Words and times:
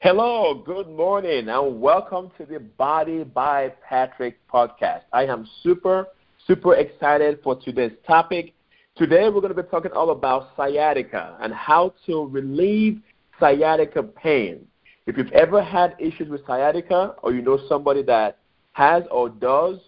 Hello, 0.00 0.54
good 0.54 0.88
morning, 0.88 1.48
and 1.48 1.80
welcome 1.80 2.30
to 2.38 2.46
the 2.46 2.60
Body 2.60 3.24
by 3.24 3.72
Patrick 3.82 4.38
podcast. 4.46 5.00
I 5.12 5.24
am 5.24 5.44
super, 5.64 6.06
super 6.46 6.76
excited 6.76 7.40
for 7.42 7.56
today's 7.56 7.90
topic. 8.06 8.54
Today, 8.96 9.24
we're 9.24 9.40
going 9.40 9.52
to 9.52 9.60
be 9.60 9.68
talking 9.68 9.90
all 9.90 10.10
about 10.10 10.50
sciatica 10.56 11.36
and 11.40 11.52
how 11.52 11.94
to 12.06 12.28
relieve 12.28 13.00
sciatica 13.40 14.04
pain. 14.04 14.68
If 15.08 15.16
you've 15.16 15.32
ever 15.32 15.60
had 15.60 15.96
issues 15.98 16.28
with 16.28 16.46
sciatica 16.46 17.16
or 17.24 17.32
you 17.32 17.42
know 17.42 17.58
somebody 17.68 18.04
that 18.04 18.38
has 18.74 19.02
or 19.10 19.28
does, 19.28 19.78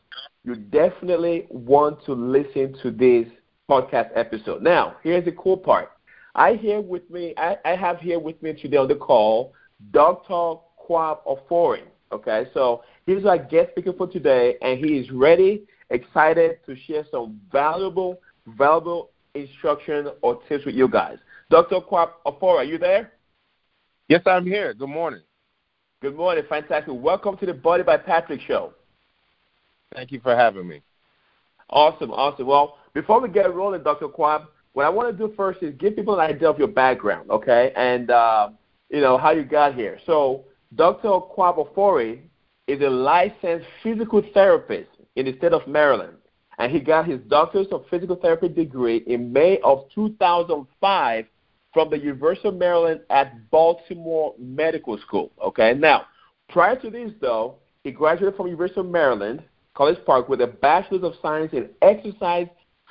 you 0.43 0.57
definitely 0.57 1.47
want 1.51 2.05
to 2.07 2.15
listen 2.15 2.77
to 2.83 2.91
this 2.91 3.29
podcast 3.71 4.11
episode. 4.17 4.61
Now, 4.61 4.97
here's 5.05 5.25
the 5.25 5.33
cool 5.33 5.57
part. 5.57 5.93
I 6.35 6.55
here 6.55 6.81
with 6.81 7.09
me 7.11 7.33
I, 7.37 7.59
I 7.65 7.77
have 7.77 7.99
here 8.01 8.19
with 8.19 8.43
me 8.43 8.61
today 8.61 8.77
on 8.77 8.89
the 8.89 8.97
call 8.97 9.53
Dr. 9.93 10.61
Kwab 10.89 11.19
Ofori. 11.27 11.83
Okay, 12.13 12.47
so 12.53 12.83
he's 13.07 13.25
our 13.25 13.39
guest 13.39 13.71
speaker 13.71 13.93
for 13.93 14.09
today, 14.09 14.57
and 14.63 14.85
he 14.85 14.99
is 14.99 15.11
ready, 15.13 15.63
excited 15.91 16.59
to 16.67 16.75
share 16.87 17.05
some 17.11 17.41
valuable, 17.53 18.21
valuable 18.59 19.11
instruction 19.35 20.09
or 20.23 20.41
tips 20.49 20.65
with 20.65 20.75
you 20.75 20.89
guys. 20.89 21.19
Dr. 21.51 21.81
Kwab 21.81 22.11
Ofori, 22.27 22.57
are 22.59 22.65
you 22.65 22.79
there? 22.79 23.13
Yes, 24.09 24.23
I'm 24.27 24.45
here. 24.45 24.75
Good 24.75 24.89
morning. 24.89 25.21
Good 26.03 26.17
morning. 26.17 26.45
Fantastic. 26.49 26.93
Welcome 26.93 27.37
to 27.37 27.47
the 27.47 27.55
Body 27.55 27.85
by 27.85 27.97
Patrick 27.97 28.41
show. 28.41 28.73
Thank 29.95 30.11
you 30.11 30.21
for 30.21 30.35
having 30.35 30.67
me. 30.67 30.83
Awesome, 31.69 32.11
awesome. 32.11 32.47
Well, 32.47 32.79
before 32.95 33.21
we 33.21 33.29
get 33.29 33.55
rolling, 33.55 33.83
Dr. 33.83 34.09
Kwab, 34.09 34.47
what 34.73 34.87
I 34.87 34.89
want 34.89 35.17
to 35.17 35.27
do 35.27 35.33
first 35.37 35.63
is 35.63 35.75
give 35.79 35.95
people 35.95 36.19
an 36.19 36.21
idea 36.21 36.49
of 36.49 36.59
your 36.59 36.69
background, 36.69 37.31
okay, 37.31 37.73
and 37.77 38.11
uh, 38.11 38.51
you 38.91 39.01
know 39.01 39.17
how 39.17 39.31
you 39.31 39.45
got 39.45 39.75
here. 39.75 39.99
So, 40.07 40.45
Dr. 40.75 41.09
Kwab 41.09 41.57
Ofori 41.59 42.21
is 42.67 42.81
a 42.81 42.91
licensed 42.91 43.67
physical 43.83 44.23
therapist 44.35 44.91
in 45.17 45.27
the 45.27 45.37
state 45.39 45.53
of 45.53 45.67
Maryland, 45.67 46.17
and 46.59 46.71
he 46.71 46.81
got 46.81 47.07
his 47.07 47.21
doctor's 47.29 47.67
of 47.73 47.85
physical 47.91 48.17
therapy 48.17 48.49
degree 48.49 48.99
in 49.07 49.33
May 49.33 49.59
of 49.65 49.85
2005 49.95 51.25
from 51.73 51.91
the 51.91 51.99
University 51.99 52.49
of 52.49 52.55
Maryland 52.55 53.01
at 53.11 53.51
Baltimore 53.51 54.35
Medical 54.39 54.99
School. 54.99 55.31
Okay, 55.43 55.75
now 55.75 56.07
prior 56.49 56.77
to 56.81 56.91
this, 56.91 57.13
though, 57.21 57.57
he 57.85 57.91
graduated 57.91 58.37
from 58.37 58.47
University 58.47 58.81
of 58.81 58.87
Maryland 58.87 59.43
College 59.75 59.99
Park 60.05 60.29
with 60.29 60.41
a 60.41 60.47
Bachelor's 60.47 61.05
of 61.05 61.15
Science 61.23 61.53
in 61.53 61.71
Exercise 61.81 62.49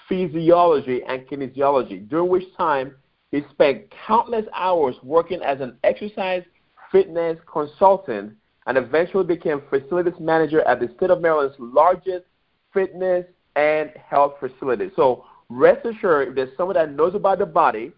Physiology 0.07 1.03
and 1.07 1.27
Kinesiology, 1.27 2.09
during 2.09 2.29
which 2.29 2.45
time 2.57 2.95
he 3.31 3.41
spent 3.51 3.83
countless 4.07 4.45
hours 4.55 4.95
working 5.03 5.41
as 5.43 5.61
an 5.61 5.77
exercise 5.83 6.43
fitness 6.91 7.37
consultant 7.51 8.33
and 8.65 8.77
eventually 8.77 9.23
became 9.23 9.61
facilities 9.69 10.19
manager 10.19 10.61
at 10.61 10.79
the 10.79 10.89
state 10.97 11.09
of 11.09 11.21
Maryland's 11.21 11.55
largest 11.59 12.25
fitness 12.73 13.25
and 13.55 13.91
health 14.09 14.33
facility. 14.39 14.89
So 14.95 15.25
rest 15.49 15.85
assured, 15.85 16.29
if 16.29 16.35
there's 16.35 16.55
someone 16.57 16.75
that 16.75 16.91
knows 16.91 17.15
about 17.15 17.39
the 17.39 17.45
body, 17.45 17.91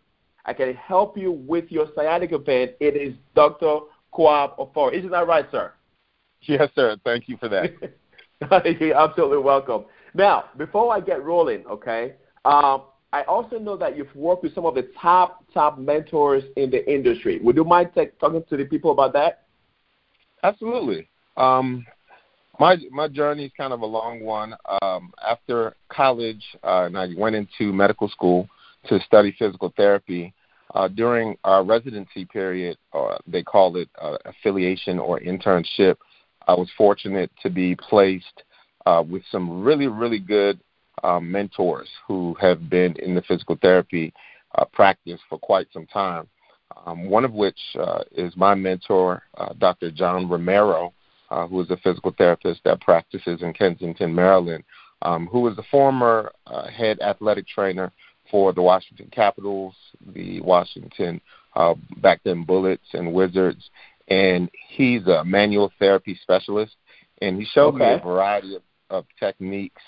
I 0.45 0.53
can 0.53 0.73
help 0.73 1.17
you 1.17 1.31
with 1.31 1.65
your 1.69 1.87
sciatica 1.95 2.39
pain. 2.39 2.69
It 2.79 2.95
is 2.95 3.13
Dr. 3.35 3.79
Kwab 4.13 4.57
Ofori. 4.57 4.93
Isn't 4.97 5.11
that 5.11 5.27
right, 5.27 5.45
sir? 5.51 5.73
Yes, 6.41 6.69
sir. 6.75 6.97
Thank 7.05 7.29
you 7.29 7.37
for 7.37 7.47
that. 7.49 7.71
You're 8.79 8.95
absolutely 8.95 9.37
welcome. 9.37 9.85
Now, 10.13 10.45
before 10.57 10.93
I 10.93 10.99
get 10.99 11.23
rolling, 11.23 11.65
okay, 11.67 12.15
um, 12.43 12.83
I 13.13 13.23
also 13.23 13.59
know 13.59 13.75
that 13.77 13.97
you've 13.97 14.15
worked 14.15 14.43
with 14.43 14.55
some 14.55 14.65
of 14.65 14.75
the 14.75 14.89
top 14.99 15.43
top 15.53 15.77
mentors 15.77 16.43
in 16.55 16.71
the 16.71 16.89
industry. 16.91 17.39
Would 17.43 17.57
you 17.57 17.65
mind 17.65 17.89
talking 18.19 18.43
to 18.49 18.57
the 18.57 18.65
people 18.65 18.91
about 18.91 19.13
that? 19.13 19.43
Absolutely. 20.43 21.09
Um, 21.35 21.85
my 22.59 22.77
my 22.89 23.07
journey 23.07 23.45
is 23.45 23.51
kind 23.57 23.73
of 23.73 23.81
a 23.81 23.85
long 23.85 24.21
one. 24.21 24.55
Um, 24.81 25.11
after 25.27 25.75
college, 25.89 26.43
uh, 26.63 26.83
and 26.85 26.97
I 26.97 27.09
went 27.17 27.35
into 27.35 27.73
medical 27.73 28.07
school 28.07 28.47
to 28.87 28.99
study 29.01 29.35
physical 29.37 29.73
therapy. 29.75 30.33
Uh, 30.73 30.87
during 30.87 31.37
our 31.43 31.65
residency 31.65 32.23
period, 32.23 32.77
uh, 32.93 33.17
they 33.27 33.43
call 33.43 33.75
it 33.75 33.89
uh, 34.01 34.17
affiliation 34.23 34.99
or 34.99 35.19
internship. 35.19 35.97
I 36.47 36.53
was 36.53 36.69
fortunate 36.77 37.29
to 37.43 37.49
be 37.49 37.75
placed 37.75 38.43
uh, 38.85 39.03
with 39.07 39.21
some 39.29 39.63
really, 39.63 39.87
really 39.87 40.19
good 40.19 40.61
um, 41.03 41.31
mentors 41.31 41.89
who 42.07 42.35
have 42.39 42.69
been 42.69 42.95
in 42.97 43.15
the 43.15 43.21
physical 43.23 43.57
therapy 43.61 44.13
uh, 44.55 44.65
practice 44.65 45.19
for 45.29 45.37
quite 45.37 45.67
some 45.71 45.85
time. 45.87 46.27
Um, 46.85 47.09
one 47.09 47.25
of 47.25 47.33
which 47.33 47.59
uh, 47.79 48.03
is 48.11 48.35
my 48.37 48.55
mentor, 48.55 49.23
uh, 49.37 49.53
Dr. 49.57 49.91
John 49.91 50.29
Romero, 50.29 50.93
uh, 51.29 51.47
who 51.47 51.61
is 51.61 51.69
a 51.69 51.77
physical 51.77 52.13
therapist 52.17 52.61
that 52.63 52.81
practices 52.81 53.41
in 53.41 53.53
Kensington, 53.53 54.13
Maryland, 54.13 54.63
um, 55.01 55.27
who 55.27 55.47
is 55.47 55.55
the 55.55 55.63
former 55.71 56.31
uh, 56.47 56.67
head 56.67 56.99
athletic 57.01 57.47
trainer 57.47 57.91
for 58.29 58.53
the 58.53 58.61
Washington 58.61 59.09
Capitals, 59.11 59.75
the 60.13 60.39
Washington 60.41 61.19
uh, 61.55 61.73
back 61.97 62.21
then 62.23 62.43
Bullets 62.43 62.87
and 62.93 63.13
Wizards, 63.13 63.69
and 64.07 64.49
he's 64.69 65.05
a 65.07 65.23
manual 65.25 65.71
therapy 65.79 66.17
specialist. 66.21 66.75
And 67.21 67.37
he 67.37 67.45
showed 67.45 67.75
okay. 67.75 67.85
me 67.85 67.93
a 67.93 67.99
variety 67.99 68.55
of, 68.55 68.61
of 68.89 69.05
techniques 69.19 69.81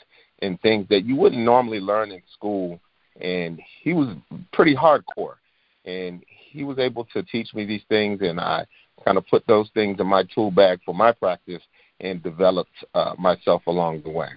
and 0.44 0.60
things 0.62 0.86
that 0.90 1.06
you 1.06 1.16
wouldn't 1.16 1.42
normally 1.42 1.80
learn 1.80 2.12
in 2.12 2.22
school. 2.34 2.80
And 3.22 3.62
he 3.82 3.94
was 3.94 4.16
pretty 4.52 4.76
hardcore, 4.76 5.36
and 5.86 6.24
he 6.28 6.64
was 6.64 6.80
able 6.80 7.06
to 7.14 7.24
teach 7.24 7.54
me 7.54 7.66
these 7.66 7.84
things, 7.88 8.22
and 8.22 8.40
I 8.40 8.66
kind 9.06 9.18
of 9.18 9.28
put 9.28 9.46
those 9.48 9.70
things 9.74 10.00
in 10.00 10.08
my 10.08 10.24
tool 10.34 10.52
bag 10.52 10.80
for 10.86 10.96
my 10.96 11.12
practice 11.12 11.62
and 12.00 12.22
developed 12.24 12.72
uh, 12.94 13.14
myself 13.18 13.62
along 13.68 14.02
the 14.04 14.10
way. 14.10 14.30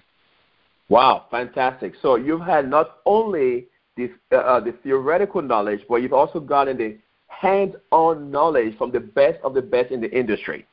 Wow, 0.89 1.25
fantastic! 1.29 1.93
So 2.01 2.15
you've 2.15 2.41
had 2.41 2.69
not 2.69 2.99
only 3.05 3.65
this, 3.97 4.11
uh, 4.31 4.37
uh 4.37 4.59
the 4.59 4.73
theoretical 4.83 5.41
knowledge, 5.41 5.81
but 5.89 5.97
you've 5.97 6.13
also 6.13 6.39
gotten 6.39 6.77
the 6.77 6.97
hands-on 7.27 8.31
knowledge 8.31 8.77
from 8.77 8.91
the 8.91 8.99
best 8.99 9.39
of 9.43 9.53
the 9.53 9.61
best 9.61 9.91
in 9.91 10.01
the 10.01 10.11
industry. 10.11 10.65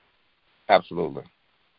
Absolutely. 0.68 1.24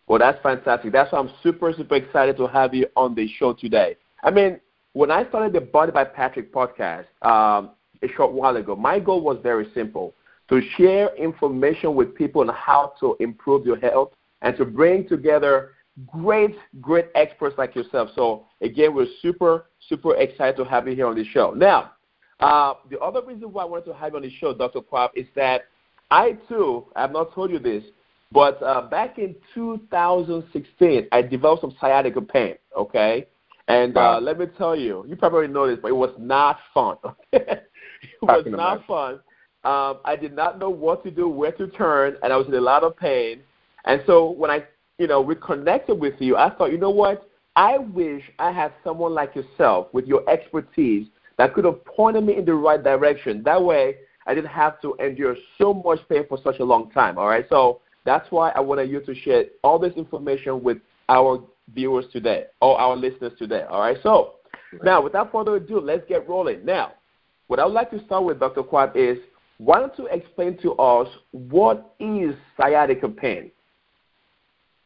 Well, 0.08 0.20
that's 0.20 0.42
fantastic. 0.44 0.92
That's 0.92 1.12
why 1.12 1.20
I'm 1.20 1.32
super, 1.42 1.74
super 1.74 1.96
excited 1.96 2.38
to 2.38 2.48
have 2.48 2.74
you 2.74 2.88
on 2.96 3.16
the 3.16 3.28
show 3.40 3.54
today. 3.54 3.98
I 4.24 4.32
mean, 4.32 4.60
when 4.94 5.12
I 5.12 5.28
started 5.30 5.54
the 5.54 5.62
Body 5.62 5.92
by 5.92 6.04
Patrick 6.04 6.54
podcast 6.54 7.06
um, 7.22 7.72
a 8.02 8.08
short 8.16 8.32
while 8.32 8.56
ago, 8.56 8.76
my 8.76 9.00
goal 9.00 9.22
was 9.22 9.38
very 9.42 9.68
simple 9.74 10.14
to 10.50 10.62
share 10.78 11.16
information 11.16 11.96
with 11.96 12.14
people 12.14 12.42
on 12.42 12.56
how 12.56 12.94
to 13.00 13.18
improve 13.20 13.66
your 13.66 13.80
health 13.80 14.14
and 14.42 14.56
to 14.58 14.66
bring 14.66 15.08
together 15.08 15.72
great, 16.06 16.56
great 16.82 17.08
experts 17.16 17.58
like 17.58 17.76
yourself. 17.76 18.10
So, 18.16 18.46
again, 18.62 18.94
we're 18.94 19.08
super, 19.22 19.66
super 19.90 20.16
excited 20.16 20.56
to 20.58 20.66
have 20.66 20.88
you 20.88 20.96
here 20.96 21.08
on 21.08 21.16
the 21.16 21.26
show. 21.26 21.52
Now, 21.52 21.94
uh, 22.40 22.76
the 22.90 23.00
other 23.00 23.22
reason 23.24 23.52
why 23.52 23.64
I 23.64 23.66
wanted 23.66 23.86
to 23.86 23.94
have 23.94 24.12
you 24.12 24.18
on 24.18 24.22
the 24.22 24.32
show, 24.40 24.54
Dr. 24.54 24.82
Kwab, 24.82 25.10
is 25.16 25.26
that 25.36 25.64
I 26.12 26.38
too, 26.48 26.86
I 26.96 27.02
have 27.02 27.12
not 27.12 27.34
told 27.34 27.50
you 27.50 27.60
this, 27.60 27.84
but 28.36 28.62
uh, 28.62 28.82
back 28.82 29.18
in 29.18 29.34
2016, 29.54 31.08
I 31.12 31.22
developed 31.22 31.62
some 31.62 31.74
sciatica 31.80 32.22
pain. 32.22 32.56
Okay, 32.78 33.26
and 33.68 33.98
uh, 33.98 34.20
let 34.20 34.38
me 34.38 34.46
tell 34.58 34.76
you, 34.76 35.06
you 35.08 35.16
probably 35.16 35.48
know 35.48 35.68
this, 35.68 35.80
but 35.82 35.88
it 35.88 35.96
was 35.96 36.14
not 36.20 36.60
fun. 36.74 36.98
it 37.32 37.68
was 38.22 38.44
not 38.48 38.86
fun. 38.86 39.16
Um, 39.64 40.00
I 40.06 40.16
did 40.16 40.36
not 40.36 40.60
know 40.60 40.70
what 40.70 41.04
to 41.06 41.12
do, 41.12 41.28
where 41.28 41.54
to 41.54 41.68
turn, 41.68 42.18
and 42.22 42.32
I 42.32 42.38
was 42.38 42.48
in 42.48 42.54
a 42.54 42.62
lot 42.62 42.84
of 42.84 42.96
pain. 42.96 43.40
And 43.86 44.04
so 44.06 44.30
when 44.30 44.52
I, 44.52 44.66
you 45.00 45.08
know, 45.08 45.24
reconnected 45.24 46.00
with 46.00 46.14
you, 46.20 46.38
I 46.38 46.54
thought, 46.54 46.72
you 46.72 46.78
know 46.78 46.92
what? 46.92 47.28
I 47.56 47.78
wish 47.80 48.22
I 48.38 48.52
had 48.52 48.74
someone 48.84 49.14
like 49.14 49.34
yourself 49.34 49.88
with 49.94 50.06
your 50.06 50.30
expertise 50.30 51.08
that 51.38 51.54
could 51.54 51.66
have 51.66 51.84
pointed 51.86 52.24
me 52.24 52.38
in 52.38 52.46
the 52.46 52.54
right 52.54 52.84
direction. 52.84 53.42
That 53.44 53.64
way, 53.64 53.96
I 54.28 54.36
didn't 54.36 54.52
have 54.52 54.80
to 54.82 54.96
endure 54.96 55.36
so 55.58 55.74
much 55.74 56.00
pain 56.10 56.26
for 56.28 56.38
such 56.44 56.60
a 56.60 56.64
long 56.64 56.92
time. 56.92 57.18
All 57.18 57.28
right, 57.28 57.46
so 57.50 57.82
that's 58.06 58.30
why 58.32 58.52
I 58.52 58.60
wanted 58.60 58.90
you 58.90 59.02
to 59.02 59.16
share 59.16 59.46
all 59.64 59.80
this 59.80 59.94
information 59.96 60.64
with 60.64 60.78
our 61.10 61.44
viewers 61.74 62.06
today, 62.14 62.46
or 62.62 62.80
our 62.80 62.96
listeners 62.96 63.34
today. 63.38 63.64
All 63.70 63.82
right, 63.82 63.98
so 64.04 64.36
now 64.84 65.02
without 65.02 65.32
further 65.32 65.56
ado, 65.56 65.80
let's 65.80 66.08
get 66.08 66.28
rolling. 66.28 66.64
Now, 66.64 66.94
what 67.48 67.60
I 67.60 67.66
would 67.66 67.74
like 67.74 67.92
to 67.92 68.04
start 68.06 68.24
with, 68.24 68.40
Dr. 68.40 68.64
Kwab, 68.64 68.96
is 68.96 69.18
why 69.58 69.80
don't 69.80 69.98
you 69.98 70.08
explain 70.08 70.58
to 70.60 70.74
us 70.74 71.08
what 71.32 71.96
is 72.00 72.36
sciatica 72.58 73.08
pain? 73.08 73.52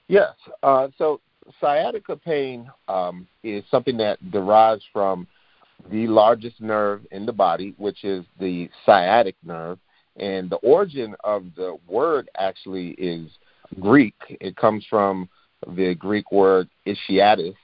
Yes, 0.07 0.33
uh, 0.63 0.87
so 0.97 1.21
sciatica 1.59 2.15
pain 2.15 2.69
um, 2.87 3.27
is 3.43 3.63
something 3.69 3.97
that 3.97 4.31
derives 4.31 4.83
from 4.91 5.27
the 5.91 6.07
largest 6.07 6.59
nerve 6.61 7.01
in 7.11 7.25
the 7.25 7.33
body, 7.33 7.73
which 7.77 8.03
is 8.03 8.25
the 8.39 8.69
sciatic 8.85 9.35
nerve. 9.43 9.79
And 10.19 10.49
the 10.49 10.57
origin 10.57 11.15
of 11.23 11.45
the 11.55 11.77
word 11.87 12.29
actually 12.37 12.89
is 12.91 13.29
Greek. 13.79 14.15
It 14.29 14.55
comes 14.55 14.85
from 14.89 15.29
the 15.75 15.95
Greek 15.95 16.31
word 16.31 16.69
ischiatus, 16.85 17.55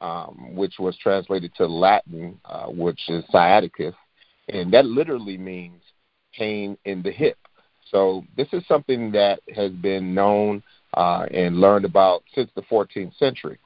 um, 0.00 0.54
which 0.54 0.74
was 0.78 0.96
translated 0.98 1.52
to 1.56 1.66
Latin, 1.66 2.38
uh, 2.44 2.66
which 2.66 3.00
is 3.08 3.24
sciaticus. 3.32 3.94
And 4.48 4.72
that 4.74 4.84
literally 4.84 5.38
means 5.38 5.80
pain 6.36 6.76
in 6.84 7.02
the 7.02 7.10
hip. 7.10 7.38
So 7.90 8.24
this 8.36 8.48
is 8.52 8.66
something 8.66 9.12
that 9.12 9.40
has 9.54 9.70
been 9.72 10.14
known 10.14 10.62
uh, 10.94 11.26
and 11.30 11.60
learned 11.60 11.84
about 11.84 12.22
since 12.34 12.50
the 12.54 12.62
14th 12.62 13.16
century. 13.16 13.58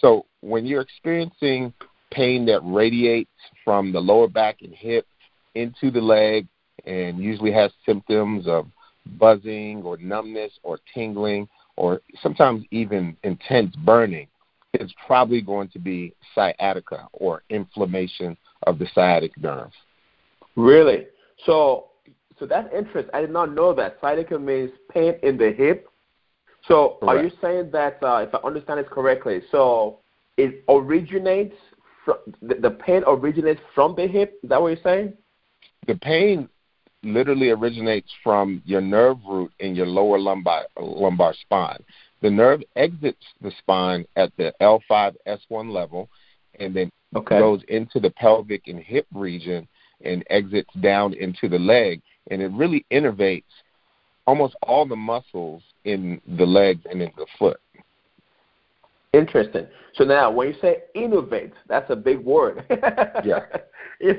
So 0.00 0.26
when 0.40 0.66
you're 0.66 0.82
experiencing 0.82 1.72
pain 2.10 2.46
that 2.46 2.60
radiates 2.62 3.30
from 3.64 3.92
the 3.92 4.00
lower 4.00 4.28
back 4.28 4.62
and 4.62 4.74
hip 4.74 5.06
into 5.54 5.90
the 5.90 6.00
leg 6.00 6.46
and 6.86 7.18
usually 7.18 7.52
has 7.52 7.72
symptoms 7.84 8.46
of 8.46 8.66
buzzing 9.18 9.82
or 9.82 9.96
numbness 9.98 10.52
or 10.62 10.78
tingling 10.94 11.48
or 11.76 12.00
sometimes 12.22 12.64
even 12.70 13.16
intense 13.22 13.74
burning, 13.76 14.26
it's 14.72 14.92
probably 15.06 15.40
going 15.40 15.68
to 15.68 15.78
be 15.78 16.14
sciatica 16.34 17.08
or 17.12 17.42
inflammation 17.50 18.36
of 18.66 18.78
the 18.78 18.86
sciatic 18.94 19.36
nerve. 19.38 19.70
Really? 20.56 21.06
So, 21.44 21.88
so 22.38 22.46
that's 22.46 22.72
interesting. 22.74 23.10
I 23.14 23.20
did 23.20 23.30
not 23.30 23.52
know 23.52 23.74
that. 23.74 23.98
Sciatica 24.00 24.38
means 24.38 24.70
pain 24.90 25.14
in 25.22 25.36
the 25.36 25.52
hip. 25.52 25.88
So, 26.66 26.98
Correct. 27.00 27.18
are 27.18 27.22
you 27.22 27.30
saying 27.40 27.70
that, 27.72 27.98
uh, 28.02 28.26
if 28.26 28.34
I 28.34 28.38
understand 28.38 28.80
it 28.80 28.90
correctly, 28.90 29.40
so 29.52 30.00
it 30.36 30.64
originates 30.68 31.54
from 32.04 32.16
the, 32.42 32.54
the 32.54 32.70
pain 32.70 33.02
originates 33.06 33.60
from 33.74 33.94
the 33.94 34.06
hip? 34.06 34.40
Is 34.42 34.48
that 34.48 34.60
what 34.60 34.68
you're 34.68 34.82
saying? 34.82 35.12
The 35.86 35.94
pain 35.94 36.48
literally 37.06 37.50
originates 37.50 38.10
from 38.22 38.62
your 38.64 38.80
nerve 38.80 39.18
root 39.26 39.52
in 39.60 39.74
your 39.74 39.86
lower 39.86 40.18
lumbar 40.18 40.64
lumbar 40.78 41.34
spine. 41.34 41.82
The 42.22 42.30
nerve 42.30 42.62
exits 42.74 43.24
the 43.40 43.52
spine 43.58 44.04
at 44.16 44.32
the 44.36 44.52
L5S1 44.60 45.70
level 45.70 46.08
and 46.58 46.74
then 46.74 46.90
okay. 47.14 47.38
goes 47.38 47.62
into 47.68 48.00
the 48.00 48.10
pelvic 48.10 48.66
and 48.66 48.80
hip 48.80 49.06
region 49.14 49.68
and 50.04 50.24
exits 50.30 50.72
down 50.80 51.14
into 51.14 51.48
the 51.48 51.58
leg 51.58 52.02
and 52.30 52.42
it 52.42 52.50
really 52.52 52.84
innervates 52.90 53.44
almost 54.26 54.56
all 54.62 54.86
the 54.86 54.96
muscles 54.96 55.62
in 55.84 56.20
the 56.36 56.44
legs 56.46 56.80
and 56.90 57.00
in 57.00 57.12
the 57.16 57.26
foot. 57.38 57.60
Interesting. 59.12 59.66
So 59.94 60.04
now, 60.04 60.30
when 60.30 60.48
you 60.48 60.54
say 60.60 60.78
innovate, 60.94 61.52
that's 61.68 61.90
a 61.90 61.96
big 61.96 62.18
word. 62.18 62.64
yeah. 63.24 63.40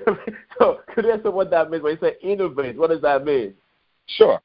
so 0.60 0.80
could 0.94 1.06
you 1.06 1.12
answer 1.12 1.30
what 1.30 1.52
that 1.52 1.70
means 1.70 1.84
when 1.84 1.94
you 1.94 2.00
say 2.02 2.16
innovate? 2.22 2.78
What 2.78 2.90
does 2.90 3.02
that 3.02 3.24
mean? 3.24 3.54
Sure. 4.08 4.42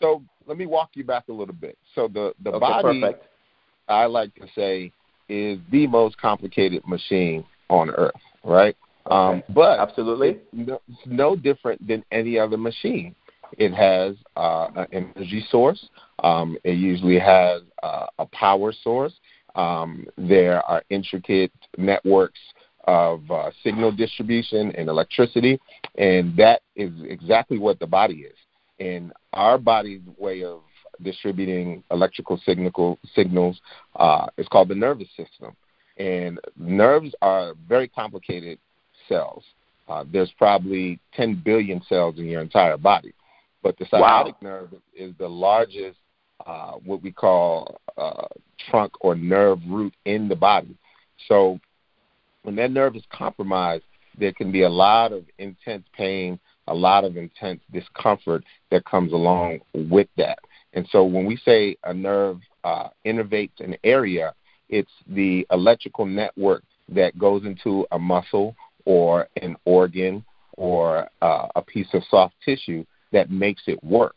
So 0.00 0.22
let 0.46 0.58
me 0.58 0.66
walk 0.66 0.90
you 0.94 1.04
back 1.04 1.24
a 1.28 1.32
little 1.32 1.54
bit. 1.54 1.76
So 1.94 2.08
the 2.08 2.34
the 2.42 2.50
okay, 2.50 2.60
body, 2.60 3.00
perfect. 3.00 3.26
I 3.88 4.06
like 4.06 4.34
to 4.36 4.46
say, 4.54 4.92
is 5.28 5.58
the 5.70 5.86
most 5.86 6.18
complicated 6.18 6.86
machine 6.86 7.44
on 7.68 7.90
earth, 7.90 8.12
right? 8.44 8.76
Okay. 9.06 9.14
Um, 9.14 9.42
but 9.54 9.78
absolutely, 9.78 10.38
it's 10.52 11.06
no 11.06 11.36
different 11.36 11.86
than 11.86 12.04
any 12.12 12.38
other 12.38 12.56
machine. 12.56 13.14
It 13.58 13.72
has 13.72 14.16
uh, 14.36 14.68
an 14.76 14.86
energy 14.92 15.44
source. 15.50 15.88
Um, 16.22 16.58
it 16.64 16.76
usually 16.76 17.18
has 17.18 17.62
uh, 17.82 18.06
a 18.18 18.26
power 18.26 18.72
source. 18.82 19.12
Um, 19.56 20.06
there 20.16 20.62
are 20.62 20.82
intricate 20.90 21.52
networks 21.78 22.38
of 22.84 23.28
uh, 23.30 23.50
signal 23.64 23.90
distribution 23.90 24.70
and 24.76 24.88
electricity, 24.88 25.58
and 25.96 26.36
that 26.36 26.62
is 26.76 26.92
exactly 27.08 27.58
what 27.58 27.80
the 27.80 27.86
body 27.86 28.26
is. 28.30 28.36
And 28.78 29.12
our 29.32 29.58
body's 29.58 30.02
way 30.18 30.44
of 30.44 30.60
distributing 31.02 31.82
electrical 31.90 32.40
signal, 32.44 32.98
signals 33.14 33.60
uh, 33.96 34.26
is 34.36 34.46
called 34.48 34.68
the 34.68 34.74
nervous 34.74 35.08
system. 35.16 35.56
And 35.96 36.38
nerves 36.56 37.14
are 37.22 37.54
very 37.68 37.88
complicated 37.88 38.58
cells. 39.08 39.42
Uh, 39.88 40.04
there's 40.12 40.32
probably 40.36 40.98
10 41.14 41.42
billion 41.44 41.82
cells 41.88 42.18
in 42.18 42.26
your 42.26 42.42
entire 42.42 42.76
body. 42.76 43.14
But 43.62 43.78
the 43.78 43.86
sciatic 43.86 44.34
wow. 44.42 44.50
nerve 44.50 44.74
is 44.94 45.14
the 45.18 45.28
largest 45.28 45.98
uh, 46.46 46.72
what 46.84 47.02
we 47.02 47.10
call 47.10 47.80
uh, 47.96 48.26
trunk 48.70 48.92
or 49.00 49.14
nerve 49.14 49.58
root 49.68 49.94
in 50.04 50.28
the 50.28 50.36
body. 50.36 50.76
So 51.28 51.58
when 52.42 52.56
that 52.56 52.70
nerve 52.70 52.96
is 52.96 53.04
compromised, 53.10 53.84
there 54.18 54.32
can 54.32 54.52
be 54.52 54.62
a 54.62 54.68
lot 54.68 55.12
of 55.12 55.24
intense 55.38 55.84
pain, 55.92 56.38
a 56.68 56.74
lot 56.74 57.04
of 57.04 57.16
intense 57.16 57.60
discomfort 57.72 58.44
that 58.70 58.84
comes 58.84 59.12
along 59.12 59.60
with 59.74 60.08
that. 60.16 60.38
And 60.72 60.86
so 60.90 61.04
when 61.04 61.26
we 61.26 61.36
say 61.36 61.76
a 61.84 61.92
nerve 61.92 62.40
uh, 62.64 62.88
innervates 63.04 63.60
an 63.60 63.76
area, 63.84 64.34
it's 64.68 64.90
the 65.08 65.46
electrical 65.50 66.06
network 66.06 66.62
that 66.88 67.18
goes 67.18 67.44
into 67.44 67.86
a 67.92 67.98
muscle 67.98 68.54
or 68.84 69.28
an 69.42 69.56
organ 69.64 70.24
or 70.56 71.08
uh, 71.22 71.48
a 71.56 71.62
piece 71.62 71.88
of 71.92 72.02
soft 72.10 72.34
tissue 72.44 72.84
that 73.12 73.30
makes 73.30 73.62
it 73.66 73.82
work. 73.82 74.16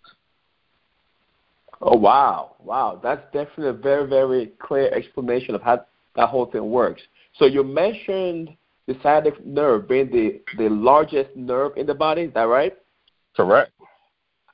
Oh 1.82 1.98
wow, 1.98 2.56
wow! 2.60 3.00
That's 3.02 3.24
definitely 3.32 3.70
a 3.70 3.74
very, 3.74 4.08
very 4.08 4.48
clear 4.60 4.92
explanation 4.94 5.56
of 5.56 5.62
how 5.62 5.86
that 6.16 6.28
whole 6.28 6.46
thing 6.46 6.70
works. 6.70 7.02
So 7.38 7.46
you 7.46 7.64
mentioned 7.64 8.50
the 8.88 8.98
sciatic 9.02 9.46
nerve 9.46 9.88
being 9.88 10.12
the 10.12 10.42
the 10.58 10.70
largest 10.70 11.36
nerve 11.36 11.78
in 11.78 11.86
the 11.86 11.94
body. 11.94 12.24
Is 12.24 12.34
that 12.34 12.44
right? 12.44 12.76
Correct. 13.36 13.72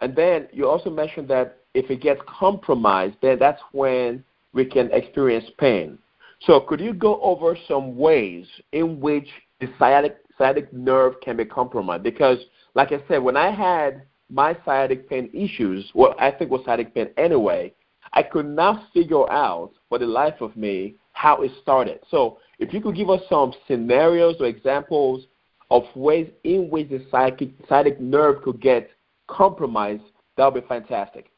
And 0.02 0.16
then 0.16 0.48
you 0.52 0.68
also 0.70 0.90
mentioned 0.90 1.28
that 1.30 1.58
if 1.74 1.90
it 1.90 2.02
gets 2.02 2.22
compromised, 2.28 3.16
then 3.22 3.40
that's 3.40 3.62
when 3.72 4.24
we 4.54 4.66
can 4.66 4.92
experience 4.92 5.46
pain. 5.58 5.98
So 6.42 6.60
could 6.60 6.80
you 6.80 6.94
go 6.94 7.20
over 7.22 7.58
some 7.68 7.98
ways 7.98 8.46
in 8.72 9.00
which 9.00 9.28
the 9.60 9.68
sciatic 9.80 10.18
sciatic 10.38 10.72
nerve 10.74 11.16
can 11.22 11.38
be 11.38 11.46
compromised? 11.46 12.04
Because, 12.04 12.38
like 12.76 12.92
I 12.92 13.02
said, 13.08 13.24
when 13.24 13.38
I 13.38 13.52
had 13.52 14.04
my 14.30 14.58
sciatic 14.66 15.10
pain 15.10 15.30
issues, 15.34 15.90
what 15.94 16.20
I 16.20 16.32
think 16.32 16.52
was 16.52 16.62
sciatic 16.66 16.94
pain 16.94 17.10
anyway, 17.18 17.74
I 18.14 18.24
could 18.24 18.48
not 18.48 18.92
figure 18.94 19.30
out 19.32 19.72
for 19.90 20.00
the 20.00 20.06
life 20.06 20.42
of 20.42 20.56
me 20.56 20.96
how 21.14 21.42
it 21.42 21.52
started. 21.62 22.00
So 22.10 22.40
if 22.60 22.74
you 22.74 22.82
could 22.82 22.96
give 22.96 23.10
us 23.10 23.22
some 23.30 23.54
scenarios 23.68 24.36
or 24.40 24.48
examples 24.48 25.26
of 25.72 25.84
ways 25.96 26.30
in 26.44 26.70
which 26.70 26.90
the 26.90 27.06
sciatic, 27.12 27.52
sciatic 27.68 28.00
nerve 28.00 28.42
could 28.44 28.62
get 28.62 28.90
compromised, 29.28 30.04
that 30.38 30.54
would 30.54 30.62
be 30.62 30.68
fantastic. 30.68 31.32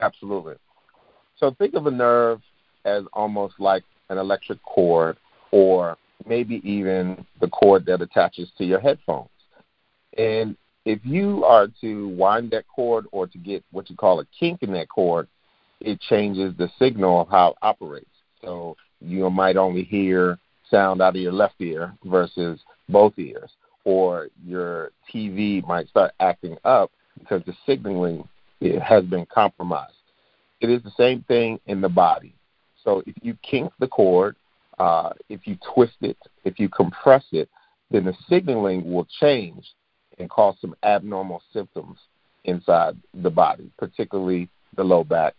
Absolutely. 0.00 0.54
So 1.36 1.54
think 1.58 1.74
of 1.74 1.86
a 1.86 1.90
nerve 1.90 2.40
as 2.84 3.04
almost 3.12 3.54
like 3.58 3.84
an 4.08 4.18
electric 4.18 4.62
cord 4.62 5.16
or 5.50 5.96
maybe 6.26 6.60
even 6.68 7.24
the 7.40 7.48
cord 7.48 7.86
that 7.86 8.00
attaches 8.00 8.50
to 8.58 8.64
your 8.64 8.80
headphones. 8.80 9.28
And 10.16 10.56
if 10.84 11.00
you 11.04 11.44
are 11.44 11.68
to 11.80 12.08
wind 12.08 12.50
that 12.52 12.64
cord 12.68 13.06
or 13.12 13.26
to 13.26 13.38
get 13.38 13.64
what 13.70 13.90
you 13.90 13.96
call 13.96 14.20
a 14.20 14.26
kink 14.38 14.62
in 14.62 14.72
that 14.72 14.88
cord, 14.88 15.28
it 15.80 16.00
changes 16.00 16.54
the 16.56 16.70
signal 16.78 17.20
of 17.20 17.28
how 17.28 17.50
it 17.50 17.56
operates. 17.62 18.06
So 18.42 18.76
you 19.00 19.28
might 19.30 19.56
only 19.56 19.84
hear 19.84 20.38
sound 20.70 21.02
out 21.02 21.16
of 21.16 21.22
your 21.22 21.32
left 21.32 21.60
ear 21.60 21.92
versus 22.04 22.60
both 22.88 23.18
ears, 23.18 23.50
or 23.84 24.28
your 24.44 24.92
TV 25.12 25.66
might 25.66 25.88
start 25.88 26.12
acting 26.20 26.56
up 26.64 26.90
because 27.18 27.42
the 27.44 27.54
signaling 27.66 28.26
has 28.82 29.04
been 29.04 29.26
compromised. 29.26 29.94
It 30.60 30.70
is 30.70 30.82
the 30.82 30.92
same 30.96 31.22
thing 31.22 31.58
in 31.66 31.80
the 31.80 31.88
body. 31.88 32.34
So 32.84 33.02
if 33.06 33.14
you 33.22 33.36
kink 33.42 33.72
the 33.78 33.88
cord, 33.88 34.36
uh, 34.78 35.10
if 35.28 35.46
you 35.46 35.58
twist 35.74 35.96
it, 36.00 36.16
if 36.44 36.58
you 36.58 36.68
compress 36.68 37.24
it, 37.32 37.48
then 37.90 38.04
the 38.04 38.14
signaling 38.28 38.90
will 38.90 39.06
change 39.20 39.66
and 40.20 40.30
cause 40.30 40.54
some 40.60 40.74
abnormal 40.84 41.42
symptoms 41.52 41.98
inside 42.44 42.96
the 43.22 43.30
body, 43.30 43.70
particularly 43.78 44.48
the 44.76 44.84
low 44.84 45.02
back, 45.02 45.34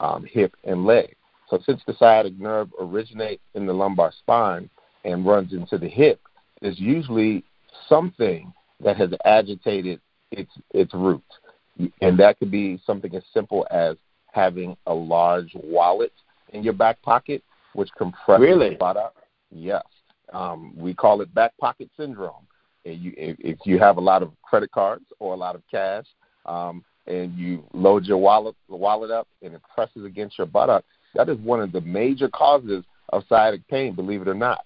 um, 0.00 0.24
hip, 0.30 0.54
and 0.64 0.84
leg. 0.84 1.16
So, 1.48 1.58
since 1.64 1.80
the 1.86 1.94
sciatic 1.98 2.38
nerve 2.38 2.68
originates 2.78 3.42
in 3.54 3.66
the 3.66 3.72
lumbar 3.72 4.12
spine 4.18 4.68
and 5.04 5.26
runs 5.26 5.52
into 5.52 5.78
the 5.78 5.88
hip, 5.88 6.20
there's 6.60 6.78
usually 6.78 7.44
something 7.88 8.52
that 8.80 8.96
has 8.96 9.10
agitated 9.24 10.00
its 10.30 10.50
its 10.72 10.92
root, 10.92 11.24
and 12.00 12.18
that 12.18 12.38
could 12.38 12.50
be 12.50 12.80
something 12.84 13.14
as 13.14 13.22
simple 13.32 13.66
as 13.70 13.96
having 14.32 14.76
a 14.86 14.94
large 14.94 15.52
wallet 15.54 16.12
in 16.52 16.62
your 16.62 16.72
back 16.74 17.00
pocket, 17.02 17.42
which 17.74 17.88
compresses 17.96 18.42
really? 18.42 18.70
the 18.70 18.76
buttock. 18.76 19.14
Yes, 19.50 19.84
um, 20.32 20.74
we 20.76 20.92
call 20.92 21.20
it 21.20 21.32
back 21.32 21.56
pocket 21.58 21.88
syndrome 21.96 22.45
and 22.86 23.00
you 23.00 23.12
if, 23.16 23.36
if 23.40 23.58
you 23.64 23.78
have 23.78 23.96
a 23.96 24.00
lot 24.00 24.22
of 24.22 24.30
credit 24.42 24.70
cards 24.70 25.04
or 25.18 25.34
a 25.34 25.36
lot 25.36 25.54
of 25.54 25.62
cash, 25.70 26.06
um, 26.46 26.84
and 27.06 27.36
you 27.36 27.64
load 27.74 28.04
your 28.04 28.18
wallet 28.18 28.54
wallet 28.68 29.10
up 29.10 29.28
and 29.42 29.54
it 29.54 29.60
presses 29.74 30.04
against 30.04 30.38
your 30.38 30.46
buttock, 30.46 30.84
that 31.14 31.28
is 31.28 31.38
one 31.38 31.60
of 31.60 31.72
the 31.72 31.80
major 31.80 32.28
causes 32.28 32.84
of 33.10 33.24
sciatic 33.28 33.66
pain. 33.68 33.94
Believe 33.94 34.22
it 34.22 34.28
or 34.28 34.34
not. 34.34 34.64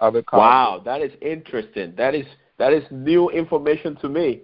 Other 0.00 0.22
causes, 0.22 0.40
wow, 0.40 0.82
that 0.84 1.02
is 1.02 1.12
interesting. 1.20 1.94
That 1.96 2.14
is 2.14 2.26
that 2.58 2.72
is 2.72 2.84
new 2.90 3.30
information 3.30 3.96
to 3.96 4.08
me. 4.08 4.42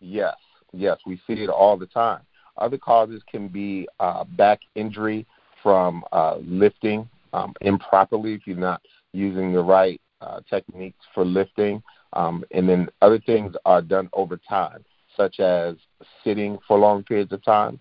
Yes, 0.00 0.36
yes, 0.72 0.98
we 1.06 1.16
see 1.26 1.34
it 1.34 1.50
all 1.50 1.76
the 1.76 1.86
time. 1.86 2.20
Other 2.56 2.78
causes 2.78 3.22
can 3.30 3.48
be 3.48 3.88
uh, 4.00 4.24
back 4.24 4.60
injury 4.74 5.26
from 5.62 6.04
uh, 6.12 6.36
lifting 6.42 7.08
um, 7.32 7.52
improperly 7.62 8.34
if 8.34 8.46
you're 8.46 8.56
not 8.56 8.80
using 9.12 9.52
the 9.52 9.62
right 9.62 10.00
uh, 10.20 10.40
techniques 10.48 10.98
for 11.14 11.24
lifting. 11.24 11.82
Um, 12.14 12.44
and 12.52 12.68
then 12.68 12.88
other 13.02 13.18
things 13.18 13.54
are 13.64 13.82
done 13.82 14.08
over 14.12 14.36
time. 14.36 14.84
such 15.16 15.38
as 15.38 15.76
sitting 16.24 16.58
for 16.66 16.76
long 16.76 17.04
periods 17.04 17.32
of 17.32 17.40
time, 17.44 17.78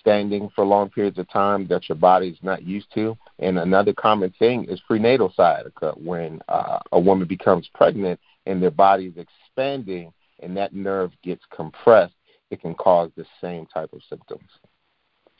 standing 0.00 0.48
for 0.54 0.64
long 0.64 0.88
periods 0.88 1.18
of 1.18 1.28
time 1.30 1.66
that 1.68 1.88
your 1.88 1.96
body 1.96 2.28
is 2.28 2.38
not 2.42 2.62
used 2.62 2.86
to. 2.94 3.16
And 3.38 3.58
another 3.58 3.92
common 3.92 4.32
thing 4.38 4.64
is 4.64 4.80
prenatal 4.86 5.32
sciatica 5.36 5.92
when 5.96 6.40
uh, 6.48 6.78
a 6.92 7.00
woman 7.00 7.28
becomes 7.28 7.68
pregnant 7.74 8.18
and 8.46 8.62
their 8.62 8.70
body 8.70 9.06
is 9.06 9.14
expanding 9.16 10.12
and 10.40 10.56
that 10.56 10.74
nerve 10.74 11.12
gets 11.22 11.42
compressed, 11.54 12.14
it 12.50 12.60
can 12.60 12.74
cause 12.74 13.10
the 13.16 13.26
same 13.40 13.66
type 13.66 13.92
of 13.92 14.00
symptoms. 14.08 14.48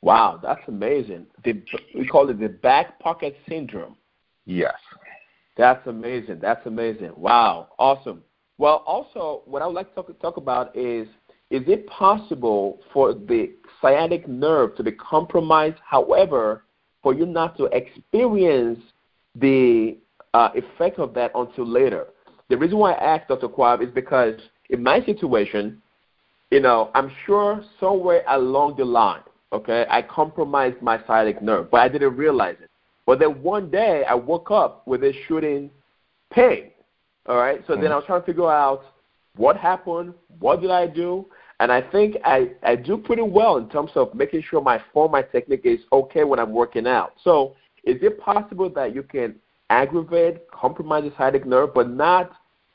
Wow, 0.02 0.38
that's 0.42 0.60
amazing. 0.68 1.26
The, 1.44 1.62
we 1.94 2.06
call 2.06 2.28
it 2.28 2.38
the 2.38 2.48
back 2.48 3.00
pocket 3.00 3.36
syndrome. 3.48 3.96
Yes. 4.44 4.74
That's 5.58 5.84
amazing. 5.88 6.38
That's 6.40 6.64
amazing. 6.66 7.12
Wow, 7.16 7.68
awesome. 7.78 8.22
Well, 8.58 8.84
also, 8.86 9.42
what 9.44 9.60
I 9.60 9.66
would 9.66 9.74
like 9.74 9.88
to 9.90 9.94
talk, 9.96 10.20
talk 10.20 10.36
about 10.36 10.74
is 10.74 11.06
is 11.50 11.62
it 11.66 11.86
possible 11.86 12.78
for 12.92 13.12
the 13.12 13.52
sciatic 13.80 14.28
nerve 14.28 14.76
to 14.76 14.82
be 14.82 14.92
compromised, 14.92 15.76
however, 15.84 16.64
for 17.02 17.14
you 17.14 17.26
not 17.26 17.56
to 17.56 17.64
experience 17.66 18.78
the 19.34 19.96
uh, 20.34 20.50
effect 20.54 20.98
of 20.98 21.12
that 21.14 21.32
until 21.34 21.66
later? 21.66 22.08
The 22.50 22.56
reason 22.56 22.78
why 22.78 22.92
I 22.92 23.16
asked 23.16 23.28
Dr. 23.28 23.48
Kwab 23.48 23.82
is 23.82 23.92
because 23.94 24.34
in 24.70 24.82
my 24.82 25.04
situation, 25.04 25.82
you 26.50 26.60
know, 26.60 26.90
I'm 26.94 27.10
sure 27.26 27.64
somewhere 27.80 28.22
along 28.28 28.76
the 28.76 28.84
line, 28.84 29.22
okay, 29.52 29.86
I 29.90 30.02
compromised 30.02 30.80
my 30.82 30.98
sciatic 31.06 31.42
nerve, 31.42 31.70
but 31.70 31.80
I 31.80 31.88
didn't 31.88 32.16
realize 32.16 32.56
it. 32.60 32.67
But 33.08 33.20
then 33.20 33.42
one 33.42 33.70
day 33.70 34.04
I 34.06 34.12
woke 34.12 34.50
up 34.50 34.86
with 34.86 35.02
a 35.02 35.14
shooting 35.26 35.70
pain. 36.30 36.64
All 37.24 37.38
right. 37.38 37.64
So 37.66 37.72
mm-hmm. 37.72 37.82
then 37.82 37.90
I 37.90 37.96
was 37.96 38.04
trying 38.04 38.20
to 38.20 38.26
figure 38.26 38.52
out 38.52 38.82
what 39.34 39.56
happened, 39.56 40.12
what 40.40 40.60
did 40.60 40.70
I 40.70 40.86
do, 40.86 41.24
and 41.58 41.72
I 41.72 41.80
think 41.80 42.18
I, 42.22 42.50
I 42.62 42.76
do 42.76 42.98
pretty 42.98 43.22
well 43.22 43.56
in 43.56 43.70
terms 43.70 43.92
of 43.94 44.14
making 44.14 44.42
sure 44.50 44.60
my 44.60 44.78
form, 44.92 45.12
my 45.12 45.22
technique 45.22 45.62
is 45.64 45.80
okay 45.90 46.24
when 46.24 46.38
I'm 46.38 46.52
working 46.52 46.86
out. 46.86 47.14
So 47.24 47.56
is 47.82 47.96
it 48.02 48.20
possible 48.20 48.68
that 48.74 48.94
you 48.94 49.02
can 49.02 49.36
aggravate, 49.70 50.50
compromise 50.50 51.04
the 51.04 51.12
sciatic 51.16 51.46
nerve, 51.46 51.72
but 51.72 51.88
not 51.88 52.32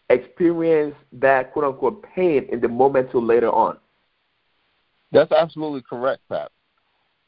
experience 0.10 0.96
that 1.12 1.54
quote 1.54 1.66
unquote 1.66 2.04
pain 2.16 2.48
in 2.52 2.60
the 2.60 2.68
moment 2.68 3.12
till 3.12 3.24
later 3.24 3.52
on? 3.52 3.78
That's 5.12 5.32
absolutely 5.32 5.84
correct, 5.88 6.24
Pat. 6.28 6.50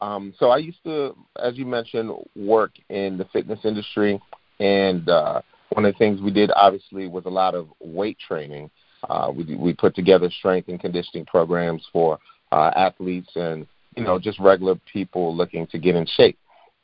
Um, 0.01 0.33
so 0.37 0.49
I 0.49 0.57
used 0.57 0.83
to, 0.83 1.15
as 1.41 1.57
you 1.57 1.65
mentioned, 1.65 2.11
work 2.35 2.71
in 2.89 3.17
the 3.17 3.25
fitness 3.25 3.59
industry, 3.63 4.21
and 4.59 5.07
uh, 5.09 5.41
one 5.69 5.85
of 5.85 5.93
the 5.93 5.97
things 5.97 6.21
we 6.21 6.31
did 6.31 6.51
obviously 6.55 7.07
was 7.07 7.25
a 7.25 7.29
lot 7.29 7.55
of 7.55 7.67
weight 7.79 8.17
training. 8.19 8.69
Uh, 9.09 9.31
we 9.35 9.55
we 9.55 9.73
put 9.73 9.95
together 9.95 10.29
strength 10.29 10.67
and 10.67 10.79
conditioning 10.79 11.25
programs 11.25 11.87
for 11.93 12.19
uh, 12.51 12.71
athletes 12.75 13.29
and 13.35 13.67
you 13.95 14.03
know 14.03 14.19
just 14.19 14.39
regular 14.39 14.75
people 14.91 15.35
looking 15.35 15.67
to 15.67 15.77
get 15.77 15.95
in 15.95 16.05
shape. 16.05 16.37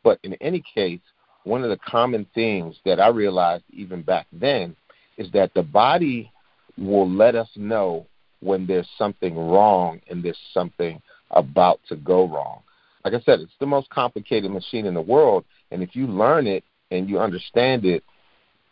But 0.03 0.19
in 0.23 0.33
any 0.35 0.63
case, 0.73 1.01
one 1.43 1.63
of 1.63 1.69
the 1.69 1.77
common 1.77 2.25
things 2.33 2.75
that 2.85 2.99
I 2.99 3.07
realized 3.07 3.63
even 3.71 4.01
back 4.01 4.27
then 4.31 4.75
is 5.17 5.31
that 5.31 5.53
the 5.53 5.63
body 5.63 6.31
will 6.77 7.09
let 7.09 7.35
us 7.35 7.49
know 7.55 8.05
when 8.39 8.65
there's 8.65 8.89
something 8.97 9.35
wrong 9.35 10.01
and 10.09 10.23
there's 10.23 10.39
something 10.53 11.01
about 11.31 11.79
to 11.89 11.95
go 11.95 12.27
wrong. 12.27 12.61
Like 13.03 13.13
I 13.13 13.19
said, 13.21 13.39
it's 13.39 13.51
the 13.59 13.65
most 13.65 13.89
complicated 13.89 14.51
machine 14.51 14.85
in 14.85 14.93
the 14.93 15.01
world, 15.01 15.45
and 15.71 15.81
if 15.81 15.95
you 15.95 16.07
learn 16.07 16.47
it 16.47 16.63
and 16.91 17.09
you 17.09 17.19
understand 17.19 17.85
it, 17.85 18.03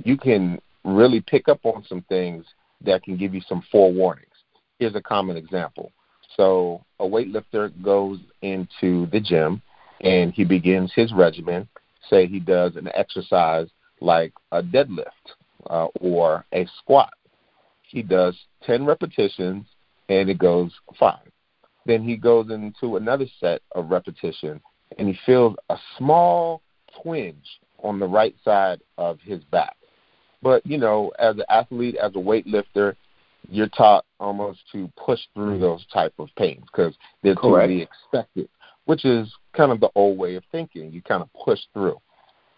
you 0.03 0.17
can 0.17 0.59
really 0.83 1.21
pick 1.21 1.47
up 1.47 1.65
on 1.65 1.83
some 1.87 2.01
things 2.03 2.45
that 2.81 3.03
can 3.03 3.17
give 3.17 3.33
you 3.33 3.41
some 3.41 3.63
forewarnings. 3.73 4.25
Here's 4.77 4.95
a 4.95 5.01
common 5.01 5.35
example. 5.35 5.91
So 6.37 6.83
a 6.99 7.05
weightlifter 7.05 7.71
goes 7.81 8.19
into 8.41 9.07
the 9.07 9.19
gym 9.19 9.61
and 10.01 10.33
he 10.33 10.45
begins 10.45 10.91
his 10.95 11.11
regimen. 11.11 11.67
Say 12.09 12.27
he 12.27 12.39
does 12.39 12.75
an 12.75 12.89
exercise 12.93 13.67
like 13.99 14.31
a 14.51 14.61
deadlift 14.61 15.35
uh, 15.69 15.87
or 15.99 16.45
a 16.53 16.65
squat. 16.77 17.13
He 17.81 18.01
does 18.01 18.37
10 18.63 18.85
repetitions 18.85 19.65
and 20.07 20.29
it 20.29 20.37
goes 20.37 20.71
fine. 20.97 21.28
Then 21.89 22.03
he 22.03 22.17
goes 22.17 22.51
into 22.51 22.97
another 22.97 23.25
set 23.39 23.63
of 23.71 23.89
repetition 23.89 24.61
and 24.99 25.07
he 25.07 25.17
feels 25.25 25.55
a 25.71 25.77
small 25.97 26.61
twinge 27.01 27.59
on 27.81 27.97
the 27.97 28.05
right 28.05 28.35
side 28.45 28.79
of 28.99 29.19
his 29.21 29.43
back. 29.45 29.75
But, 30.43 30.63
you 30.67 30.77
know, 30.77 31.11
as 31.17 31.37
an 31.37 31.45
athlete, 31.49 31.95
as 31.95 32.11
a 32.11 32.19
weightlifter, 32.19 32.95
you're 33.49 33.69
taught 33.69 34.05
almost 34.19 34.59
to 34.71 34.87
push 35.03 35.19
through 35.33 35.57
those 35.57 35.83
type 35.91 36.13
of 36.19 36.29
pains 36.37 36.63
because 36.71 36.93
they're 37.23 37.33
Correct. 37.33 37.69
to 37.69 37.75
be 37.75 37.81
expected, 37.81 38.49
which 38.85 39.03
is 39.03 39.33
kind 39.57 39.71
of 39.71 39.79
the 39.79 39.89
old 39.95 40.19
way 40.19 40.35
of 40.35 40.43
thinking. 40.51 40.91
You 40.91 41.01
kind 41.01 41.23
of 41.23 41.29
push 41.43 41.59
through. 41.73 41.99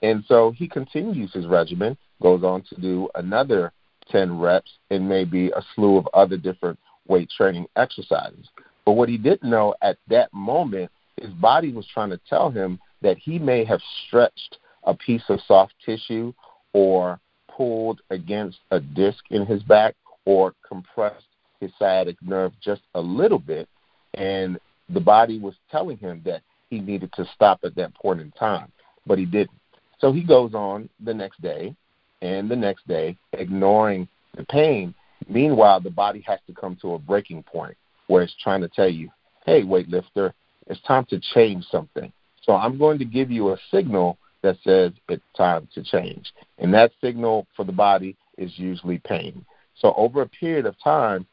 And 0.01 0.25
so 0.27 0.51
he 0.51 0.67
continues 0.67 1.31
his 1.31 1.47
regimen, 1.47 1.97
goes 2.21 2.43
on 2.43 2.63
to 2.63 2.81
do 2.81 3.07
another 3.15 3.71
10 4.09 4.37
reps 4.37 4.71
and 4.89 5.07
maybe 5.07 5.51
a 5.51 5.63
slew 5.73 5.95
of 5.95 6.05
other 6.13 6.35
different 6.35 6.77
weight 7.07 7.29
training 7.29 7.67
exercises. 7.77 8.49
But 8.91 8.97
what 8.97 9.07
he 9.07 9.17
didn't 9.17 9.49
know 9.49 9.73
at 9.81 9.95
that 10.09 10.33
moment, 10.33 10.91
his 11.15 11.29
body 11.29 11.71
was 11.71 11.87
trying 11.93 12.09
to 12.09 12.19
tell 12.27 12.51
him 12.51 12.77
that 13.01 13.17
he 13.17 13.39
may 13.39 13.63
have 13.63 13.79
stretched 14.05 14.57
a 14.83 14.93
piece 14.93 15.23
of 15.29 15.39
soft 15.47 15.73
tissue 15.85 16.33
or 16.73 17.17
pulled 17.47 18.01
against 18.09 18.57
a 18.71 18.81
disc 18.81 19.23
in 19.29 19.45
his 19.45 19.63
back 19.63 19.95
or 20.25 20.53
compressed 20.67 21.23
his 21.61 21.71
sciatic 21.79 22.17
nerve 22.21 22.51
just 22.61 22.81
a 22.95 22.99
little 22.99 23.39
bit. 23.39 23.69
And 24.15 24.59
the 24.89 24.99
body 24.99 25.39
was 25.39 25.55
telling 25.71 25.95
him 25.95 26.21
that 26.25 26.41
he 26.69 26.81
needed 26.81 27.13
to 27.13 27.25
stop 27.33 27.61
at 27.63 27.75
that 27.75 27.95
point 27.95 28.19
in 28.19 28.31
time, 28.31 28.73
but 29.07 29.17
he 29.17 29.25
didn't. 29.25 29.57
So 29.99 30.11
he 30.11 30.21
goes 30.21 30.53
on 30.53 30.89
the 30.99 31.13
next 31.13 31.41
day 31.41 31.73
and 32.21 32.51
the 32.51 32.57
next 32.57 32.85
day, 32.89 33.15
ignoring 33.31 34.09
the 34.35 34.43
pain. 34.43 34.93
Meanwhile, 35.29 35.79
the 35.79 35.89
body 35.89 36.19
has 36.27 36.39
to 36.47 36.53
come 36.53 36.75
to 36.81 36.95
a 36.95 36.99
breaking 36.99 37.43
point 37.43 37.77
where 38.11 38.23
it's 38.23 38.35
trying 38.43 38.59
to 38.59 38.67
tell 38.67 38.89
you, 38.89 39.09
hey, 39.45 39.63
weightlifter, 39.63 40.33
it's 40.67 40.81
time 40.81 41.05
to 41.05 41.19
change 41.33 41.63
something. 41.71 42.11
So 42.43 42.53
I'm 42.53 42.77
going 42.77 42.99
to 42.99 43.05
give 43.05 43.31
you 43.31 43.53
a 43.53 43.57
signal 43.71 44.17
that 44.43 44.57
says 44.65 44.91
it's 45.07 45.23
time 45.37 45.69
to 45.73 45.81
change. 45.81 46.33
And 46.57 46.73
that 46.73 46.91
signal 46.99 47.47
for 47.55 47.63
the 47.63 47.71
body 47.71 48.17
is 48.37 48.51
usually 48.59 48.97
pain. 48.97 49.45
So 49.77 49.93
over 49.95 50.21
a 50.23 50.27
period 50.27 50.65
of 50.65 50.75
time, 50.83 51.25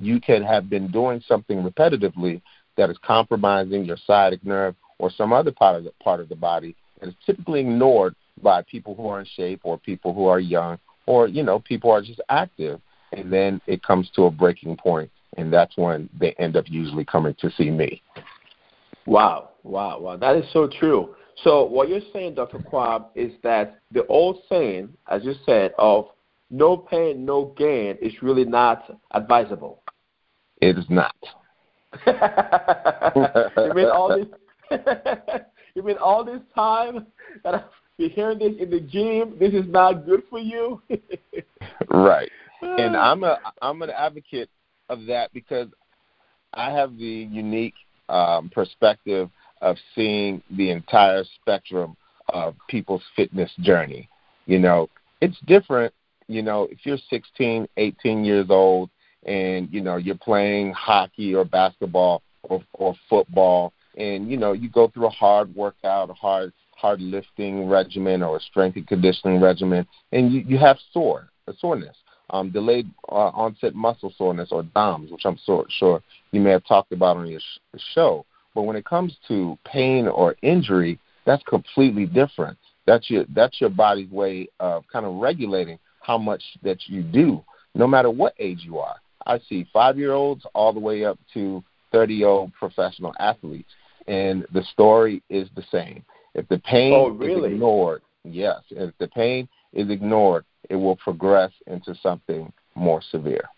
you 0.00 0.20
can 0.20 0.42
have 0.42 0.68
been 0.68 0.90
doing 0.90 1.22
something 1.28 1.62
repetitively 1.62 2.42
that 2.76 2.90
is 2.90 2.96
compromising 3.04 3.84
your 3.84 3.98
sciatic 4.04 4.44
nerve 4.44 4.74
or 4.98 5.08
some 5.08 5.32
other 5.32 5.52
part 5.52 5.76
of 5.76 5.84
the 5.84 5.92
part 6.02 6.18
of 6.18 6.28
the 6.28 6.34
body 6.34 6.74
and 7.00 7.10
is 7.10 7.16
typically 7.24 7.60
ignored 7.60 8.16
by 8.42 8.62
people 8.62 8.96
who 8.96 9.06
are 9.06 9.20
in 9.20 9.26
shape 9.36 9.60
or 9.62 9.78
people 9.78 10.14
who 10.14 10.26
are 10.26 10.40
young 10.40 10.78
or 11.06 11.28
you 11.28 11.42
know 11.42 11.60
people 11.60 11.90
are 11.90 12.00
just 12.00 12.20
active 12.30 12.80
and 13.12 13.30
then 13.30 13.60
it 13.66 13.82
comes 13.82 14.10
to 14.14 14.24
a 14.24 14.30
breaking 14.30 14.74
point 14.76 15.10
and 15.36 15.52
that's 15.52 15.76
when 15.76 16.08
they 16.18 16.32
end 16.38 16.56
up 16.56 16.64
usually 16.68 17.04
coming 17.04 17.34
to 17.38 17.50
see 17.52 17.70
me 17.70 18.02
wow 19.06 19.50
wow 19.62 19.98
wow 19.98 20.16
that 20.16 20.36
is 20.36 20.44
so 20.52 20.68
true 20.78 21.14
so 21.44 21.64
what 21.64 21.88
you're 21.88 22.00
saying, 22.12 22.34
Dr. 22.34 22.58
Kwab, 22.58 23.06
is 23.14 23.32
that 23.42 23.80
the 23.90 24.06
old 24.06 24.38
saying, 24.48 24.90
as 25.08 25.24
you 25.24 25.34
said, 25.44 25.72
of 25.78 26.06
no 26.50 26.76
pain, 26.76 27.24
no 27.24 27.54
gain 27.56 27.96
is 28.00 28.12
really 28.22 28.44
not 28.44 28.98
advisable. 29.12 29.82
It 30.60 30.78
is 30.78 30.84
not. 30.88 31.14
you 32.06 33.74
mean 33.74 33.86
all 33.86 34.16
this? 34.16 34.28
you 35.74 35.82
mean 35.82 35.96
all 35.98 36.24
this 36.24 36.40
time 36.54 37.06
that 37.42 37.54
I've 37.54 37.64
been 37.98 38.10
hearing 38.10 38.38
this 38.38 38.52
in 38.60 38.70
the 38.70 38.80
gym? 38.80 39.36
This 39.38 39.52
is 39.52 39.68
not 39.68 40.06
good 40.06 40.22
for 40.30 40.38
you. 40.38 40.80
right. 41.90 42.30
And 42.62 42.94
ah. 42.96 43.10
I'm 43.10 43.24
a 43.24 43.38
I'm 43.60 43.82
an 43.82 43.90
advocate 43.90 44.48
of 44.92 45.06
that 45.06 45.32
because 45.32 45.68
I 46.52 46.70
have 46.70 46.96
the 46.98 47.28
unique 47.30 47.74
um, 48.08 48.50
perspective 48.50 49.30
of 49.62 49.76
seeing 49.94 50.42
the 50.50 50.70
entire 50.70 51.24
spectrum 51.40 51.96
of 52.28 52.54
people's 52.68 53.02
fitness 53.16 53.50
journey. 53.60 54.08
You 54.46 54.58
know, 54.58 54.88
it's 55.20 55.38
different, 55.46 55.94
you 56.28 56.42
know, 56.42 56.68
if 56.70 56.78
you're 56.84 56.98
16, 57.08 57.66
18 57.76 58.24
years 58.24 58.46
old 58.50 58.90
and, 59.24 59.68
you 59.72 59.80
know, 59.80 59.96
you're 59.96 60.16
playing 60.16 60.72
hockey 60.72 61.34
or 61.34 61.44
basketball 61.44 62.22
or, 62.42 62.62
or 62.74 62.94
football 63.08 63.72
and, 63.96 64.30
you 64.30 64.36
know, 64.36 64.52
you 64.52 64.68
go 64.68 64.88
through 64.88 65.06
a 65.06 65.10
hard 65.10 65.54
workout, 65.54 66.10
a 66.10 66.14
hard 66.14 66.52
hard 66.76 67.00
lifting 67.00 67.68
regimen 67.68 68.24
or 68.24 68.38
a 68.38 68.40
strength 68.40 68.76
and 68.76 68.88
conditioning 68.88 69.40
regimen 69.40 69.86
and 70.10 70.32
you, 70.32 70.40
you 70.40 70.58
have 70.58 70.76
sore, 70.92 71.28
a 71.46 71.52
soreness. 71.60 71.96
Um, 72.32 72.50
delayed 72.50 72.90
uh, 73.10 73.30
onset 73.34 73.74
muscle 73.74 74.12
soreness 74.16 74.48
or 74.52 74.62
DOMS, 74.62 75.10
which 75.12 75.26
I'm 75.26 75.38
so, 75.44 75.66
sure 75.68 76.02
you 76.30 76.40
may 76.40 76.50
have 76.50 76.64
talked 76.64 76.92
about 76.92 77.18
on 77.18 77.26
your 77.26 77.40
sh- 77.40 77.80
show. 77.94 78.24
But 78.54 78.62
when 78.62 78.74
it 78.74 78.86
comes 78.86 79.14
to 79.28 79.58
pain 79.66 80.08
or 80.08 80.36
injury, 80.40 80.98
that's 81.26 81.42
completely 81.42 82.06
different. 82.06 82.56
That's 82.86 83.10
your 83.10 83.26
that's 83.34 83.60
your 83.60 83.70
body's 83.70 84.10
way 84.10 84.48
of 84.60 84.84
kind 84.90 85.06
of 85.06 85.16
regulating 85.16 85.78
how 86.00 86.18
much 86.18 86.42
that 86.62 86.78
you 86.86 87.02
do, 87.02 87.44
no 87.74 87.86
matter 87.86 88.10
what 88.10 88.34
age 88.38 88.60
you 88.62 88.78
are. 88.78 88.96
I 89.26 89.38
see 89.48 89.66
five 89.72 89.98
year 89.98 90.12
olds 90.12 90.44
all 90.54 90.72
the 90.72 90.80
way 90.80 91.04
up 91.04 91.18
to 91.34 91.62
30 91.92 92.14
year 92.14 92.28
old 92.28 92.52
professional 92.54 93.14
athletes. 93.20 93.68
And 94.08 94.46
the 94.52 94.64
story 94.72 95.22
is 95.30 95.48
the 95.54 95.64
same. 95.70 96.04
If 96.34 96.48
the 96.48 96.58
pain 96.58 96.92
oh, 96.94 97.08
really? 97.08 97.50
is 97.50 97.54
ignored, 97.54 98.02
yes, 98.24 98.60
if 98.70 98.96
the 98.98 99.08
pain 99.08 99.48
is 99.72 99.90
ignored, 99.90 100.44
it 100.70 100.76
will 100.76 100.96
progress 100.96 101.52
into 101.66 101.94
something 102.02 102.52
more 102.74 103.02
severe. 103.10 103.48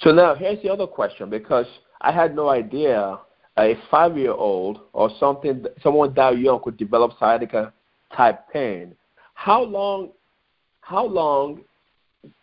So 0.00 0.12
now 0.12 0.34
here's 0.34 0.62
the 0.62 0.70
other 0.70 0.86
question 0.86 1.28
because 1.28 1.66
I 2.00 2.12
had 2.12 2.34
no 2.34 2.48
idea 2.48 3.18
a 3.58 3.74
five 3.90 4.16
year 4.16 4.32
old 4.32 4.80
or 4.92 5.10
something 5.18 5.64
someone 5.82 6.14
that 6.14 6.38
young 6.38 6.60
could 6.62 6.76
develop 6.76 7.12
sciatica 7.18 7.72
type 8.16 8.48
pain. 8.52 8.94
How 9.34 9.62
long 9.62 10.10
how 10.80 11.06
long 11.06 11.62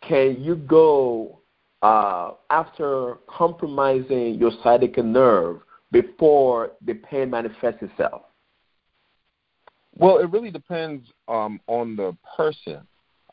can 0.02 0.38
you 0.42 0.56
go 0.56 1.40
uh, 1.82 2.32
after 2.50 3.16
compromising 3.28 4.36
your 4.36 4.52
sciatic 4.64 4.98
nerve 4.98 5.62
before 5.92 6.72
the 6.86 6.94
pain 6.94 7.30
manifests 7.30 7.82
itself? 7.82 8.24
Well, 10.00 10.20
it 10.20 10.30
really 10.32 10.52
depends 10.52 11.08
um, 11.28 11.60
on 11.68 11.96
the 11.96 12.16
person. 12.36 12.82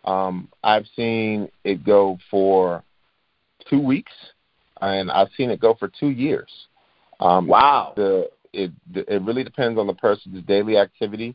Um, 0.05 0.49
I've 0.63 0.87
seen 0.97 1.49
it 1.65 1.85
go 1.85 2.19
for 2.31 2.83
two 3.69 3.81
weeks, 3.81 4.13
and 4.81 5.11
I've 5.11 5.29
seen 5.37 5.51
it 5.51 5.61
go 5.61 5.75
for 5.75 5.89
two 5.89 6.11
years. 6.11 6.51
Um, 7.21 7.47
wow. 7.47 7.93
The 7.97 8.31
it 8.53 8.71
it 8.95 9.23
really 9.23 9.45
depends 9.45 9.79
on 9.79 9.87
the 9.87 9.95
person's 9.95 10.45
daily 10.47 10.79
activity, 10.79 11.35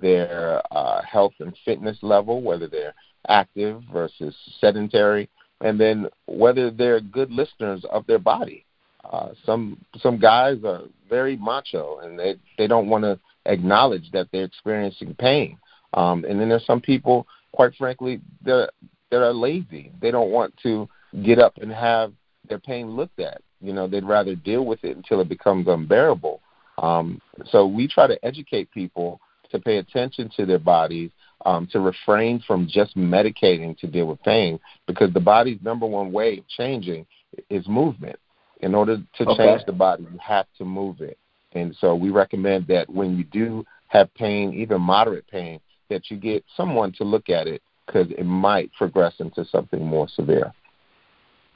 their 0.00 0.62
uh, 0.70 1.00
health 1.02 1.34
and 1.40 1.56
fitness 1.64 1.98
level, 2.02 2.42
whether 2.42 2.66
they're 2.66 2.94
active 3.28 3.82
versus 3.92 4.34
sedentary, 4.60 5.28
and 5.60 5.80
then 5.80 6.06
whether 6.26 6.70
they're 6.70 7.00
good 7.00 7.30
listeners 7.30 7.84
of 7.90 8.06
their 8.06 8.18
body. 8.18 8.64
Uh, 9.04 9.30
some 9.44 9.78
some 10.00 10.18
guys 10.18 10.58
are 10.64 10.82
very 11.08 11.36
macho 11.36 12.00
and 12.02 12.18
they 12.18 12.34
they 12.58 12.66
don't 12.66 12.88
want 12.88 13.04
to 13.04 13.18
acknowledge 13.46 14.10
that 14.12 14.28
they're 14.32 14.44
experiencing 14.44 15.14
pain. 15.18 15.58
Um, 15.94 16.24
and 16.28 16.40
then 16.40 16.48
there's 16.48 16.66
some 16.66 16.80
people, 16.80 17.26
quite 17.52 17.74
frankly, 17.76 18.20
that 18.44 18.70
are 19.12 19.32
lazy. 19.32 19.92
They 20.00 20.10
don't 20.10 20.30
want 20.30 20.54
to 20.62 20.88
get 21.22 21.38
up 21.38 21.56
and 21.58 21.72
have 21.72 22.12
their 22.48 22.58
pain 22.58 22.90
looked 22.90 23.20
at. 23.20 23.40
You 23.60 23.72
know, 23.72 23.88
they'd 23.88 24.04
rather 24.04 24.34
deal 24.34 24.66
with 24.66 24.84
it 24.84 24.96
until 24.96 25.20
it 25.20 25.28
becomes 25.28 25.66
unbearable. 25.68 26.40
Um, 26.78 27.20
so 27.46 27.66
we 27.66 27.88
try 27.88 28.06
to 28.06 28.22
educate 28.24 28.70
people 28.70 29.20
to 29.50 29.58
pay 29.58 29.78
attention 29.78 30.30
to 30.36 30.44
their 30.44 30.58
bodies, 30.58 31.10
um, 31.46 31.66
to 31.68 31.80
refrain 31.80 32.42
from 32.46 32.66
just 32.68 32.96
medicating 32.96 33.78
to 33.78 33.86
deal 33.86 34.06
with 34.06 34.22
pain, 34.22 34.58
because 34.86 35.12
the 35.14 35.20
body's 35.20 35.58
number 35.62 35.86
one 35.86 36.12
way 36.12 36.38
of 36.38 36.48
changing 36.48 37.06
is 37.48 37.66
movement. 37.66 38.18
In 38.60 38.74
order 38.74 38.96
to 39.18 39.24
okay. 39.24 39.36
change 39.36 39.62
the 39.66 39.72
body, 39.72 40.06
you 40.10 40.18
have 40.18 40.46
to 40.58 40.64
move 40.64 41.00
it. 41.00 41.18
And 41.56 41.74
so 41.80 41.94
we 41.94 42.10
recommend 42.10 42.66
that 42.68 42.88
when 42.88 43.16
you 43.16 43.24
do 43.24 43.64
have 43.88 44.12
pain, 44.14 44.52
even 44.52 44.80
moderate 44.80 45.26
pain, 45.28 45.60
that 45.88 46.10
you 46.10 46.16
get 46.16 46.44
someone 46.56 46.92
to 46.92 47.04
look 47.04 47.28
at 47.28 47.46
it 47.46 47.62
because 47.86 48.08
it 48.10 48.24
might 48.24 48.72
progress 48.74 49.14
into 49.20 49.44
something 49.46 49.84
more 49.84 50.08
severe. 50.08 50.52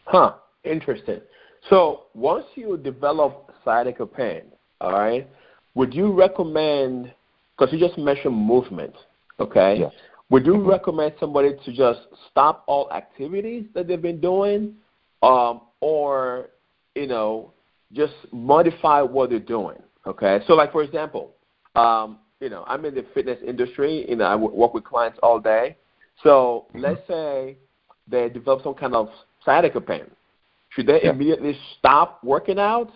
Huh. 0.05 0.35
Interesting. 0.65 1.21
So 1.69 2.05
once 2.15 2.45
you 2.55 2.77
develop 2.77 3.53
sciatica 3.65 4.07
pain, 4.07 4.43
all 4.81 4.93
right, 4.93 5.29
would 5.75 5.95
you 5.95 6.13
recommend? 6.13 7.13
Because 7.57 7.73
you 7.73 7.79
just 7.79 7.99
mentioned 7.99 8.35
movement, 8.35 8.95
okay? 9.39 9.77
Yes. 9.81 9.93
Would 10.31 10.47
you 10.47 10.57
recommend 10.63 11.15
somebody 11.19 11.53
to 11.65 11.73
just 11.73 12.01
stop 12.31 12.63
all 12.67 12.91
activities 12.93 13.67
that 13.75 13.89
they've 13.89 14.01
been 14.01 14.21
doing, 14.21 14.75
um, 15.23 15.63
or 15.81 16.49
you 16.95 17.07
know, 17.07 17.53
just 17.93 18.15
modify 18.33 19.03
what 19.03 19.31
they're 19.31 19.39
doing? 19.39 19.77
Okay. 20.07 20.41
So, 20.47 20.55
like 20.55 20.73
for 20.73 20.83
example, 20.83 21.33
um, 21.77 22.19
you 22.41 22.49
know, 22.49 22.65
I'm 22.67 22.85
in 22.85 22.95
the 22.95 23.05
fitness 23.15 23.39
industry. 23.47 24.09
You 24.09 24.17
know, 24.17 24.25
I 24.25 24.35
work 24.37 24.75
with 24.75 24.85
clients 24.85 25.19
all 25.23 25.39
day. 25.39 25.77
So 26.23 26.67
mm-hmm. 26.71 26.81
let's 26.81 27.07
say 27.07 27.57
they 28.09 28.29
develop 28.29 28.63
some 28.63 28.75
kind 28.75 28.95
of 28.95 29.09
sciatica 29.45 29.81
pain. 29.81 30.05
Should 30.71 30.87
they 30.87 31.01
yeah. 31.03 31.11
immediately 31.11 31.57
stop 31.79 32.23
working 32.23 32.59
out, 32.59 32.91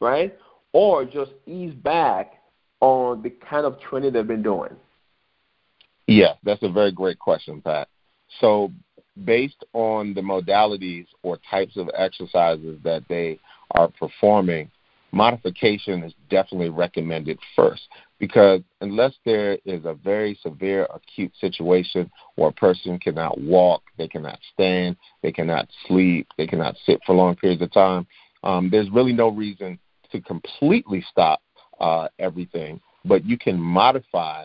right, 0.00 0.36
or 0.72 1.04
just 1.04 1.32
ease 1.46 1.74
back 1.74 2.32
on 2.80 3.22
the 3.22 3.30
kind 3.30 3.66
of 3.66 3.78
training 3.80 4.12
they've 4.12 4.26
been 4.26 4.42
doing? 4.42 4.72
Yeah, 6.06 6.34
that's 6.42 6.62
a 6.62 6.68
very 6.68 6.90
great 6.90 7.18
question, 7.18 7.60
Pat. 7.60 7.88
So, 8.40 8.72
based 9.24 9.64
on 9.74 10.14
the 10.14 10.20
modalities 10.20 11.06
or 11.22 11.38
types 11.50 11.76
of 11.76 11.88
exercises 11.96 12.78
that 12.82 13.04
they 13.08 13.38
are 13.72 13.88
performing, 13.88 14.70
modification 15.12 16.02
is 16.02 16.12
definitely 16.28 16.70
recommended 16.70 17.38
first 17.56 17.82
because 18.18 18.60
unless 18.80 19.14
there 19.24 19.58
is 19.64 19.84
a 19.84 19.94
very 19.94 20.38
severe 20.42 20.86
acute 20.94 21.32
situation 21.40 22.10
where 22.36 22.50
a 22.50 22.52
person 22.52 22.98
cannot 22.98 23.40
walk, 23.40 23.82
they 23.98 24.08
cannot 24.08 24.38
stand, 24.52 24.96
they 25.22 25.32
cannot 25.32 25.68
sleep, 25.86 26.28
they 26.36 26.46
cannot 26.46 26.76
sit 26.84 27.00
for 27.04 27.14
long 27.14 27.34
periods 27.34 27.62
of 27.62 27.72
time, 27.72 28.06
um, 28.44 28.68
there's 28.70 28.90
really 28.90 29.12
no 29.12 29.28
reason 29.28 29.78
to 30.12 30.20
completely 30.20 31.04
stop 31.10 31.40
uh, 31.80 32.08
everything, 32.18 32.80
but 33.04 33.24
you 33.24 33.38
can 33.38 33.58
modify 33.58 34.44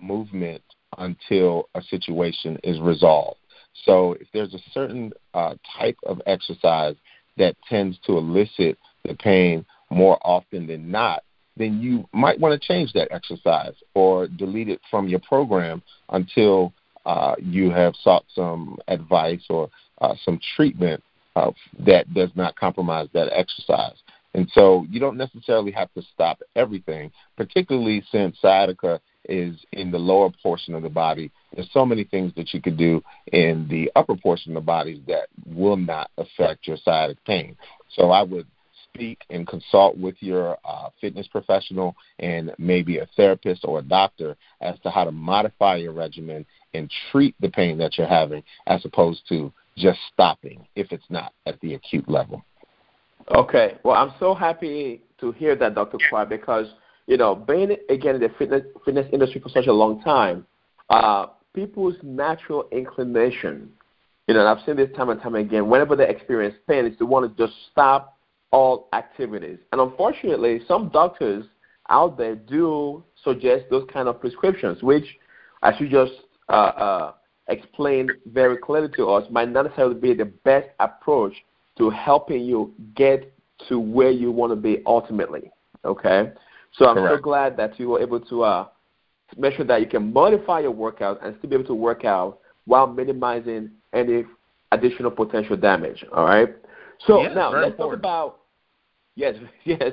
movement 0.00 0.62
until 0.98 1.68
a 1.74 1.82
situation 1.82 2.58
is 2.64 2.80
resolved. 2.80 3.38
So 3.84 4.14
if 4.14 4.28
there's 4.32 4.54
a 4.54 4.60
certain 4.72 5.12
uh, 5.34 5.54
type 5.78 5.96
of 6.04 6.20
exercise 6.26 6.96
that 7.36 7.56
tends 7.68 7.98
to 8.06 8.18
elicit 8.18 8.78
the 9.04 9.14
pain 9.14 9.64
more 9.90 10.18
often 10.22 10.66
than 10.66 10.90
not, 10.90 11.22
then 11.56 11.80
you 11.80 12.08
might 12.12 12.38
want 12.38 12.60
to 12.60 12.66
change 12.66 12.92
that 12.92 13.08
exercise 13.10 13.74
or 13.94 14.26
delete 14.26 14.68
it 14.68 14.80
from 14.90 15.08
your 15.08 15.20
program 15.20 15.82
until 16.10 16.72
uh, 17.06 17.34
you 17.38 17.70
have 17.70 17.94
sought 18.02 18.24
some 18.34 18.78
advice 18.88 19.42
or 19.50 19.68
uh, 20.00 20.14
some 20.24 20.40
treatment 20.56 21.02
uh, 21.36 21.50
that 21.78 22.12
does 22.14 22.30
not 22.34 22.56
compromise 22.56 23.08
that 23.12 23.28
exercise. 23.32 23.96
And 24.34 24.48
so 24.54 24.86
you 24.88 25.00
don't 25.00 25.16
necessarily 25.16 25.72
have 25.72 25.92
to 25.94 26.02
stop 26.14 26.40
everything, 26.54 27.10
particularly 27.36 28.04
since 28.12 28.36
sciatica 28.40 29.00
is 29.28 29.56
in 29.72 29.90
the 29.90 29.98
lower 29.98 30.30
portion 30.42 30.74
of 30.74 30.82
the 30.82 30.88
body. 30.88 31.30
There's 31.54 31.68
so 31.72 31.84
many 31.84 32.04
things 32.04 32.32
that 32.36 32.54
you 32.54 32.62
could 32.62 32.76
do 32.76 33.02
in 33.32 33.66
the 33.68 33.90
upper 33.96 34.16
portion 34.16 34.52
of 34.52 34.62
the 34.62 34.66
body 34.66 35.02
that 35.08 35.28
will 35.46 35.76
not 35.76 36.10
affect 36.16 36.66
your 36.66 36.76
sciatic 36.76 37.22
pain. 37.24 37.56
So 37.94 38.10
I 38.10 38.22
would 38.22 38.46
speak 38.94 39.24
and 39.30 39.46
consult 39.46 39.96
with 39.96 40.16
your 40.20 40.58
uh, 40.64 40.88
fitness 41.00 41.26
professional 41.28 41.94
and 42.18 42.52
maybe 42.58 42.98
a 42.98 43.08
therapist 43.16 43.64
or 43.64 43.78
a 43.78 43.82
doctor 43.82 44.36
as 44.60 44.78
to 44.80 44.90
how 44.90 45.04
to 45.04 45.12
modify 45.12 45.76
your 45.76 45.92
regimen 45.92 46.44
and 46.74 46.90
treat 47.10 47.34
the 47.40 47.48
pain 47.48 47.78
that 47.78 47.98
you're 47.98 48.06
having 48.06 48.42
as 48.66 48.84
opposed 48.84 49.22
to 49.28 49.52
just 49.76 49.98
stopping 50.12 50.66
if 50.76 50.92
it's 50.92 51.04
not 51.08 51.32
at 51.46 51.60
the 51.60 51.74
acute 51.74 52.08
level. 52.08 52.44
Okay. 53.34 53.78
Well, 53.84 53.96
I'm 53.96 54.12
so 54.18 54.34
happy 54.34 55.02
to 55.20 55.32
hear 55.32 55.54
that, 55.56 55.74
Dr. 55.74 55.98
Kwab, 56.10 56.28
because, 56.28 56.66
you 57.06 57.16
know, 57.16 57.34
being, 57.34 57.76
again, 57.88 58.16
in 58.16 58.20
the 58.20 58.30
fitness, 58.38 58.62
fitness 58.84 59.06
industry 59.12 59.40
for 59.40 59.48
such 59.50 59.66
a 59.66 59.72
long 59.72 60.02
time, 60.02 60.46
uh, 60.88 61.26
people's 61.54 61.96
natural 62.02 62.66
inclination, 62.72 63.70
you 64.26 64.34
know, 64.34 64.40
and 64.40 64.48
I've 64.48 64.64
seen 64.66 64.76
this 64.76 64.90
time 64.96 65.10
and 65.10 65.20
time 65.20 65.34
again, 65.34 65.68
whenever 65.68 65.96
they 65.96 66.08
experience 66.08 66.54
pain, 66.68 66.86
is 66.86 66.96
to 66.98 67.06
want 67.06 67.36
to 67.36 67.46
just 67.46 67.56
stop 67.70 68.16
all 68.52 68.88
activities. 68.92 69.58
And 69.72 69.80
unfortunately, 69.80 70.60
some 70.66 70.88
doctors 70.88 71.44
out 71.88 72.16
there 72.16 72.34
do 72.34 73.04
suggest 73.22 73.64
those 73.70 73.86
kind 73.92 74.08
of 74.08 74.20
prescriptions, 74.20 74.82
which, 74.82 75.04
as 75.62 75.74
you 75.78 75.88
just 75.88 76.12
uh, 76.48 76.52
uh, 76.52 77.12
explained 77.48 78.12
very 78.26 78.56
clearly 78.56 78.88
to 78.96 79.10
us, 79.10 79.26
might 79.30 79.50
not 79.50 79.64
necessarily 79.64 79.94
be 79.94 80.14
the 80.14 80.24
best 80.24 80.68
approach 80.78 81.34
to 81.78 81.90
helping 81.90 82.42
you 82.42 82.72
get 82.94 83.32
to 83.68 83.78
where 83.78 84.10
you 84.10 84.30
want 84.30 84.52
to 84.52 84.56
be 84.56 84.82
ultimately. 84.86 85.50
Okay? 85.84 86.32
So 86.74 86.86
I'm 86.86 86.96
Correct. 86.96 87.18
so 87.18 87.22
glad 87.22 87.56
that 87.56 87.78
you 87.78 87.88
were 87.88 88.00
able 88.00 88.20
to 88.20 88.42
uh, 88.42 88.66
make 89.36 89.54
sure 89.54 89.64
that 89.66 89.80
you 89.80 89.86
can 89.86 90.12
modify 90.12 90.60
your 90.60 90.70
workout 90.70 91.20
and 91.22 91.34
still 91.38 91.50
be 91.50 91.56
able 91.56 91.66
to 91.66 91.74
work 91.74 92.04
out 92.04 92.38
while 92.66 92.86
minimizing 92.86 93.70
any 93.92 94.24
additional 94.72 95.10
potential 95.10 95.56
damage. 95.56 96.04
All 96.12 96.24
right? 96.24 96.54
So 97.06 97.22
yes, 97.22 97.32
now 97.34 97.50
let's 97.52 97.72
important. 97.72 98.02
talk 98.02 98.10
about 98.10 98.39
Yes, 99.20 99.34
yes. 99.64 99.92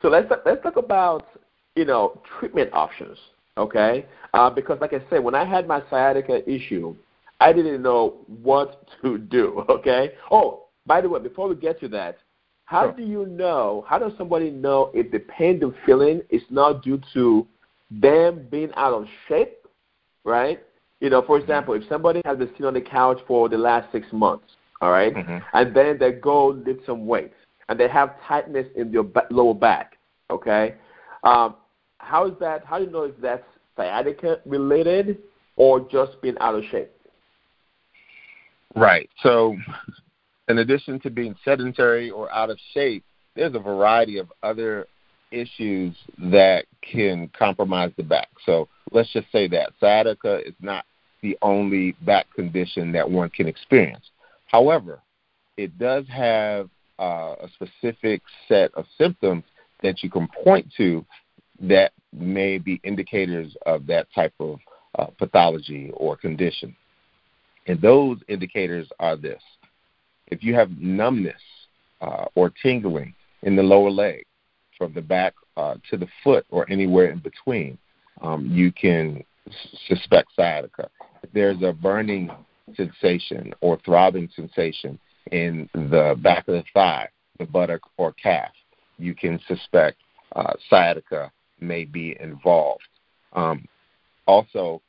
So 0.00 0.08
let's 0.08 0.30
let's 0.46 0.62
talk 0.62 0.76
about 0.76 1.26
you 1.74 1.84
know 1.84 2.22
treatment 2.38 2.70
options, 2.72 3.18
okay? 3.58 4.06
Uh, 4.32 4.48
because 4.48 4.78
like 4.80 4.92
I 4.92 5.02
said, 5.10 5.24
when 5.24 5.34
I 5.34 5.44
had 5.44 5.66
my 5.66 5.82
sciatica 5.90 6.48
issue, 6.48 6.94
I 7.40 7.52
didn't 7.52 7.82
know 7.82 8.18
what 8.42 8.86
to 9.02 9.18
do. 9.18 9.64
Okay. 9.68 10.12
Oh, 10.30 10.66
by 10.86 11.00
the 11.00 11.08
way, 11.08 11.20
before 11.20 11.48
we 11.48 11.56
get 11.56 11.80
to 11.80 11.88
that, 11.88 12.18
how 12.64 12.84
sure. 12.84 12.92
do 12.92 13.02
you 13.02 13.26
know? 13.26 13.84
How 13.88 13.98
does 13.98 14.12
somebody 14.16 14.50
know 14.50 14.90
if 14.94 15.10
the 15.10 15.18
pain 15.18 15.58
they're 15.58 15.74
feeling 15.84 16.22
is 16.30 16.42
not 16.50 16.84
due 16.84 17.00
to 17.14 17.46
them 17.90 18.46
being 18.50 18.70
out 18.76 18.94
of 18.94 19.06
shape, 19.28 19.66
right? 20.24 20.62
You 21.00 21.10
know, 21.10 21.22
for 21.22 21.38
example, 21.38 21.74
if 21.74 21.82
somebody 21.88 22.22
has 22.24 22.38
been 22.38 22.48
sitting 22.50 22.66
on 22.66 22.74
the 22.74 22.80
couch 22.80 23.18
for 23.26 23.48
the 23.48 23.58
last 23.58 23.90
six 23.90 24.06
months, 24.12 24.44
all 24.80 24.92
right? 24.92 25.14
mm-hmm. 25.14 25.38
and 25.54 25.74
then 25.74 25.98
they 25.98 26.12
go 26.12 26.48
lift 26.48 26.86
some 26.86 27.06
weights, 27.06 27.34
and 27.70 27.78
they 27.78 27.88
have 27.88 28.16
tightness 28.26 28.66
in 28.74 28.92
your 28.92 29.06
lower 29.30 29.54
back, 29.54 29.96
okay? 30.28 30.74
Um, 31.22 31.54
how 31.98 32.26
is 32.26 32.34
that? 32.40 32.64
How 32.64 32.78
do 32.78 32.84
you 32.84 32.90
know 32.90 33.04
if 33.04 33.14
that's 33.22 33.44
sciatica 33.76 34.40
related 34.44 35.18
or 35.56 35.80
just 35.88 36.20
being 36.20 36.36
out 36.40 36.56
of 36.56 36.64
shape? 36.70 36.90
Right. 38.74 39.08
So, 39.22 39.56
in 40.48 40.58
addition 40.58 40.98
to 41.00 41.10
being 41.10 41.36
sedentary 41.44 42.10
or 42.10 42.30
out 42.32 42.50
of 42.50 42.58
shape, 42.74 43.04
there's 43.36 43.54
a 43.54 43.60
variety 43.60 44.18
of 44.18 44.32
other 44.42 44.86
issues 45.30 45.94
that 46.18 46.64
can 46.82 47.30
compromise 47.38 47.92
the 47.96 48.02
back. 48.02 48.28
So, 48.44 48.68
let's 48.90 49.12
just 49.12 49.30
say 49.30 49.46
that 49.48 49.72
sciatica 49.78 50.40
is 50.44 50.54
not 50.60 50.84
the 51.22 51.38
only 51.40 51.92
back 52.02 52.26
condition 52.34 52.90
that 52.92 53.08
one 53.08 53.30
can 53.30 53.46
experience. 53.46 54.10
However, 54.46 55.00
it 55.56 55.78
does 55.78 56.04
have 56.08 56.68
uh, 57.00 57.34
a 57.40 57.48
specific 57.54 58.22
set 58.46 58.72
of 58.74 58.84
symptoms 58.98 59.44
that 59.82 60.02
you 60.02 60.10
can 60.10 60.28
point 60.44 60.66
to 60.76 61.04
that 61.60 61.92
may 62.12 62.58
be 62.58 62.80
indicators 62.84 63.56
of 63.66 63.86
that 63.86 64.06
type 64.14 64.34
of 64.40 64.58
uh, 64.98 65.06
pathology 65.18 65.90
or 65.94 66.16
condition. 66.16 66.74
And 67.66 67.80
those 67.80 68.18
indicators 68.28 68.88
are 68.98 69.16
this 69.16 69.42
if 70.30 70.42
you 70.42 70.54
have 70.54 70.70
numbness 70.78 71.40
uh, 72.00 72.26
or 72.34 72.52
tingling 72.62 73.14
in 73.42 73.56
the 73.56 73.62
lower 73.62 73.90
leg 73.90 74.24
from 74.78 74.94
the 74.94 75.02
back 75.02 75.34
uh, 75.56 75.74
to 75.90 75.96
the 75.96 76.08
foot 76.24 76.46
or 76.50 76.70
anywhere 76.70 77.10
in 77.10 77.18
between, 77.18 77.76
um, 78.22 78.46
you 78.46 78.72
can 78.72 79.22
suspect 79.86 80.28
sciatica. 80.34 80.88
If 81.22 81.32
there's 81.32 81.62
a 81.62 81.72
burning 81.72 82.30
sensation 82.76 83.52
or 83.60 83.78
throbbing 83.84 84.30
sensation 84.34 84.98
in 85.30 85.68
the 85.74 86.16
back 86.22 86.48
of 86.48 86.54
the 86.54 86.64
thigh, 86.74 87.08
the 87.38 87.46
buttock, 87.46 87.80
or 87.96 88.12
calf, 88.12 88.50
you 88.98 89.14
can 89.14 89.40
suspect 89.48 89.96
uh, 90.36 90.52
sciatica 90.68 91.30
may 91.60 91.84
be 91.84 92.16
involved. 92.20 92.82
Um, 93.32 93.66
also, 94.26 94.82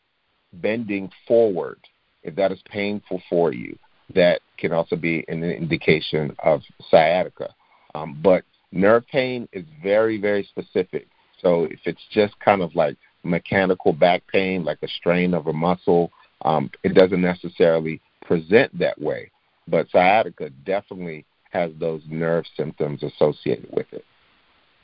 bending 0.54 1.10
forward, 1.28 1.80
if 2.24 2.36
that 2.36 2.52
is 2.52 2.62
painful 2.66 3.22
for 3.30 3.54
you, 3.54 3.78
that 4.14 4.42
can 4.58 4.74
also 4.74 4.96
be 4.96 5.26
an 5.28 5.44
indication 5.44 6.36
of 6.44 6.62
sciatica. 6.90 7.54
Um, 7.96 8.20
but 8.22 8.44
nerve 8.72 9.08
pain 9.08 9.48
is 9.54 9.66
very, 9.82 10.20
very 10.20 10.44
specific. 10.44 11.08
So 11.42 11.64
if 11.66 11.80
it's 11.86 12.02
just 12.12 12.40
kind 12.40 12.62
of 12.62 12.76
like 12.76 12.98
mechanical 13.24 13.94
back 13.94 14.22
pain, 14.28 14.64
like 14.64 14.80
a 14.84 14.88
strain 14.88 15.34
of 15.34 15.48
a 15.48 15.54
muscle, 15.54 16.12
um, 16.44 16.70
it 16.84 16.94
doesn't 16.94 17.22
necessarily 17.22 18.02
present 18.22 18.78
that 18.80 19.00
way. 19.02 19.31
But 19.68 19.90
sciatica 19.90 20.50
definitely 20.66 21.26
has 21.52 21.72
those 21.80 22.02
nerve 22.08 22.46
symptoms 22.58 23.04
associated 23.04 23.70
with 23.72 23.88
it. 23.92 24.06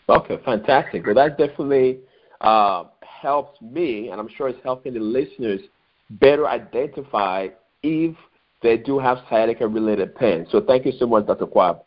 Okay, 0.09 0.37
fantastic. 0.45 1.05
Well, 1.05 1.15
that 1.15 1.37
definitely 1.37 1.99
uh, 2.41 2.85
helps 3.01 3.59
me, 3.61 4.09
and 4.09 4.19
I'm 4.19 4.29
sure 4.37 4.49
it's 4.49 4.59
helping 4.63 4.93
the 4.93 4.99
listeners 4.99 5.61
better 6.11 6.47
identify 6.47 7.47
if 7.83 8.15
they 8.61 8.77
do 8.77 8.99
have 8.99 9.19
sciatica 9.29 9.67
related 9.67 10.15
pain. 10.15 10.47
So 10.49 10.61
thank 10.61 10.85
you 10.85 10.93
so 10.97 11.07
much, 11.07 11.27
Dr. 11.27 11.45
Kwab. 11.45 11.81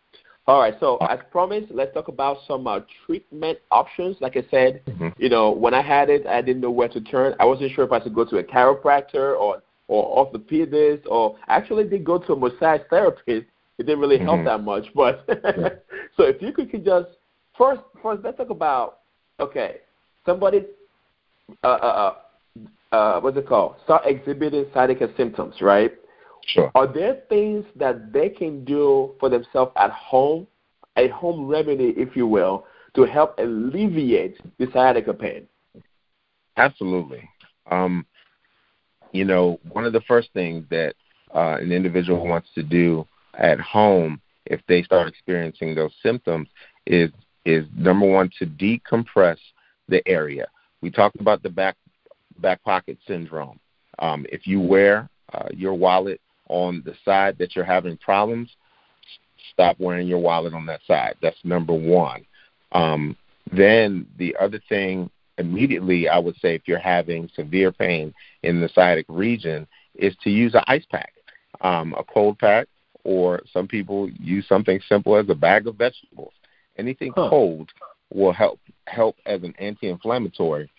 All 0.47 0.61
right, 0.61 0.75
so 0.81 0.97
as 1.09 1.21
promised, 1.31 1.71
let's 1.71 1.95
talk 1.95 2.09
about 2.09 2.39
some 2.49 2.67
uh, 2.67 2.81
treatment 3.07 3.59
options. 3.71 4.17
Like 4.21 4.37
I 4.37 4.45
said, 4.51 4.83
mm-hmm. 4.87 5.09
you 5.17 5.29
know, 5.29 5.51
when 5.51 5.75
I 5.75 5.83
had 5.83 6.11
it, 6.11 6.27
I 6.27 6.43
didn't 6.43 6.61
know 6.61 6.71
where 6.71 6.89
to 6.89 7.01
turn. 7.01 7.35
I 7.39 7.45
wasn't 7.45 7.73
sure 7.73 7.85
if 7.85 7.93
I 7.93 8.03
should 8.03 8.15
go 8.15 8.25
to 8.25 8.39
a 8.39 8.43
chiropractor 8.43 9.39
or 9.39 9.63
or 9.91 10.25
orthopedist, 10.25 11.03
or 11.07 11.37
actually 11.49 11.85
did 11.85 12.05
go 12.05 12.17
to 12.17 12.33
a 12.33 12.37
massage 12.37 12.81
therapist. 12.89 13.47
It 13.77 13.87
didn't 13.87 13.99
really 13.99 14.19
help 14.19 14.37
mm-hmm. 14.37 14.45
that 14.45 14.63
much, 14.63 14.87
but 14.95 15.25
so 16.17 16.25
if 16.25 16.41
you 16.41 16.53
could, 16.53 16.71
could 16.71 16.85
just 16.85 17.09
first, 17.59 17.81
first 18.03 18.23
let's 18.23 18.37
talk 18.37 18.51
about 18.51 19.01
okay, 19.41 19.79
somebody, 20.25 20.65
uh, 21.65 21.67
uh, 21.67 22.15
uh, 22.93 22.95
uh 22.95 23.21
what's 23.21 23.37
it 23.37 23.49
called? 23.49 23.77
Start 23.85 24.03
exhibiting 24.07 24.67
sciatica 24.73 25.09
symptoms, 25.17 25.57
right? 25.61 25.93
Sure. 26.47 26.71
Are 26.75 26.87
there 26.87 27.23
things 27.29 27.65
that 27.77 28.13
they 28.13 28.29
can 28.29 28.65
do 28.65 29.13
for 29.19 29.29
themselves 29.29 29.73
at 29.77 29.91
home, 29.91 30.47
a 30.97 31.09
home 31.09 31.49
remedy, 31.49 31.95
if 31.97 32.15
you 32.15 32.27
will, 32.27 32.65
to 32.95 33.05
help 33.05 33.35
alleviate 33.39 34.39
the 34.59 34.69
sciatica 34.73 35.15
pain? 35.15 35.47
Absolutely. 36.57 37.29
Um, 37.71 38.05
you 39.13 39.25
know, 39.25 39.59
one 39.73 39.85
of 39.85 39.93
the 39.93 40.01
first 40.03 40.29
things 40.33 40.65
that 40.71 40.95
uh, 41.35 41.57
an 41.61 41.73
individual 41.73 42.27
wants 42.27 42.49
to 42.55 42.63
do 42.63 43.07
at 43.35 43.61
home 43.61 44.21
if 44.47 44.61
they 44.67 44.83
start 44.83 45.09
experiencing 45.09 45.75
those 45.75 45.93
symptoms 46.03 46.49
is 46.87 47.11
is 47.47 47.65
number 47.77 48.07
one 48.07 48.31
to 48.39 48.47
decompress 48.47 49.39
the 49.89 50.07
area. 50.07 50.47
We 50.83 50.91
talked 50.91 51.21
about 51.21 51.43
the 51.43 51.49
back 51.49 51.77
back 52.39 52.63
pocket 52.63 52.99
syndrome. 53.07 53.59
Um, 53.99 54.27
if 54.31 54.47
you 54.47 54.61
wear 54.61 55.09
uh, 55.33 55.49
your 55.53 55.75
wallet 55.75 56.21
on 56.49 56.83
the 56.85 56.95
side 57.05 57.37
that 57.39 57.55
you're 57.55 57.65
having 57.65 57.97
problems, 57.97 58.51
stop 59.53 59.77
wearing 59.79 60.09
your 60.09 60.19
wallet 60.19 60.55
on 60.55 60.67
that 60.67 60.81
side. 60.87 61.17
That's 61.23 61.37
number 61.45 61.75
one. 61.75 62.25
Um, 62.73 63.17
then 63.53 64.07
the 64.19 64.37
other 64.41 64.61
thing 64.69 65.11
immediately, 65.41 66.09
I 66.09 66.19
would 66.19 66.37
say, 66.37 66.55
if 66.55 66.63
you're 66.67 66.79
having 66.79 67.29
severe 67.35 67.73
pain 67.73 68.15
in 68.43 68.61
the 68.61 68.69
sciatic 68.69 69.07
region, 69.09 69.67
is 69.95 70.15
to 70.23 70.31
use 70.31 70.55
an 70.55 70.63
ice 70.67 70.85
pack, 70.91 71.13
um, 71.61 71.95
a 71.99 72.05
cold 72.05 72.39
pack, 72.39 72.69
or 73.03 73.43
some 73.53 73.67
people 73.67 74.09
use 74.11 74.47
something 74.47 74.81
simple 74.89 75.17
as 75.17 75.29
a 75.29 75.35
bag 75.35 75.67
of 75.67 75.77
vegetables. 75.77 76.33
Anything 76.79 77.13
huh. 77.17 77.29
cold 77.29 77.71
will 78.13 78.33
help 78.33 78.61
help 78.87 79.17
as 79.27 79.43
an 79.43 79.55
anti-inflammatory 79.59 80.71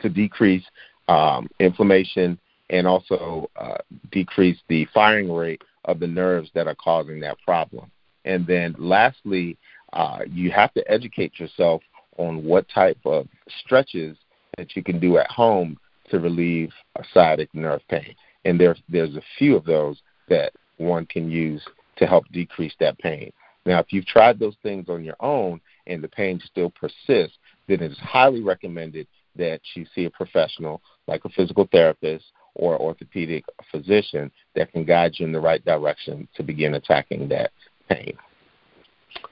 to 0.00 0.08
decrease 0.08 0.64
um, 1.08 1.48
inflammation 1.60 2.38
and 2.70 2.86
also 2.86 3.48
uh, 3.56 3.78
decrease 4.10 4.58
the 4.68 4.86
firing 4.92 5.32
rate 5.32 5.62
of 5.84 6.00
the 6.00 6.06
nerves 6.06 6.50
that 6.54 6.66
are 6.66 6.74
causing 6.74 7.20
that 7.20 7.36
problem. 7.44 7.90
And 8.24 8.46
then 8.46 8.74
lastly, 8.78 9.56
uh, 9.92 10.20
you 10.30 10.50
have 10.50 10.72
to 10.74 10.90
educate 10.90 11.38
yourself 11.38 11.80
on 12.18 12.44
what 12.44 12.68
type 12.68 12.98
of 13.04 13.28
stretches 13.60 14.16
that 14.56 14.76
you 14.76 14.82
can 14.82 14.98
do 14.98 15.18
at 15.18 15.30
home 15.30 15.76
to 16.10 16.18
relieve 16.18 16.70
a 16.96 17.04
sciatic 17.12 17.52
nerve 17.54 17.82
pain. 17.88 18.14
And 18.44 18.60
there's 18.60 18.80
there's 18.88 19.16
a 19.16 19.22
few 19.38 19.56
of 19.56 19.64
those 19.64 20.00
that 20.28 20.52
one 20.78 21.06
can 21.06 21.30
use 21.30 21.62
to 21.96 22.06
help 22.06 22.26
decrease 22.32 22.74
that 22.80 22.98
pain. 22.98 23.32
Now, 23.64 23.80
if 23.80 23.92
you've 23.92 24.06
tried 24.06 24.38
those 24.38 24.56
things 24.62 24.88
on 24.88 25.04
your 25.04 25.16
own 25.20 25.60
and 25.86 26.02
the 26.02 26.08
pain 26.08 26.40
still 26.44 26.70
persists, 26.70 27.38
then 27.66 27.82
it 27.82 27.90
is 27.90 27.98
highly 27.98 28.42
recommended 28.42 29.08
that 29.34 29.60
you 29.74 29.84
see 29.94 30.04
a 30.04 30.10
professional 30.10 30.80
like 31.06 31.24
a 31.24 31.28
physical 31.30 31.68
therapist 31.70 32.24
or 32.54 32.80
orthopedic 32.80 33.44
physician 33.70 34.30
that 34.54 34.72
can 34.72 34.84
guide 34.84 35.12
you 35.18 35.26
in 35.26 35.32
the 35.32 35.40
right 35.40 35.64
direction 35.64 36.26
to 36.36 36.42
begin 36.42 36.74
attacking 36.74 37.28
that 37.28 37.50
pain. 37.88 38.16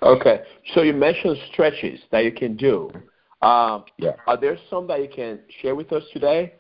Okay, 0.03 0.43
so 0.75 0.83
you 0.83 0.93
mentioned 0.93 1.37
stretches 1.53 2.01
that 2.11 2.25
you 2.25 2.33
can 2.33 2.57
do. 2.57 2.91
Um, 3.43 3.85
yeah. 3.99 4.13
Are 4.27 4.39
there 4.39 4.57
some 4.71 4.87
that 4.89 5.01
you 5.03 5.09
can 5.15 5.41
share 5.61 5.75
with 5.75 5.93
us 5.93 6.03
today? 6.13 6.55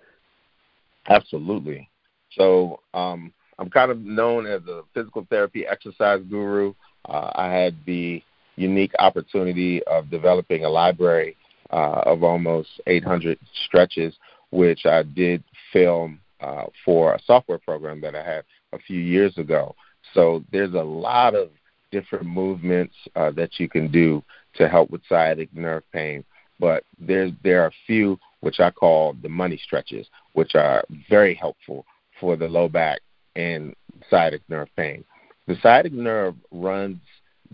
Absolutely. 1.08 1.88
So 2.32 2.80
um, 2.94 3.32
I'm 3.58 3.70
kind 3.70 3.90
of 3.90 4.00
known 4.00 4.46
as 4.46 4.62
a 4.66 4.82
physical 4.92 5.26
therapy 5.30 5.66
exercise 5.66 6.20
guru. 6.28 6.74
Uh, 7.08 7.30
I 7.34 7.46
had 7.46 7.76
the 7.86 8.22
unique 8.56 8.92
opportunity 8.98 9.82
of 9.84 10.10
developing 10.10 10.64
a 10.64 10.68
library 10.68 11.36
uh, 11.70 12.02
of 12.06 12.22
almost 12.22 12.68
800 12.86 13.38
stretches, 13.66 14.14
which 14.50 14.86
I 14.86 15.02
did 15.02 15.42
film 15.72 16.20
uh, 16.40 16.64
for 16.84 17.14
a 17.14 17.22
software 17.26 17.58
program 17.58 18.00
that 18.02 18.14
I 18.14 18.24
had 18.24 18.44
a 18.72 18.78
few 18.78 19.00
years 19.00 19.36
ago. 19.38 19.74
So 20.12 20.44
there's 20.52 20.74
a 20.74 20.82
lot 20.82 21.34
of 21.34 21.50
different 21.94 22.26
movements 22.26 22.94
uh, 23.14 23.30
that 23.30 23.60
you 23.60 23.68
can 23.68 23.86
do 23.90 24.22
to 24.56 24.68
help 24.68 24.90
with 24.90 25.00
sciatic 25.08 25.48
nerve 25.54 25.84
pain. 25.92 26.24
But 26.58 26.82
there's 26.98 27.32
there 27.44 27.62
are 27.62 27.68
a 27.68 27.80
few 27.86 28.18
which 28.40 28.58
I 28.58 28.70
call 28.70 29.14
the 29.22 29.28
money 29.28 29.58
stretches, 29.62 30.06
which 30.32 30.54
are 30.56 30.84
very 31.08 31.34
helpful 31.34 31.86
for 32.20 32.36
the 32.36 32.48
low 32.48 32.68
back 32.68 33.00
and 33.36 33.74
sciatic 34.10 34.42
nerve 34.48 34.68
pain. 34.76 35.04
The 35.46 35.56
sciatic 35.62 35.92
nerve 35.92 36.34
runs 36.50 37.00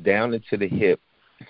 down 0.03 0.33
into 0.33 0.57
the 0.57 0.69
hip 0.69 1.01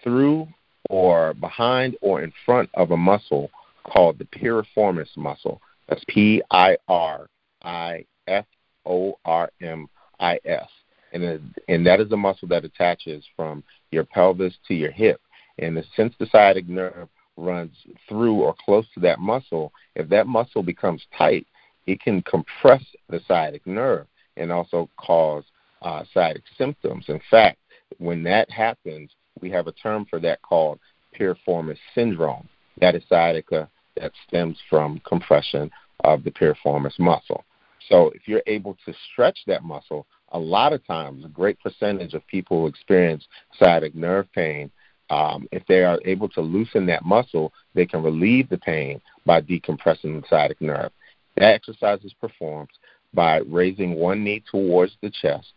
through 0.03 0.49
or 0.89 1.35
behind 1.35 1.97
or 2.01 2.23
in 2.23 2.33
front 2.45 2.71
of 2.75 2.91
a 2.91 2.97
muscle 2.97 3.51
called 3.85 4.19
the 4.19 4.25
piriformis 4.25 5.17
muscle. 5.17 5.61
That's 5.89 6.05
P 6.09 6.43
I 6.51 6.77
R 6.89 7.29
I 7.63 8.05
F 8.27 8.47
O 8.85 9.17
R 9.25 9.51
M 9.63 9.89
I 10.19 10.41
S. 10.45 10.69
And, 11.13 11.55
and 11.69 11.87
that 11.87 12.01
is 12.01 12.13
a 12.13 12.17
muscle 12.17 12.49
that 12.49 12.65
attaches 12.65 13.25
from 13.37 13.65
your 13.91 14.05
pelvis 14.05 14.55
to 14.69 14.75
your 14.75 14.93
hip. 14.93 15.21
And 15.59 15.83
since 15.97 16.15
the 16.19 16.27
sciatic 16.27 16.69
nerve 16.69 17.09
runs 17.37 17.73
through 18.09 18.35
or 18.35 18.55
close 18.65 18.87
to 18.95 19.01
that 19.01 19.19
muscle, 19.19 19.73
if 19.95 20.09
that 20.09 20.27
muscle 20.27 20.63
becomes 20.63 21.05
tight, 21.17 21.47
it 21.87 22.01
can 22.01 22.23
compress 22.23 22.83
the 23.09 23.21
sciatic 23.27 23.67
nerve 23.67 24.07
and 24.37 24.53
also 24.53 24.89
cause 24.97 25.45
uh, 25.83 26.05
sciatic 26.13 26.45
symptoms. 26.57 27.07
In 27.09 27.21
fact, 27.31 27.59
when 27.99 28.23
that 28.25 28.51
happens, 28.51 29.11
we 29.41 29.51
have 29.51 29.67
a 29.67 29.73
term 29.73 30.07
for 30.09 30.21
that 30.21 30.41
called 30.43 30.79
piriformis 31.19 31.79
syndrome. 31.95 32.49
That 32.81 32.95
is 32.95 33.03
sciatica 33.09 33.69
that 33.97 34.13
stems 34.27 34.59
from 34.69 35.01
compression 35.07 35.71
of 36.05 36.23
the 36.25 36.31
piriformis 36.31 36.99
muscle. 36.99 37.45
So 37.89 38.11
if 38.15 38.29
you're 38.29 38.43
able 38.47 38.77
to 38.87 38.95
stretch 39.11 39.39
that 39.47 39.65
muscle, 39.65 40.07
a 40.33 40.39
lot 40.39 40.73
of 40.73 40.87
times, 40.87 41.25
a 41.25 41.29
great 41.29 41.59
percentage 41.61 42.15
of 42.15 42.27
people 42.27 42.61
who 42.61 42.67
experience 42.67 43.27
sciatic 43.59 43.95
nerve 43.95 44.27
pain, 44.33 44.71
um, 45.11 45.49
if 45.51 45.67
they 45.67 45.83
are 45.83 45.99
able 46.05 46.29
to 46.31 46.41
loosen 46.41 46.87
that 46.87 47.05
muscle, 47.05 47.53
they 47.75 47.85
can 47.85 48.03
relieve 48.03 48.49
the 48.49 48.59
pain 48.59 49.01
by 49.27 49.41
decompressing 49.41 50.21
the 50.21 50.23
sciatic 50.29 50.61
nerve. 50.61 50.93
That 51.37 51.55
exercise 51.55 52.01
is 52.05 52.13
performed 52.15 52.71
by 53.13 53.39
raising 53.39 53.97
one 53.97 54.23
knee 54.23 54.43
towards 54.51 54.97
the 55.03 55.11
chest 55.11 55.53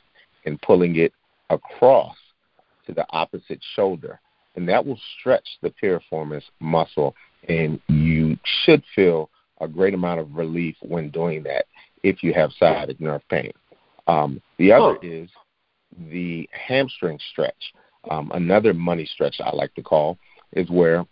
and 0.45 0.61
pulling 0.61 0.95
it 0.95 1.13
across 1.49 2.15
to 2.87 2.93
the 2.93 3.05
opposite 3.11 3.59
shoulder. 3.75 4.19
And 4.55 4.67
that 4.69 4.85
will 4.85 4.99
stretch 5.19 5.47
the 5.61 5.73
piriformis 5.81 6.43
muscle, 6.59 7.15
and 7.47 7.79
you 7.87 8.37
should 8.43 8.83
feel 8.95 9.29
a 9.61 9.67
great 9.67 9.93
amount 9.93 10.19
of 10.19 10.35
relief 10.35 10.75
when 10.81 11.09
doing 11.09 11.43
that 11.43 11.65
if 12.03 12.23
you 12.23 12.33
have 12.33 12.51
sciatic 12.53 12.99
nerve 12.99 13.21
pain. 13.29 13.51
Um, 14.07 14.41
the 14.57 14.71
other 14.71 14.97
is 15.01 15.29
the 16.11 16.49
hamstring 16.51 17.19
stretch. 17.31 17.73
Um, 18.09 18.31
another 18.33 18.73
money 18.73 19.05
stretch 19.05 19.37
I 19.39 19.55
like 19.55 19.73
to 19.75 19.81
call 19.81 20.17
is 20.53 20.69
where 20.69 21.05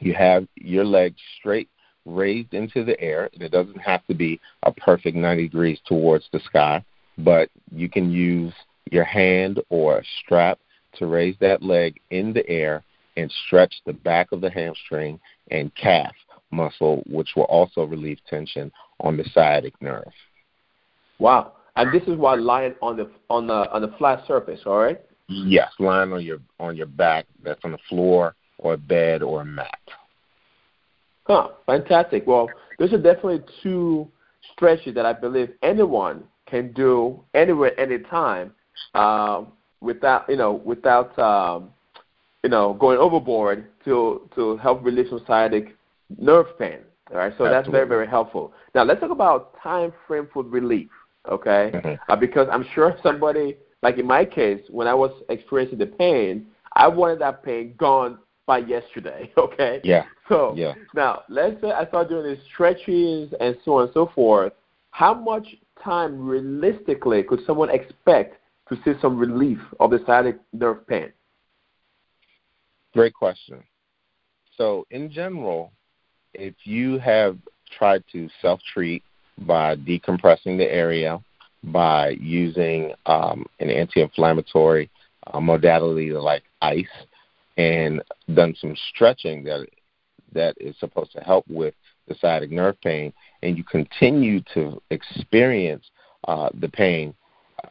you 0.00 0.14
have 0.14 0.46
your 0.56 0.84
legs 0.84 1.16
straight 1.38 1.68
raised 2.04 2.54
into 2.54 2.84
the 2.84 2.98
air, 3.00 3.28
and 3.32 3.42
it 3.42 3.50
doesn't 3.50 3.80
have 3.80 4.04
to 4.06 4.14
be 4.14 4.40
a 4.62 4.72
perfect 4.72 5.16
90 5.16 5.42
degrees 5.42 5.78
towards 5.86 6.28
the 6.32 6.40
sky, 6.40 6.84
but 7.18 7.50
you 7.72 7.88
can 7.88 8.10
use 8.10 8.52
your 8.90 9.04
hand 9.04 9.60
or 9.68 9.98
a 9.98 10.04
strap 10.20 10.58
to 10.94 11.06
raise 11.06 11.36
that 11.40 11.62
leg 11.62 12.00
in 12.10 12.32
the 12.32 12.48
air 12.48 12.82
and 13.16 13.32
stretch 13.46 13.74
the 13.86 13.92
back 13.92 14.32
of 14.32 14.40
the 14.40 14.50
hamstring 14.50 15.18
and 15.50 15.74
calf 15.74 16.12
muscle, 16.50 17.02
which 17.06 17.30
will 17.34 17.44
also 17.44 17.84
relieve 17.84 18.18
tension 18.28 18.70
on 19.00 19.16
the 19.16 19.24
sciatic 19.32 19.74
nerve. 19.80 20.12
Wow. 21.18 21.52
And 21.76 21.92
this 21.92 22.02
is 22.08 22.16
why 22.16 22.34
lying 22.34 22.74
on 22.80 22.96
the 22.96 23.10
on 23.28 23.46
the 23.46 23.70
on 23.70 23.82
the 23.82 23.92
flat 23.98 24.26
surface, 24.26 24.60
all 24.66 24.78
right? 24.78 25.00
Yes, 25.28 25.70
lying 25.78 26.12
on 26.12 26.22
your 26.24 26.38
on 26.58 26.76
your 26.76 26.86
back, 26.86 27.26
that's 27.44 27.60
on 27.64 27.72
the 27.72 27.78
floor 27.88 28.34
or 28.58 28.74
a 28.74 28.78
bed 28.78 29.22
or 29.22 29.42
a 29.42 29.44
mat. 29.44 29.78
Huh, 31.24 31.48
fantastic. 31.66 32.26
Well, 32.26 32.48
those 32.78 32.92
are 32.92 32.98
definitely 32.98 33.42
two 33.62 34.08
stretches 34.52 34.94
that 34.94 35.04
I 35.04 35.12
believe 35.12 35.50
anyone 35.62 36.24
can 36.46 36.72
do 36.72 37.20
anywhere, 37.34 37.78
anytime, 37.78 38.52
um, 38.94 39.48
without 39.80 40.24
you 40.28 40.36
know 40.36 40.52
without 40.52 41.18
um, 41.18 41.70
you 42.42 42.48
know 42.50 42.74
going 42.74 42.98
overboard 42.98 43.66
to 43.84 44.28
to 44.34 44.56
help 44.58 44.84
relieve 44.84 45.08
some 45.10 45.22
sciatic 45.26 45.76
nerve 46.18 46.46
pain. 46.58 46.78
All 47.10 47.18
right, 47.18 47.32
so 47.36 47.44
Absolutely. 47.44 47.50
that's 47.50 47.68
very 47.68 47.88
very 47.88 48.06
helpful. 48.06 48.52
Now 48.74 48.84
let's 48.84 49.00
talk 49.00 49.10
about 49.10 49.60
time 49.62 49.92
frame 50.06 50.28
for 50.32 50.42
relief. 50.42 50.88
Okay, 51.28 51.70
mm-hmm. 51.74 52.12
uh, 52.12 52.16
because 52.16 52.48
I'm 52.50 52.64
sure 52.74 52.96
somebody 53.02 53.56
like 53.82 53.98
in 53.98 54.06
my 54.06 54.24
case 54.24 54.60
when 54.70 54.86
I 54.86 54.94
was 54.94 55.10
experiencing 55.28 55.78
the 55.78 55.86
pain, 55.86 56.46
I 56.72 56.88
wanted 56.88 57.20
that 57.20 57.42
pain 57.42 57.74
gone 57.78 58.18
by 58.46 58.58
yesterday. 58.58 59.32
Okay. 59.38 59.80
Yeah. 59.84 60.04
So 60.28 60.54
yeah. 60.56 60.74
now 60.94 61.22
let's 61.28 61.60
say 61.60 61.70
I 61.70 61.86
start 61.86 62.08
doing 62.08 62.34
these 62.34 62.44
stretches 62.52 63.32
and 63.40 63.56
so 63.64 63.74
on 63.74 63.84
and 63.84 63.92
so 63.94 64.10
forth. 64.14 64.52
How 64.90 65.14
much 65.14 65.46
time 65.82 66.26
realistically 66.26 67.22
could 67.22 67.40
someone 67.46 67.70
expect 67.70 68.40
to 68.68 68.76
see 68.84 68.98
some 69.00 69.16
relief 69.18 69.58
of 69.78 69.90
the 69.90 70.00
sciatic 70.04 70.38
nerve 70.52 70.86
pain? 70.86 71.12
Great 72.92 73.14
question. 73.14 73.62
So, 74.56 74.86
in 74.90 75.10
general, 75.10 75.72
if 76.34 76.54
you 76.64 76.98
have 76.98 77.36
tried 77.78 78.02
to 78.12 78.28
self 78.40 78.60
treat 78.72 79.02
by 79.38 79.76
decompressing 79.76 80.56
the 80.56 80.70
area, 80.70 81.20
by 81.64 82.10
using 82.20 82.92
um, 83.06 83.46
an 83.60 83.70
anti 83.70 84.00
inflammatory 84.00 84.90
uh, 85.26 85.40
modality 85.40 86.12
like 86.12 86.44
ice, 86.62 86.86
and 87.56 88.02
done 88.34 88.54
some 88.60 88.76
stretching 88.90 89.44
that 89.44 89.66
that 90.32 90.54
is 90.60 90.76
supposed 90.78 91.12
to 91.12 91.20
help 91.20 91.44
with 91.48 91.74
the 92.08 92.14
sciatic 92.14 92.50
nerve 92.50 92.80
pain, 92.82 93.12
and 93.42 93.56
you 93.56 93.64
continue 93.64 94.40
to 94.54 94.80
experience 94.90 95.84
uh, 96.28 96.50
the 96.60 96.68
pain 96.68 97.14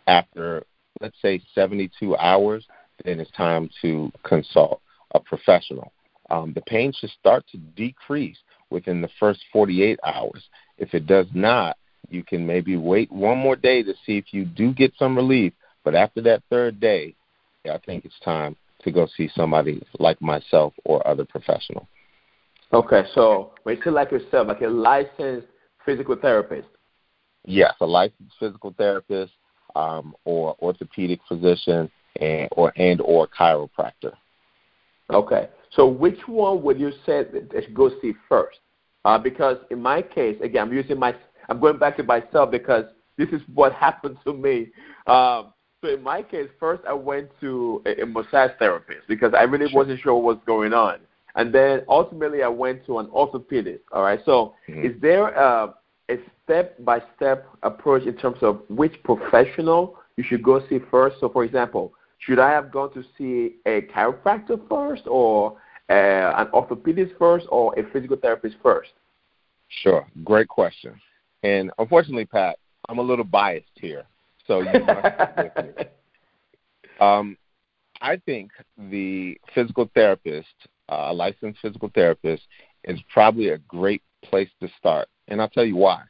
after 0.07 0.63
let's 1.01 1.21
say 1.21 1.41
72 1.53 2.15
hours, 2.17 2.65
then 3.03 3.19
it's 3.19 3.31
time 3.31 3.69
to 3.81 4.11
consult 4.23 4.81
a 5.13 5.19
professional. 5.19 5.91
Um, 6.29 6.53
the 6.53 6.61
pain 6.61 6.93
should 6.97 7.11
start 7.11 7.45
to 7.51 7.57
decrease 7.57 8.37
within 8.69 9.01
the 9.01 9.09
first 9.19 9.41
48 9.51 9.99
hours. 10.05 10.43
If 10.77 10.93
it 10.93 11.07
does 11.07 11.27
not, 11.33 11.77
you 12.09 12.23
can 12.23 12.45
maybe 12.45 12.77
wait 12.77 13.11
one 13.11 13.37
more 13.37 13.55
day 13.55 13.83
to 13.83 13.93
see 14.05 14.17
if 14.17 14.25
you 14.31 14.45
do 14.45 14.73
get 14.73 14.93
some 14.97 15.15
relief. 15.15 15.53
But 15.83 15.95
after 15.95 16.21
that 16.21 16.43
third 16.49 16.79
day, 16.79 17.15
I 17.65 17.77
think 17.85 18.05
it's 18.05 18.19
time 18.23 18.55
to 18.83 18.91
go 18.91 19.07
see 19.17 19.29
somebody 19.33 19.81
like 19.99 20.21
myself 20.21 20.73
or 20.83 21.05
other 21.07 21.25
professional. 21.25 21.87
Okay, 22.73 23.03
so 23.13 23.53
when 23.63 23.77
you 23.77 23.83
say 23.83 23.89
like 23.89 24.11
yourself, 24.11 24.47
like 24.47 24.61
a 24.61 24.67
licensed 24.67 25.47
physical 25.85 26.15
therapist. 26.15 26.67
Yes, 27.45 27.73
a 27.79 27.85
licensed 27.85 28.33
physical 28.39 28.73
therapist 28.77 29.31
um, 29.75 30.15
or 30.25 30.55
orthopedic 30.61 31.19
physician 31.27 31.89
and 32.19 32.49
or 32.51 32.73
and 32.75 33.01
or 33.01 33.27
chiropractor. 33.27 34.13
Okay. 35.11 35.49
So 35.71 35.87
which 35.87 36.19
one 36.27 36.63
would 36.63 36.79
you 36.79 36.91
say 37.05 37.23
that 37.23 37.63
should 37.63 37.73
go 37.73 37.91
see 38.01 38.13
first? 38.27 38.59
Uh, 39.05 39.19
because 39.19 39.57
in 39.69 39.81
my 39.81 40.01
case, 40.01 40.35
again, 40.41 40.67
I'm 40.67 40.73
using 40.73 40.99
my 40.99 41.15
I'm 41.47 41.59
going 41.59 41.77
back 41.77 41.95
to 41.97 42.03
myself 42.03 42.49
because 42.49 42.85
this 43.17 43.29
is 43.29 43.41
what 43.53 43.71
happened 43.87 44.17
to 44.25 44.33
me. 44.33 44.71
Um, 45.07 45.53
so 45.81 45.93
in 45.93 46.01
my 46.01 46.23
case, 46.23 46.49
first 46.59 46.83
I 46.87 46.93
went 46.93 47.29
to 47.41 47.83
a, 47.85 48.01
a 48.01 48.05
massage 48.05 48.51
therapist 48.57 49.07
because 49.07 49.33
I 49.37 49.43
really 49.43 49.71
wasn't 49.73 50.01
sure 50.01 50.15
what 50.15 50.23
was 50.23 50.43
going 50.47 50.73
on, 50.73 50.97
and 51.35 51.53
then 51.53 51.83
ultimately 51.87 52.41
I 52.41 52.47
went 52.47 52.83
to 52.87 52.97
an 52.97 53.05
orthopedist. 53.07 53.81
All 53.91 54.01
right. 54.01 54.19
So 54.25 54.55
mm-hmm. 54.67 54.85
is 54.87 54.99
there 55.01 55.27
a, 55.27 55.75
a 56.09 56.15
step-by-step 56.43 57.47
approach 57.61 58.03
in 58.03 58.15
terms 58.15 58.37
of 58.41 58.61
which 58.69 58.95
professional 59.03 59.97
you 60.17 60.23
should 60.23 60.41
go 60.41 60.67
see 60.67 60.79
first? 60.89 61.17
So, 61.19 61.29
for 61.29 61.43
example, 61.43 61.93
should 62.17 62.39
I 62.39 62.49
have 62.49 62.71
gone 62.71 62.91
to 62.95 63.03
see 63.15 63.57
a 63.67 63.81
chiropractor 63.81 64.59
first, 64.67 65.03
or 65.05 65.57
an 65.89 66.47
orthopedist 66.47 67.17
first, 67.17 67.45
or 67.49 67.77
a 67.79 67.83
physical 67.91 68.17
therapist 68.17 68.55
first? 68.61 68.91
Sure, 69.67 70.05
great 70.23 70.47
question. 70.47 70.99
And 71.43 71.71
unfortunately, 71.77 72.25
Pat, 72.25 72.57
I'm 72.89 72.99
a 72.99 73.03
little 73.03 73.25
biased 73.25 73.67
here, 73.75 74.03
so 74.47 74.59
you 74.61 74.79
must 74.85 75.37
with 75.37 75.77
me. 75.77 75.85
Um, 77.01 77.35
I 77.99 78.15
think 78.25 78.51
the 78.77 79.37
physical 79.53 79.91
therapist, 79.93 80.47
uh, 80.87 81.07
a 81.09 81.13
licensed 81.13 81.59
physical 81.59 81.91
therapist, 81.93 82.43
is 82.85 82.97
probably 83.11 83.49
a 83.49 83.57
great 83.57 84.01
place 84.23 84.47
to 84.61 84.69
start 84.79 85.09
and 85.27 85.41
I'll 85.41 85.49
tell 85.49 85.65
you 85.65 85.75
why. 85.75 86.03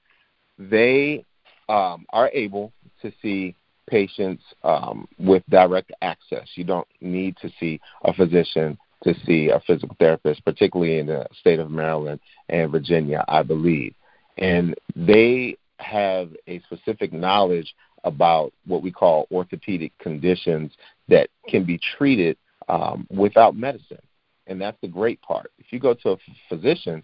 They 0.57 1.25
um, 1.69 2.05
are 2.11 2.29
able 2.33 2.71
to 3.01 3.11
see 3.21 3.55
patients 3.89 4.43
um, 4.63 5.07
with 5.19 5.43
direct 5.49 5.91
access. 6.01 6.47
You 6.55 6.63
don't 6.63 6.87
need 7.01 7.37
to 7.41 7.49
see 7.59 7.79
a 8.03 8.13
physician 8.13 8.77
to 9.05 9.13
see 9.25 9.49
a 9.49 9.61
physical 9.65 9.95
therapist, 9.99 10.43
particularly 10.43 10.99
in 10.99 11.07
the 11.07 11.25
state 11.39 11.59
of 11.59 11.71
Maryland 11.71 12.19
and 12.49 12.71
Virginia, 12.71 13.23
I 13.27 13.43
believe. 13.43 13.93
And 14.37 14.75
they 14.95 15.57
have 15.79 16.29
a 16.47 16.59
specific 16.61 17.13
knowledge 17.13 17.73
about 18.03 18.51
what 18.65 18.81
we 18.81 18.91
call 18.91 19.27
orthopedic 19.31 19.97
conditions 19.99 20.71
that 21.07 21.29
can 21.47 21.63
be 21.65 21.79
treated 21.97 22.37
um, 22.67 23.07
without 23.09 23.55
medicine. 23.55 24.01
And 24.47 24.59
that's 24.61 24.77
the 24.81 24.87
great 24.87 25.21
part. 25.21 25.51
If 25.57 25.67
you 25.71 25.79
go 25.79 25.93
to 25.93 26.11
a 26.11 26.17
physician, 26.49 27.03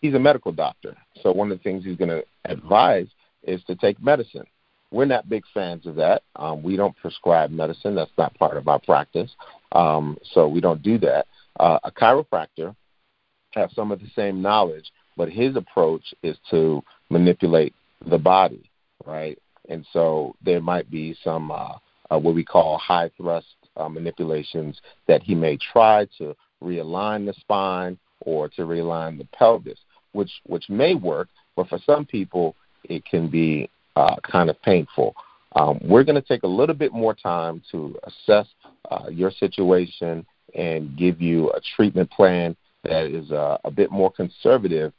he's 0.00 0.14
a 0.14 0.18
medical 0.18 0.52
doctor. 0.52 0.96
So 1.22 1.32
one 1.32 1.50
of 1.50 1.58
the 1.58 1.62
things 1.62 1.84
he's 1.84 1.96
going 1.96 2.08
to 2.10 2.24
advise 2.44 3.08
is 3.42 3.62
to 3.64 3.76
take 3.76 4.02
medicine. 4.02 4.44
We're 4.90 5.04
not 5.04 5.28
big 5.28 5.44
fans 5.52 5.86
of 5.86 5.96
that. 5.96 6.22
Um, 6.36 6.62
we 6.62 6.76
don't 6.76 6.96
prescribe 6.96 7.50
medicine. 7.50 7.94
That's 7.94 8.10
not 8.16 8.34
part 8.34 8.56
of 8.56 8.68
our 8.68 8.78
practice. 8.78 9.30
Um, 9.72 10.16
so 10.32 10.48
we 10.48 10.62
don't 10.62 10.82
do 10.82 10.98
that. 10.98 11.26
Uh, 11.58 11.78
a 11.84 11.90
chiropractor 11.90 12.74
has 13.52 13.70
some 13.74 13.90
of 13.90 14.00
the 14.00 14.10
same 14.14 14.40
knowledge, 14.40 14.90
but 15.16 15.28
his 15.28 15.56
approach 15.56 16.14
is 16.22 16.36
to 16.50 16.82
manipulate 17.10 17.74
the 18.06 18.18
body, 18.18 18.70
right? 19.04 19.38
And 19.68 19.86
so 19.92 20.36
there 20.44 20.60
might 20.60 20.90
be 20.90 21.16
some 21.22 21.50
uh, 21.50 21.74
uh, 22.10 22.18
what 22.18 22.34
we 22.34 22.44
call 22.44 22.78
high 22.78 23.10
thrust 23.16 23.46
uh, 23.76 23.88
manipulations 23.88 24.80
that 25.06 25.22
he 25.22 25.34
may 25.34 25.56
try 25.72 26.06
to 26.18 26.34
realign 26.62 27.26
the 27.26 27.34
spine 27.34 27.98
or 28.20 28.48
to 28.48 28.62
realign 28.62 29.18
the 29.18 29.26
pelvis 29.36 29.78
which 30.12 30.30
which 30.46 30.68
may 30.68 30.94
work, 30.94 31.28
but 31.56 31.68
for 31.68 31.78
some 31.84 32.04
people 32.04 32.54
it 32.84 33.04
can 33.04 33.28
be 33.28 33.68
uh, 33.96 34.16
kind 34.22 34.50
of 34.50 34.60
painful. 34.62 35.14
Um, 35.56 35.78
we're 35.82 36.04
going 36.04 36.20
to 36.20 36.28
take 36.28 36.42
a 36.42 36.48
little 36.48 36.74
bit 36.74 36.92
more 36.92 37.14
time 37.14 37.62
to 37.72 37.96
assess 38.04 38.46
uh, 38.90 39.08
your 39.10 39.30
situation 39.30 40.24
and 40.54 40.96
give 40.96 41.20
you 41.20 41.50
a 41.50 41.60
treatment 41.76 42.10
plan 42.10 42.56
that 42.84 43.06
is 43.06 43.30
uh, 43.32 43.58
a 43.64 43.70
bit 43.70 43.90
more 43.90 44.10
conservative 44.10 44.92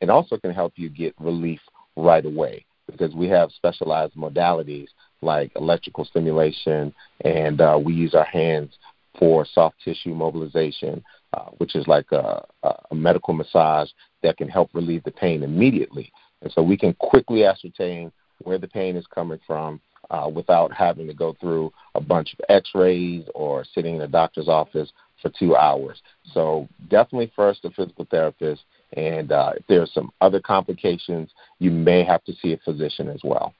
and 0.00 0.10
also 0.10 0.36
can 0.36 0.52
help 0.52 0.72
you 0.76 0.88
get 0.88 1.14
relief 1.18 1.60
right 1.96 2.24
away 2.24 2.64
because 2.86 3.14
we 3.14 3.28
have 3.28 3.50
specialized 3.52 4.14
modalities 4.14 4.88
like 5.20 5.50
electrical 5.56 6.04
stimulation 6.04 6.92
and 7.24 7.60
uh, 7.60 7.78
we 7.82 7.92
use 7.92 8.14
our 8.14 8.24
hands 8.24 8.78
for 9.18 9.44
soft 9.44 9.76
tissue 9.84 10.14
mobilization, 10.14 11.02
uh, 11.32 11.46
which 11.58 11.74
is 11.74 11.86
like 11.88 12.10
a, 12.12 12.44
a 12.90 12.94
medical 12.94 13.34
massage 13.34 13.90
that 14.22 14.36
can 14.36 14.48
help 14.48 14.70
relieve 14.74 15.02
the 15.04 15.10
pain 15.10 15.42
immediately. 15.42 16.12
And 16.42 16.52
so 16.52 16.62
we 16.62 16.76
can 16.76 16.94
quickly 16.94 17.44
ascertain 17.44 18.12
where 18.42 18.58
the 18.58 18.68
pain 18.68 18.96
is 18.96 19.06
coming 19.12 19.40
from 19.46 19.80
uh, 20.10 20.30
without 20.32 20.72
having 20.72 21.06
to 21.06 21.14
go 21.14 21.36
through 21.40 21.72
a 21.94 22.00
bunch 22.00 22.32
of 22.32 22.40
x 22.48 22.70
rays 22.74 23.24
or 23.34 23.64
sitting 23.74 23.96
in 23.96 24.02
a 24.02 24.08
doctor's 24.08 24.48
office 24.48 24.90
for 25.20 25.30
two 25.38 25.56
hours. 25.56 26.00
So 26.32 26.68
definitely 26.88 27.32
first 27.34 27.64
a 27.64 27.70
physical 27.70 28.06
therapist. 28.10 28.62
And 28.94 29.32
uh, 29.32 29.52
if 29.56 29.66
there 29.66 29.82
are 29.82 29.88
some 29.92 30.10
other 30.20 30.40
complications, 30.40 31.30
you 31.58 31.70
may 31.70 32.04
have 32.04 32.24
to 32.24 32.32
see 32.40 32.52
a 32.52 32.58
physician 32.58 33.08
as 33.08 33.20
well. 33.24 33.52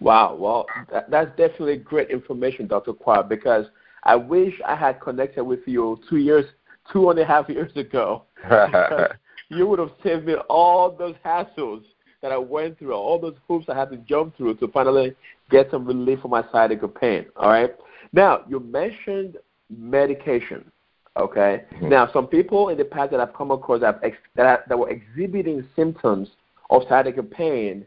Wow. 0.00 0.36
Well, 0.38 0.66
that, 0.92 1.10
that's 1.10 1.30
definitely 1.30 1.78
great 1.78 2.10
information, 2.10 2.66
Dr. 2.66 2.92
Kwab, 2.92 3.28
because 3.28 3.66
I 4.04 4.16
wish 4.16 4.54
I 4.66 4.76
had 4.76 5.00
connected 5.00 5.44
with 5.44 5.60
you 5.66 5.98
two 6.08 6.18
years, 6.18 6.44
two 6.92 7.10
and 7.10 7.18
a 7.18 7.24
half 7.24 7.48
years 7.48 7.74
ago. 7.76 8.24
you 9.48 9.66
would 9.66 9.78
have 9.78 9.92
saved 10.02 10.26
me 10.26 10.34
all 10.48 10.94
those 10.94 11.14
hassles 11.24 11.82
that 12.24 12.32
I 12.32 12.38
went 12.38 12.78
through, 12.78 12.94
all 12.94 13.18
those 13.18 13.36
hoops 13.46 13.66
I 13.68 13.76
had 13.76 13.90
to 13.90 13.98
jump 13.98 14.34
through 14.34 14.54
to 14.54 14.68
finally 14.68 15.14
get 15.50 15.70
some 15.70 15.84
relief 15.84 16.20
from 16.20 16.30
my 16.30 16.42
sciatica 16.50 16.88
pain. 16.88 17.26
All 17.36 17.50
right. 17.50 17.76
Now 18.14 18.44
you 18.48 18.60
mentioned 18.60 19.36
medication. 19.68 20.64
Okay. 21.18 21.64
Mm-hmm. 21.74 21.90
Now 21.90 22.10
some 22.14 22.26
people 22.26 22.70
in 22.70 22.78
the 22.78 22.84
past 22.86 23.10
that 23.10 23.20
I've 23.20 23.34
come 23.34 23.50
across 23.50 23.82
that, 23.82 24.00
ex- 24.02 24.16
that, 24.36 24.66
that 24.70 24.78
were 24.78 24.88
exhibiting 24.88 25.68
symptoms 25.76 26.30
of 26.70 26.84
sciatica 26.88 27.22
pain 27.22 27.84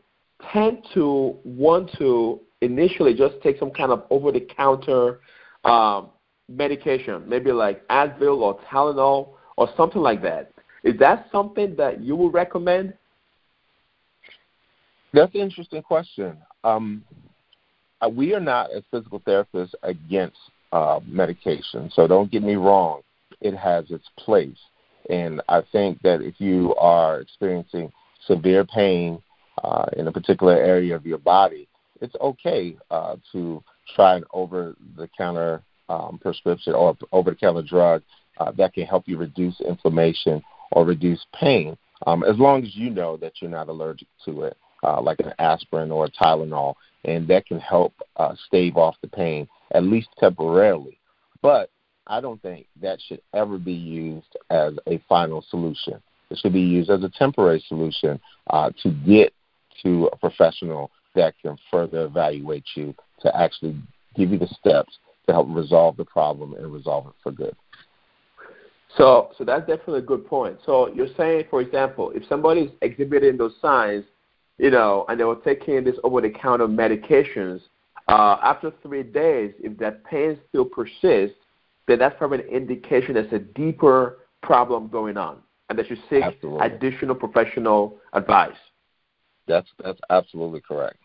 tend 0.54 0.86
to 0.94 1.36
want 1.44 1.90
to 1.98 2.40
initially 2.62 3.16
just 3.16 3.42
take 3.42 3.58
some 3.58 3.72
kind 3.72 3.92
of 3.92 4.04
over-the-counter 4.12 5.20
um, 5.64 6.10
medication, 6.48 7.28
maybe 7.28 7.52
like 7.52 7.86
Advil 7.88 8.38
or 8.42 8.60
Tylenol 8.72 9.30
or 9.58 9.68
something 9.76 10.04
like 10.04 10.22
that. 10.22 10.52
Is 10.84 10.94
that 11.00 11.26
something 11.32 11.76
that 11.78 12.02
you 12.02 12.16
would 12.16 12.36
recommend? 12.36 12.94
That's 15.14 15.34
an 15.36 15.42
interesting 15.42 15.82
question. 15.82 16.38
Um, 16.64 17.04
we 18.12 18.34
are 18.34 18.40
not, 18.40 18.72
as 18.72 18.84
physical 18.92 19.20
therapists, 19.22 19.74
against 19.84 20.38
uh, 20.72 21.00
medication. 21.06 21.90
So 21.94 22.08
don't 22.08 22.32
get 22.32 22.44
me 22.44 22.56
wrong, 22.56 23.02
it 23.42 23.56
has 23.56 23.90
its 23.90 24.08
place. 24.18 24.58
And 25.10 25.42
I 25.48 25.62
think 25.72 26.02
that 26.02 26.22
if 26.22 26.36
you 26.40 26.76
are 26.76 27.22
experiencing 27.22 27.92
severe 28.26 28.66
pain 28.66 29.22
uh, 29.64 29.86
in 29.96 30.08
a 30.08 30.12
particular 30.12 30.56
area 30.56 30.96
of 30.96 31.06
your 31.06 31.18
body, 31.18 31.68
it's 32.02 32.16
okay 32.22 32.76
uh, 32.92 33.16
to 33.32 33.64
try 33.96 34.18
an 34.18 34.24
over 34.34 34.76
the 34.98 35.10
counter 35.18 35.64
um, 35.90 36.20
prescription 36.22 36.74
or 36.74 36.96
over 37.12 37.32
the 37.32 37.36
counter 37.36 37.62
drug 37.62 38.04
uh, 38.40 38.52
that 38.52 38.74
can 38.74 38.86
help 38.86 39.08
you 39.08 39.18
reduce 39.18 39.60
inflammation 39.62 40.44
or 40.72 40.86
reduce 40.86 41.26
pain, 41.40 41.78
um, 42.06 42.24
as 42.24 42.38
long 42.38 42.64
as 42.64 42.76
you 42.76 42.90
know 42.90 43.18
that 43.18 43.34
you're 43.42 43.50
not 43.50 43.70
allergic 43.70 44.08
to 44.26 44.44
it, 44.44 44.58
uh, 44.84 45.02
like 45.02 45.20
an 45.20 45.34
aspirin 45.40 45.92
or 45.92 46.06
a 46.06 46.12
Tylenol, 46.12 46.76
and 47.06 47.28
that 47.28 47.46
can 47.46 47.60
help 47.60 47.94
uh, 48.18 48.36
stave 48.48 48.78
off 48.78 48.96
the 49.02 49.08
pain, 49.08 49.48
at 49.72 49.84
least 49.84 50.10
temporarily. 50.20 51.00
But 51.42 51.70
I 52.08 52.22
don't 52.22 52.42
think 52.42 52.68
that 52.82 53.00
should 53.02 53.22
ever 53.34 53.58
be 53.58 53.74
used 53.74 54.38
as 54.50 54.74
a 54.88 55.02
final 55.10 55.44
solution. 55.50 56.02
It 56.30 56.38
should 56.40 56.54
be 56.54 56.62
used 56.62 56.90
as 56.90 57.04
a 57.04 57.10
temporary 57.10 57.64
solution 57.68 58.20
uh, 58.50 58.72
to 58.84 58.92
get 59.06 59.34
to 59.84 60.10
a 60.12 60.18
professional 60.18 60.92
that 61.16 61.36
can 61.42 61.58
further 61.72 62.06
evaluate 62.06 62.66
you 62.76 62.94
to 63.22 63.36
actually 63.36 63.76
give 64.16 64.32
you 64.32 64.38
the 64.38 64.48
steps 64.48 64.98
to 65.26 65.34
help 65.34 65.48
resolve 65.50 65.98
the 65.98 66.06
problem 66.06 66.54
and 66.54 66.72
resolve 66.72 67.08
it 67.08 67.14
for 67.22 67.32
good. 67.32 67.56
So, 68.96 69.32
so 69.38 69.44
that's 69.44 69.68
definitely 69.68 70.00
a 70.00 70.04
good 70.04 70.26
point. 70.26 70.58
So 70.66 70.94
you're 70.94 71.14
saying, 71.18 71.46
for 71.50 71.62
example, 71.62 72.12
if 72.16 72.24
somebody 72.28 72.62
is 72.62 72.72
exhibiting 72.82 73.38
those 73.38 73.54
signs, 73.62 74.06
you 74.58 74.72
know, 74.72 75.06
and 75.08 75.20
they 75.20 75.24
were 75.24 75.36
taking 75.36 75.84
this 75.84 75.96
over-the-counter 76.04 76.68
medications, 76.68 77.62
uh, 78.08 78.38
after 78.42 78.72
three 78.82 79.04
days, 79.04 79.54
if 79.60 79.78
that 79.80 80.04
pain 80.06 80.38
still 80.50 80.66
persists, 80.66 81.38
then 81.88 82.00
that's 82.00 82.16
probably 82.18 82.40
an 82.40 82.48
indication 82.48 83.14
there's 83.14 83.32
a 83.34 83.40
deeper 83.40 84.20
problem 84.42 84.88
going 84.88 85.18
on, 85.18 85.38
and 85.70 85.78
they 85.78 85.84
should 85.84 86.02
seek 86.10 86.24
absolutely. 86.24 86.66
additional 86.66 87.16
professional 87.16 87.98
advice. 88.14 88.56
That's 89.48 89.68
that's 89.84 90.00
absolutely 90.10 90.62
correct. 90.62 90.98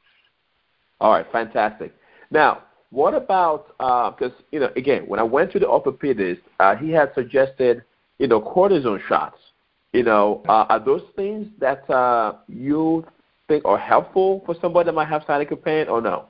All 1.00 1.12
right, 1.12 1.26
fantastic. 1.30 1.94
Now, 2.30 2.62
what 2.90 3.14
about 3.14 3.68
because 3.78 4.32
uh, 4.32 4.42
you 4.50 4.60
know 4.60 4.70
again 4.76 5.06
when 5.06 5.18
I 5.20 5.24
went 5.24 5.52
to 5.52 5.58
the 5.58 5.66
orthopedist, 5.66 6.40
uh, 6.60 6.76
he 6.76 6.90
had 6.90 7.12
suggested 7.14 7.84
you 8.18 8.28
know 8.28 8.40
cortisone 8.40 9.00
shots. 9.08 9.38
You 9.92 10.04
know, 10.04 10.42
uh, 10.48 10.66
are 10.68 10.80
those 10.82 11.02
things 11.16 11.48
that 11.60 11.88
uh, 11.90 12.36
you 12.48 13.04
think 13.52 13.64
are 13.66 13.78
helpful 13.78 14.42
for 14.46 14.54
somebody 14.60 14.86
that 14.86 14.94
might 14.94 15.08
have 15.08 15.24
sciatica 15.26 15.56
pain, 15.56 15.88
or 15.88 16.00
no? 16.00 16.26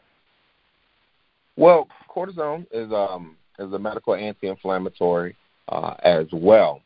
Well, 1.56 1.87
cortisone 2.11 2.66
is 2.72 2.92
um, 2.92 3.37
is 3.58 3.72
a 3.72 3.78
medical 3.78 4.14
anti-inflammatory 4.14 5.37
uh, 5.68 5.94
as 6.02 6.26
well. 6.32 6.80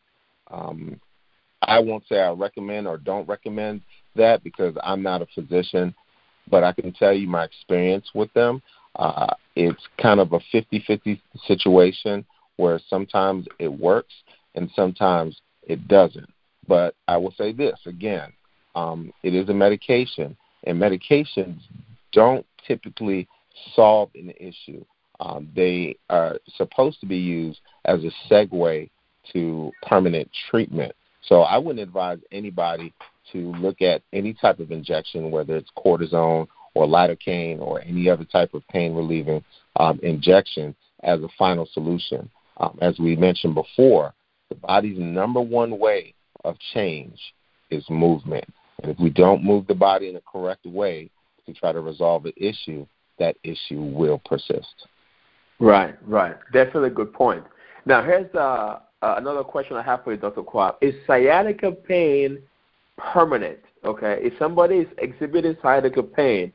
Um, 0.50 1.00
I 1.62 1.78
won't 1.78 2.04
say 2.08 2.20
I 2.20 2.30
recommend 2.32 2.86
or 2.86 2.98
don't 2.98 3.28
recommend 3.28 3.80
that 4.14 4.44
because 4.44 4.74
I'm 4.82 5.02
not 5.02 5.22
a 5.22 5.26
physician, 5.34 5.94
but 6.50 6.64
I 6.64 6.72
can 6.72 6.92
tell 6.92 7.12
you 7.12 7.26
my 7.26 7.44
experience 7.44 8.06
with 8.14 8.32
them. 8.34 8.62
Uh, 8.96 9.34
it's 9.56 9.82
kind 10.00 10.20
of 10.20 10.32
a 10.32 10.40
50-50 10.54 11.20
situation 11.46 12.24
where 12.56 12.80
sometimes 12.88 13.46
it 13.58 13.68
works 13.68 14.14
and 14.54 14.70
sometimes 14.74 15.40
it 15.62 15.88
doesn't. 15.88 16.28
But 16.68 16.94
I 17.08 17.16
will 17.16 17.34
say 17.36 17.52
this 17.52 17.78
again, 17.86 18.32
um, 18.76 19.10
it 19.22 19.34
is 19.34 19.48
a 19.48 19.54
medication, 19.54 20.36
and 20.64 20.78
medications 20.78 21.58
don't 22.12 22.46
typically 22.68 23.26
solve 23.74 24.10
an 24.14 24.32
issue. 24.38 24.84
Um, 25.18 25.48
they 25.56 25.96
are 26.10 26.38
supposed 26.56 27.00
to 27.00 27.06
be 27.06 27.16
used 27.16 27.58
as 27.86 28.00
a 28.04 28.10
segue 28.30 28.90
to 29.32 29.72
permanent 29.82 30.30
treatment. 30.50 30.92
So 31.22 31.40
I 31.40 31.56
wouldn't 31.56 31.80
advise 31.82 32.18
anybody 32.30 32.92
to 33.32 33.50
look 33.52 33.80
at 33.80 34.02
any 34.12 34.34
type 34.34 34.60
of 34.60 34.70
injection, 34.70 35.30
whether 35.30 35.56
it's 35.56 35.70
cortisone 35.76 36.46
or 36.74 36.86
lidocaine 36.86 37.58
or 37.60 37.80
any 37.80 38.10
other 38.10 38.24
type 38.24 38.52
of 38.52 38.62
pain 38.68 38.94
relieving 38.94 39.42
um, 39.76 39.98
injection 40.02 40.76
as 41.02 41.20
a 41.22 41.28
final 41.38 41.66
solution. 41.72 42.28
Um, 42.58 42.78
as 42.82 42.98
we 42.98 43.16
mentioned 43.16 43.54
before, 43.54 44.12
the 44.50 44.54
body's 44.54 44.98
number 44.98 45.40
one 45.40 45.78
way 45.78 46.14
of 46.44 46.56
change 46.74 47.18
is 47.70 47.84
movement. 47.88 48.44
If 48.88 48.98
we 48.98 49.10
don't 49.10 49.44
move 49.44 49.66
the 49.66 49.74
body 49.74 50.08
in 50.08 50.16
a 50.16 50.20
correct 50.20 50.66
way 50.66 51.10
to 51.46 51.52
try 51.54 51.72
to 51.72 51.80
resolve 51.80 52.26
an 52.26 52.32
issue, 52.36 52.86
that 53.18 53.36
issue 53.42 53.82
will 53.82 54.20
persist. 54.24 54.86
Right, 55.58 55.96
right. 56.06 56.36
Definitely 56.52 56.88
a 56.88 56.92
good 56.92 57.12
point. 57.12 57.44
Now, 57.86 58.02
here's 58.02 58.32
uh, 58.34 58.80
uh, 59.02 59.14
another 59.16 59.44
question 59.44 59.76
I 59.76 59.82
have 59.82 60.04
for 60.04 60.12
you, 60.12 60.18
Dr. 60.18 60.42
Kwab. 60.42 60.76
Is 60.80 60.94
sciatica 61.06 61.72
pain 61.72 62.38
permanent? 62.98 63.58
Okay, 63.84 64.18
if 64.20 64.32
somebody 64.38 64.78
is 64.78 64.88
exhibiting 64.98 65.56
sciatica 65.62 66.02
pain, 66.02 66.52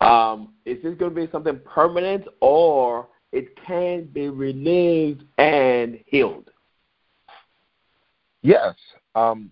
um, 0.00 0.52
is 0.66 0.82
this 0.82 0.94
going 0.98 1.14
to 1.14 1.26
be 1.26 1.30
something 1.32 1.58
permanent 1.64 2.24
or 2.40 3.08
it 3.32 3.48
can 3.66 4.04
be 4.12 4.28
relieved 4.28 5.24
and 5.38 5.98
healed? 6.06 6.50
Yes. 8.42 8.74
Um, 9.14 9.50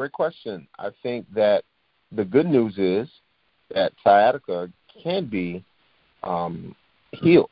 great 0.00 0.12
question. 0.12 0.66
I 0.78 0.88
think 1.02 1.26
that 1.34 1.62
the 2.10 2.24
good 2.24 2.46
news 2.46 2.78
is 2.78 3.06
that 3.74 3.92
sciatica 4.02 4.72
can 5.02 5.26
be 5.26 5.62
um, 6.22 6.74
healed. 7.10 7.50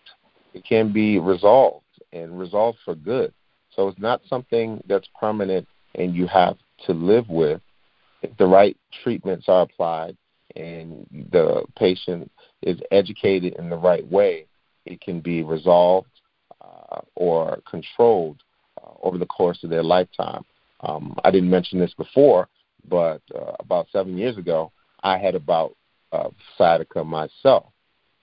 It 0.55 0.65
can 0.65 0.91
be 0.91 1.19
resolved 1.19 1.85
and 2.11 2.39
resolved 2.39 2.79
for 2.87 2.95
good. 2.95 3.35
So 3.77 3.89
it's 3.89 3.99
not 3.99 4.23
something 4.27 4.83
that's 4.89 5.07
permanent 5.21 5.69
and 5.97 6.15
you 6.15 6.27
have 6.27 6.57
to 6.87 6.95
live 6.95 7.29
with. 7.29 7.61
If 8.23 8.35
the 8.39 8.47
right 8.47 8.79
treatments 9.03 9.45
are 9.47 9.65
applied 9.65 10.17
and 10.57 11.07
the 11.31 11.67
patient 11.77 12.33
is 12.63 12.81
educated 12.91 13.57
in 13.59 13.69
the 13.69 13.77
right 13.77 14.11
way, 14.11 14.47
it 14.87 15.03
can 15.03 15.21
be 15.21 15.43
resolved 15.43 16.09
uh, 16.63 17.01
or 17.15 17.61
controlled 17.71 18.39
uh, 18.83 18.93
over 19.03 19.19
the 19.19 19.27
course 19.27 19.63
of 19.65 19.69
their 19.69 19.85
lifetime. 19.85 20.47
Um, 20.81 21.17
I 21.25 21.31
didn't 21.31 21.51
mention 21.51 21.79
this 21.79 21.95
before, 21.95 22.49
but 22.89 23.21
uh, 23.35 23.53
about 23.61 23.89
seven 23.91 24.17
years 24.17 24.37
ago, 24.37 24.73
I 25.03 25.19
had 25.19 25.35
about 25.35 25.77
uh, 26.13 26.31
sciatica 26.57 27.05
myself, 27.05 27.67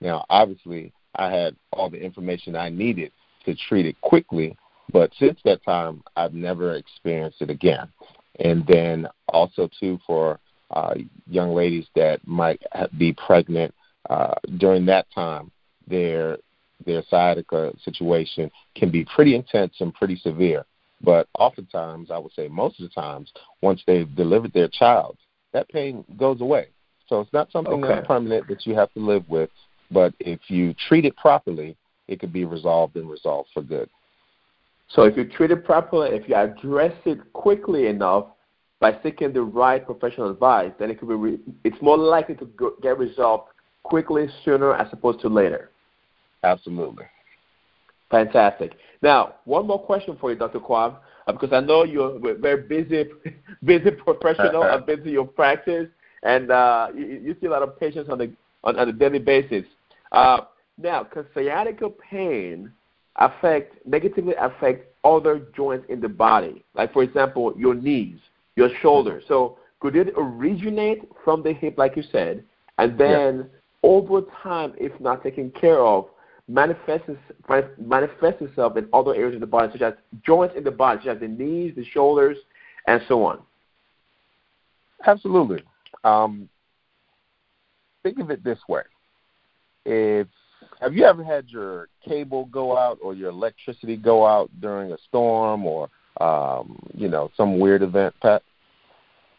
Now, 0.00 0.24
obviously, 0.28 0.92
I 1.14 1.30
had 1.30 1.56
all 1.72 1.88
the 1.88 2.02
information 2.02 2.56
I 2.56 2.68
needed 2.68 3.12
to 3.44 3.54
treat 3.54 3.86
it 3.86 4.00
quickly, 4.00 4.56
but 4.92 5.12
since 5.18 5.38
that 5.44 5.64
time, 5.64 6.02
I've 6.16 6.34
never 6.34 6.74
experienced 6.74 7.42
it 7.42 7.50
again. 7.50 7.88
And 8.40 8.66
then 8.66 9.06
also 9.28 9.70
too 9.80 9.98
for 10.06 10.38
uh, 10.70 10.94
young 11.28 11.54
ladies 11.54 11.86
that 11.94 12.26
might 12.26 12.60
be 12.98 13.12
pregnant 13.12 13.74
uh, 14.10 14.34
during 14.58 14.84
that 14.86 15.06
time, 15.14 15.50
their 15.86 16.38
their 16.84 17.02
sciatica 17.08 17.72
situation 17.82 18.50
can 18.74 18.90
be 18.90 19.04
pretty 19.04 19.34
intense 19.34 19.74
and 19.80 19.94
pretty 19.94 20.16
severe. 20.16 20.66
But 21.02 21.28
oftentimes, 21.38 22.10
I 22.10 22.18
would 22.18 22.32
say 22.32 22.48
most 22.48 22.80
of 22.80 22.88
the 22.88 22.94
times, 22.94 23.32
once 23.62 23.82
they've 23.86 24.12
delivered 24.14 24.52
their 24.52 24.68
child, 24.68 25.16
that 25.52 25.68
pain 25.68 26.04
goes 26.16 26.40
away. 26.40 26.68
So 27.08 27.20
it's 27.20 27.32
not 27.32 27.52
something 27.52 27.84
okay. 27.84 27.94
that's 27.94 28.06
permanent 28.06 28.48
that 28.48 28.66
you 28.66 28.74
have 28.74 28.92
to 28.94 29.00
live 29.00 29.28
with. 29.28 29.50
But 29.90 30.14
if 30.18 30.40
you 30.48 30.74
treat 30.88 31.04
it 31.04 31.16
properly, 31.16 31.76
it 32.08 32.20
could 32.20 32.32
be 32.32 32.44
resolved 32.44 32.96
and 32.96 33.08
resolved 33.08 33.50
for 33.54 33.62
good. 33.62 33.88
So 34.88 35.02
if 35.02 35.16
you 35.16 35.24
treat 35.24 35.50
it 35.50 35.64
properly, 35.64 36.10
if 36.16 36.28
you 36.28 36.34
address 36.34 36.94
it 37.04 37.32
quickly 37.32 37.86
enough 37.88 38.26
by 38.80 38.98
seeking 39.02 39.32
the 39.32 39.42
right 39.42 39.84
professional 39.84 40.30
advice, 40.30 40.72
then 40.78 40.90
it 40.90 40.98
could 40.98 41.08
be 41.08 41.14
re- 41.14 41.40
it's 41.64 41.80
more 41.82 41.98
likely 41.98 42.34
to 42.36 42.44
go- 42.44 42.74
get 42.82 42.98
resolved 42.98 43.48
quickly, 43.82 44.28
sooner 44.44 44.74
as 44.74 44.88
opposed 44.92 45.20
to 45.20 45.28
later. 45.28 45.70
Absolutely. 46.44 47.06
Fantastic. 48.10 48.72
Now, 49.02 49.36
one 49.44 49.66
more 49.66 49.78
question 49.78 50.16
for 50.20 50.30
you, 50.30 50.36
Dr. 50.36 50.60
Kwab, 50.60 50.96
uh, 51.26 51.32
because 51.32 51.52
I 51.52 51.60
know 51.60 51.84
you're 51.84 52.16
a 52.16 52.34
very 52.34 52.62
busy, 52.62 53.10
busy 53.64 53.90
professional 53.90 54.62
and 54.64 54.86
busy 54.86 55.10
your 55.10 55.26
practice, 55.26 55.88
and 56.22 56.50
uh, 56.50 56.88
you, 56.94 57.06
you, 57.06 57.36
see 57.40 57.46
a 57.46 57.50
lot 57.50 57.62
of 57.62 57.78
patients 57.78 58.08
on 58.10 58.18
the 58.18 58.30
on, 58.64 58.78
on 58.78 58.88
a 58.88 58.92
daily 58.92 59.18
basis. 59.18 59.64
Uh, 60.12 60.42
now, 60.78 61.04
can 61.04 61.26
sciatica 61.34 61.90
pain 62.10 62.72
affect 63.16 63.86
negatively 63.86 64.34
affect 64.40 64.92
other 65.04 65.46
joints 65.56 65.86
in 65.88 66.00
the 66.00 66.08
body, 66.08 66.64
like 66.74 66.92
for 66.92 67.02
example, 67.02 67.54
your 67.56 67.74
knees, 67.74 68.18
your 68.54 68.70
shoulders? 68.80 69.24
So, 69.28 69.58
could 69.80 69.96
it 69.96 70.14
originate 70.16 71.02
from 71.24 71.42
the 71.42 71.52
hip, 71.52 71.76
like 71.76 71.96
you 71.96 72.04
said, 72.10 72.44
and 72.78 72.98
then 72.98 73.36
yeah. 73.36 73.44
over 73.82 74.22
time, 74.42 74.74
if 74.78 74.98
not 75.00 75.22
taken 75.22 75.50
care 75.50 75.80
of, 75.80 76.06
manifests 76.48 77.10
manifests 77.78 78.40
itself 78.40 78.76
in 78.76 78.88
other 78.92 79.14
areas 79.14 79.34
of 79.34 79.40
the 79.40 79.46
body, 79.46 79.70
such 79.72 79.82
as 79.82 79.94
joints 80.24 80.54
in 80.56 80.64
the 80.64 80.70
body, 80.70 81.00
such 81.00 81.16
as 81.16 81.20
the 81.20 81.28
knees, 81.28 81.74
the 81.76 81.84
shoulders, 81.84 82.36
and 82.86 83.02
so 83.08 83.24
on. 83.24 83.40
Absolutely. 85.06 85.62
Um, 86.04 86.48
think 88.02 88.18
of 88.18 88.30
it 88.30 88.44
this 88.44 88.58
way: 88.68 88.82
if 89.84 90.28
have 90.80 90.94
you 90.94 91.04
ever 91.04 91.24
had 91.24 91.48
your 91.48 91.88
cable 92.04 92.46
go 92.46 92.76
out 92.76 92.98
or 93.02 93.14
your 93.14 93.30
electricity 93.30 93.96
go 93.96 94.26
out 94.26 94.50
during 94.60 94.92
a 94.92 94.98
storm 95.08 95.66
or 95.66 95.88
um, 96.20 96.78
you 96.94 97.08
know 97.08 97.30
some 97.36 97.58
weird 97.58 97.82
event, 97.82 98.14
Pat? 98.22 98.42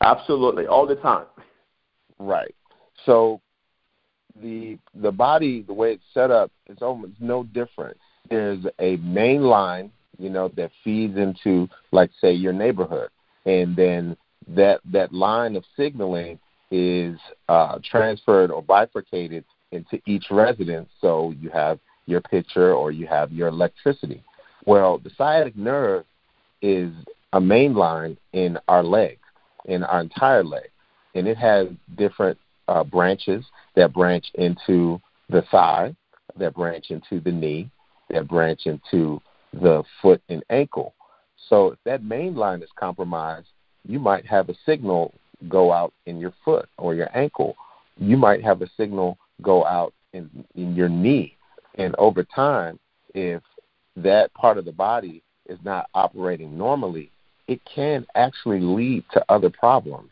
Absolutely, 0.02 0.68
all 0.68 0.86
the 0.86 0.96
time. 0.96 1.26
Right. 2.20 2.54
So 3.06 3.42
the 4.42 4.78
the 4.96 5.12
body, 5.12 5.62
the 5.62 5.74
way 5.74 5.94
it's 5.94 6.04
set 6.14 6.32
up, 6.32 6.52
it's 6.68 6.82
almost 6.82 7.14
no 7.20 7.44
different. 7.44 7.98
There's 8.30 8.66
a 8.80 8.98
main 8.98 9.44
line, 9.44 9.92
you 10.18 10.30
know, 10.30 10.50
that 10.58 10.72
feeds 10.84 11.18
into, 11.18 11.70
like, 11.92 12.12
say, 12.20 12.34
your 12.34 12.54
neighborhood, 12.54 13.10
and 13.46 13.76
then 13.76 14.18
that 14.50 14.82
that 14.92 15.14
line 15.14 15.56
of 15.56 15.64
signaling 15.76 16.40
is 16.72 17.18
uh, 17.48 17.80
transferred 17.84 18.52
or 18.52 18.62
bifurcated 18.62 19.46
into 19.72 20.02
each 20.06 20.26
residence. 20.30 20.90
So 21.02 21.34
you 21.40 21.50
have 21.50 21.80
your 22.06 22.22
pitcher 22.22 22.74
or 22.74 22.92
you 22.92 23.08
have 23.08 23.32
your 23.32 23.48
electricity. 23.48 24.24
Well, 24.66 24.98
the 24.98 25.12
sciatic 25.18 25.56
nerve 25.56 26.06
is 26.62 26.92
a 27.34 27.40
main 27.40 27.74
line 27.74 28.18
in 28.34 28.58
our 28.68 28.84
leg, 28.84 29.20
in 29.66 29.84
our 29.84 30.02
entire 30.02 30.44
leg, 30.44 30.70
and 31.16 31.28
it 31.28 31.38
has 31.38 31.68
different 31.98 32.38
uh, 32.68 32.84
branches 32.84 33.46
that 33.76 33.94
branch 33.94 34.26
into 34.36 35.02
the 35.30 35.42
thigh, 35.52 35.96
that 36.38 36.56
branch 36.56 36.92
into 36.92 37.20
the 37.20 37.32
knee, 37.32 37.70
that 38.10 38.28
branch 38.28 38.62
into 38.66 39.22
the 39.54 39.84
foot 40.02 40.22
and 40.30 40.44
ankle. 40.50 40.94
So 41.50 41.72
if 41.72 41.80
that 41.86 42.04
main 42.04 42.36
line 42.36 42.62
is 42.62 42.70
compromised, 42.76 43.48
you 43.88 44.00
might 44.00 44.26
have 44.26 44.50
a 44.50 44.56
signal 44.66 45.14
go 45.48 45.72
out 45.72 45.94
in 46.06 46.20
your 46.20 46.34
foot 46.44 46.68
or 46.78 46.96
your 46.96 47.16
ankle. 47.16 47.56
You 47.98 48.18
might 48.18 48.44
have 48.44 48.62
a 48.62 48.70
signal 48.76 49.18
go 49.42 49.66
out 49.66 49.94
in, 50.14 50.30
in 50.56 50.76
your 50.76 50.90
knee. 50.90 51.38
And 51.76 51.96
over 51.98 52.24
time, 52.24 52.80
if 53.14 53.42
that 53.96 54.34
part 54.34 54.58
of 54.58 54.66
the 54.66 54.72
body 54.72 55.24
is 55.48 55.60
not 55.64 55.90
operating 55.94 56.58
normally, 56.58 57.12
it 57.48 57.62
can 57.64 58.06
actually 58.16 58.60
lead 58.60 59.04
to 59.14 59.24
other 59.30 59.50
problems. 59.50 60.12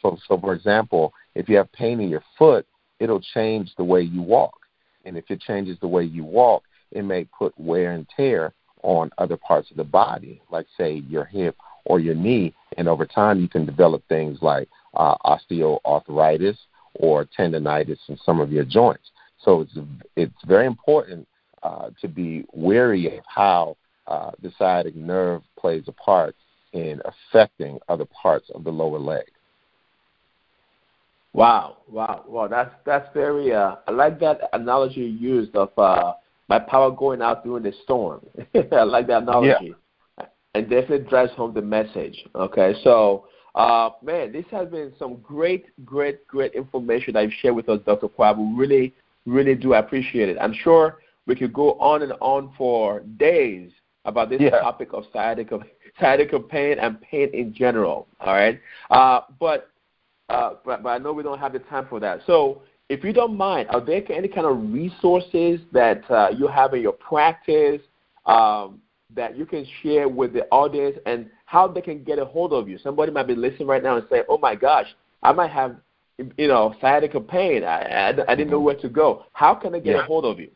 So, 0.00 0.18
so 0.26 0.38
for 0.38 0.52
example, 0.52 1.12
if 1.34 1.48
you 1.48 1.56
have 1.56 1.70
pain 1.72 2.00
in 2.00 2.08
your 2.08 2.24
foot, 2.38 2.66
it'll 3.00 3.20
change 3.20 3.72
the 3.76 3.84
way 3.84 4.00
you 4.02 4.22
walk. 4.22 4.58
And 5.04 5.16
if 5.16 5.30
it 5.30 5.40
changes 5.40 5.78
the 5.80 5.88
way 5.88 6.04
you 6.04 6.24
walk, 6.24 6.64
it 6.90 7.02
may 7.02 7.24
put 7.24 7.58
wear 7.58 7.92
and 7.92 8.06
tear 8.16 8.52
on 8.82 9.10
other 9.18 9.36
parts 9.36 9.70
of 9.70 9.76
the 9.76 9.84
body, 9.84 10.42
like, 10.50 10.66
say, 10.76 11.02
your 11.08 11.24
hip 11.24 11.56
or 11.84 12.00
your 12.00 12.14
knee. 12.14 12.54
And 12.76 12.88
over 12.88 13.06
time, 13.06 13.40
you 13.40 13.48
can 13.48 13.64
develop 13.64 14.02
things 14.08 14.38
like 14.42 14.68
uh, 14.94 15.16
osteoarthritis 15.24 16.56
or 16.94 17.26
tendonitis 17.38 17.98
in 18.08 18.18
some 18.24 18.40
of 18.40 18.52
your 18.52 18.64
joints. 18.64 19.10
So 19.40 19.62
it's, 19.62 19.78
it's 20.16 20.44
very 20.46 20.66
important 20.66 21.26
uh, 21.62 21.90
to 22.00 22.08
be 22.08 22.44
wary 22.52 23.18
of 23.18 23.24
how 23.26 23.76
uh, 24.06 24.32
the 24.42 24.52
sciatic 24.58 24.94
nerve 24.94 25.42
plays 25.58 25.84
a 25.86 25.92
part 25.92 26.34
in 26.72 27.00
affecting 27.04 27.78
other 27.88 28.06
parts 28.06 28.50
of 28.54 28.64
the 28.64 28.70
lower 28.70 28.98
leg. 28.98 29.24
Wow, 31.34 31.78
wow, 31.88 32.24
wow! 32.28 32.46
That's 32.46 32.70
that's 32.84 33.08
very. 33.14 33.54
Uh, 33.54 33.76
I 33.88 33.90
like 33.90 34.20
that 34.20 34.50
analogy 34.52 35.00
you 35.00 35.06
used 35.06 35.56
of 35.56 35.70
uh, 35.78 36.12
my 36.48 36.58
power 36.58 36.90
going 36.90 37.22
out 37.22 37.42
during 37.42 37.62
the 37.62 37.72
storm. 37.84 38.20
I 38.54 38.82
like 38.82 39.06
that 39.06 39.22
analogy, 39.22 39.74
yeah. 40.18 40.26
and 40.54 40.68
definitely 40.68 41.08
drives 41.08 41.32
home 41.32 41.54
the 41.54 41.62
message. 41.62 42.22
Okay, 42.34 42.74
so 42.84 43.24
uh, 43.54 43.90
man, 44.02 44.32
this 44.32 44.44
has 44.50 44.68
been 44.68 44.92
some 44.98 45.16
great, 45.22 45.66
great, 45.84 46.26
great 46.26 46.52
information 46.52 47.14
that 47.14 47.22
you've 47.22 47.32
shared 47.40 47.54
with 47.54 47.68
us, 47.68 47.80
Dr. 47.86 48.08
Kwab. 48.08 48.36
We 48.36 48.54
really, 48.54 48.94
really 49.24 49.54
do 49.54 49.72
appreciate 49.72 50.28
it. 50.28 50.36
I'm 50.38 50.54
sure 50.54 51.00
we 51.26 51.34
could 51.34 51.54
go 51.54 51.72
on 51.74 52.02
and 52.02 52.12
on 52.20 52.52
for 52.58 53.00
days 53.00 53.70
about 54.04 54.28
this 54.28 54.40
yeah. 54.40 54.50
topic 54.50 54.90
of 54.92 55.04
sciatica, 55.12 55.60
sciatica 56.00 56.40
pain 56.40 56.78
and 56.78 57.00
pain 57.00 57.30
in 57.32 57.54
general. 57.54 58.06
All 58.20 58.34
right, 58.34 58.60
uh, 58.90 59.20
but 59.40 59.70
uh, 60.32 60.54
but, 60.64 60.82
but 60.82 60.88
I 60.88 60.98
know 60.98 61.12
we 61.12 61.22
don't 61.22 61.38
have 61.38 61.52
the 61.52 61.58
time 61.60 61.86
for 61.88 62.00
that. 62.00 62.20
So 62.26 62.62
if 62.88 63.04
you 63.04 63.12
don't 63.12 63.36
mind, 63.36 63.68
are 63.70 63.80
there 63.80 64.02
any 64.10 64.28
kind 64.28 64.46
of 64.46 64.72
resources 64.72 65.60
that 65.72 66.08
uh, 66.10 66.30
you 66.36 66.46
have 66.48 66.74
in 66.74 66.82
your 66.82 66.92
practice 66.92 67.80
um, 68.26 68.80
that 69.14 69.36
you 69.36 69.46
can 69.46 69.66
share 69.82 70.08
with 70.08 70.32
the 70.32 70.44
audience 70.50 70.96
and 71.06 71.28
how 71.46 71.68
they 71.68 71.80
can 71.80 72.02
get 72.02 72.18
a 72.18 72.24
hold 72.24 72.52
of 72.52 72.68
you? 72.68 72.78
Somebody 72.78 73.12
might 73.12 73.26
be 73.26 73.34
listening 73.34 73.68
right 73.68 73.82
now 73.82 73.96
and 73.96 74.06
say, 74.10 74.22
oh 74.28 74.38
my 74.38 74.54
gosh, 74.54 74.86
I 75.22 75.32
might 75.32 75.50
have 75.50 75.76
you 76.36 76.48
know 76.48 76.74
sciatica 76.80 77.20
pain. 77.20 77.64
I, 77.64 77.82
I, 77.82 78.08
I 78.08 78.34
didn't 78.34 78.50
know 78.50 78.56
mm-hmm. 78.56 78.64
where 78.64 78.76
to 78.76 78.88
go. 78.88 79.24
How 79.32 79.54
can 79.54 79.74
I 79.74 79.78
get 79.78 79.96
yeah. 79.96 80.02
a 80.02 80.04
hold 80.04 80.24
of 80.24 80.38
you? 80.38 80.50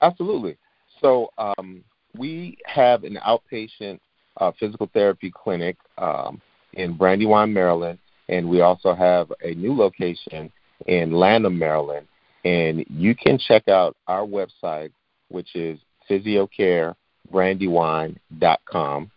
Absolutely. 0.00 0.56
So 1.00 1.30
um, 1.38 1.82
we 2.16 2.58
have 2.66 3.04
an 3.04 3.18
outpatient 3.26 4.00
uh, 4.40 4.52
physical 4.58 4.88
therapy 4.92 5.32
clinic 5.34 5.76
um, 5.98 6.40
in 6.74 6.96
Brandywine, 6.96 7.52
Maryland 7.52 7.98
and 8.28 8.48
we 8.48 8.60
also 8.60 8.94
have 8.94 9.32
a 9.42 9.54
new 9.54 9.74
location 9.74 10.52
in 10.86 11.12
Lanham, 11.12 11.58
Maryland. 11.58 12.06
And 12.44 12.84
you 12.88 13.14
can 13.14 13.38
check 13.38 13.68
out 13.68 13.96
our 14.06 14.26
website, 14.26 14.92
which 15.28 15.56
is 15.56 15.78
physiocarebrandywine.com, 16.10 19.10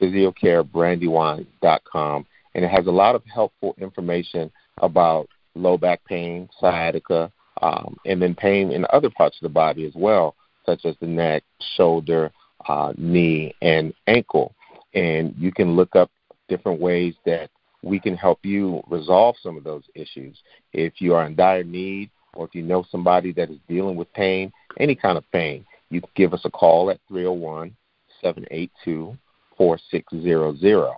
physiocarebrandywine.com, 0.00 2.26
and 2.54 2.64
it 2.64 2.70
has 2.70 2.86
a 2.86 2.90
lot 2.90 3.14
of 3.14 3.22
helpful 3.24 3.74
information 3.78 4.50
about 4.78 5.28
low 5.54 5.76
back 5.76 6.02
pain, 6.04 6.48
sciatica, 6.58 7.30
um, 7.62 7.98
and 8.06 8.22
then 8.22 8.34
pain 8.34 8.72
in 8.72 8.86
other 8.92 9.10
parts 9.10 9.36
of 9.36 9.42
the 9.42 9.52
body 9.52 9.84
as 9.86 9.92
well, 9.94 10.34
such 10.64 10.86
as 10.86 10.96
the 11.00 11.06
neck, 11.06 11.42
shoulder, 11.76 12.32
uh, 12.66 12.94
knee, 12.96 13.54
and 13.60 13.92
ankle. 14.06 14.54
And 14.94 15.34
you 15.38 15.52
can 15.52 15.76
look 15.76 15.94
up 15.94 16.10
different 16.48 16.80
ways 16.80 17.12
that 17.26 17.50
we 17.82 17.98
can 17.98 18.16
help 18.16 18.44
you 18.44 18.82
resolve 18.88 19.36
some 19.42 19.56
of 19.56 19.64
those 19.64 19.84
issues. 19.94 20.36
If 20.72 21.00
you 21.00 21.14
are 21.14 21.26
in 21.26 21.34
dire 21.34 21.64
need 21.64 22.10
or 22.34 22.46
if 22.46 22.54
you 22.54 22.62
know 22.62 22.84
somebody 22.90 23.32
that 23.32 23.50
is 23.50 23.58
dealing 23.68 23.96
with 23.96 24.12
pain, 24.12 24.52
any 24.78 24.94
kind 24.94 25.16
of 25.16 25.30
pain, 25.32 25.64
you 25.90 26.00
can 26.00 26.10
give 26.14 26.34
us 26.34 26.42
a 26.44 26.50
call 26.50 26.90
at 26.90 27.00
301 27.08 27.74
782 28.20 29.16
4600 29.56 30.94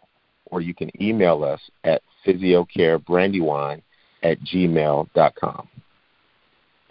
or 0.46 0.60
you 0.60 0.74
can 0.74 0.90
email 1.02 1.42
us 1.42 1.60
at 1.84 2.02
physiocarebrandywine 2.26 3.82
at 4.22 4.38
gmail.com. 4.42 5.68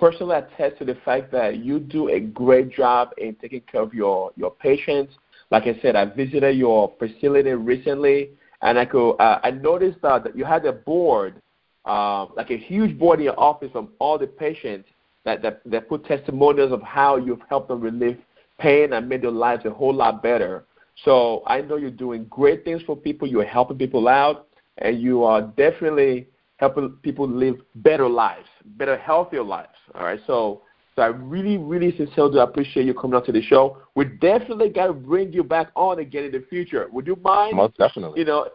personally 0.00 0.36
attest 0.36 0.78
to 0.78 0.84
the 0.84 0.96
fact 1.04 1.30
that 1.32 1.58
you 1.58 1.78
do 1.78 2.08
a 2.08 2.18
great 2.18 2.72
job 2.72 3.10
in 3.18 3.34
taking 3.36 3.60
care 3.60 3.82
of 3.82 3.94
your, 3.94 4.32
your 4.36 4.50
patients. 4.50 5.14
Like 5.50 5.64
I 5.64 5.78
said, 5.82 5.94
I 5.94 6.06
visited 6.06 6.56
your 6.56 6.92
facility 6.98 7.50
recently, 7.50 8.30
and 8.62 8.78
I 8.78 8.86
could 8.86 9.12
uh, 9.12 9.40
I 9.42 9.50
noticed 9.50 9.98
uh, 10.02 10.18
that 10.20 10.36
you 10.36 10.44
had 10.44 10.64
a 10.64 10.72
board, 10.72 11.40
uh, 11.84 12.26
like 12.36 12.50
a 12.50 12.56
huge 12.56 12.98
board 12.98 13.18
in 13.20 13.26
your 13.26 13.38
office 13.38 13.70
from 13.72 13.90
all 13.98 14.18
the 14.18 14.26
patients 14.26 14.88
that, 15.24 15.42
that, 15.42 15.60
that 15.66 15.88
put 15.88 16.04
testimonials 16.06 16.72
of 16.72 16.82
how 16.82 17.16
you've 17.16 17.42
helped 17.48 17.68
them 17.68 17.80
relieve 17.80 18.18
pain 18.58 18.92
and 18.92 19.08
made 19.08 19.22
their 19.22 19.30
lives 19.30 19.64
a 19.64 19.70
whole 19.70 19.94
lot 19.94 20.22
better. 20.22 20.64
So 21.04 21.42
I 21.46 21.60
know 21.62 21.76
you're 21.76 21.90
doing 21.90 22.26
great 22.30 22.64
things 22.64 22.82
for 22.86 22.96
people. 22.96 23.26
You're 23.26 23.44
helping 23.44 23.78
people 23.78 24.08
out 24.08 24.48
and 24.78 25.00
you 25.00 25.24
are 25.24 25.42
definitely 25.42 26.28
helping 26.60 26.90
people 27.02 27.26
live 27.26 27.56
better 27.76 28.08
lives, 28.08 28.46
better, 28.76 28.96
healthier 28.96 29.42
lives. 29.42 29.74
All 29.94 30.04
right, 30.04 30.20
so 30.26 30.62
so 30.94 31.02
I 31.02 31.06
really, 31.06 31.56
really 31.56 31.96
sincerely 31.96 32.38
appreciate 32.38 32.84
you 32.84 32.92
coming 32.92 33.16
on 33.16 33.24
to 33.24 33.32
the 33.32 33.42
show. 33.42 33.78
We 33.94 34.04
definitely 34.04 34.68
got 34.68 34.88
to 34.88 34.92
bring 34.92 35.32
you 35.32 35.42
back 35.42 35.68
on 35.74 36.00
again 36.00 36.24
in 36.24 36.32
the 36.32 36.44
future. 36.50 36.86
Would 36.92 37.06
you 37.06 37.16
mind? 37.16 37.56
Most 37.56 37.78
definitely. 37.78 38.20
You 38.20 38.26
know, 38.26 38.48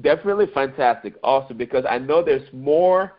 definitely 0.00 0.46
fantastic, 0.54 1.14
awesome. 1.22 1.58
Because 1.58 1.84
I 1.88 1.98
know 1.98 2.24
there's 2.24 2.48
more 2.52 3.12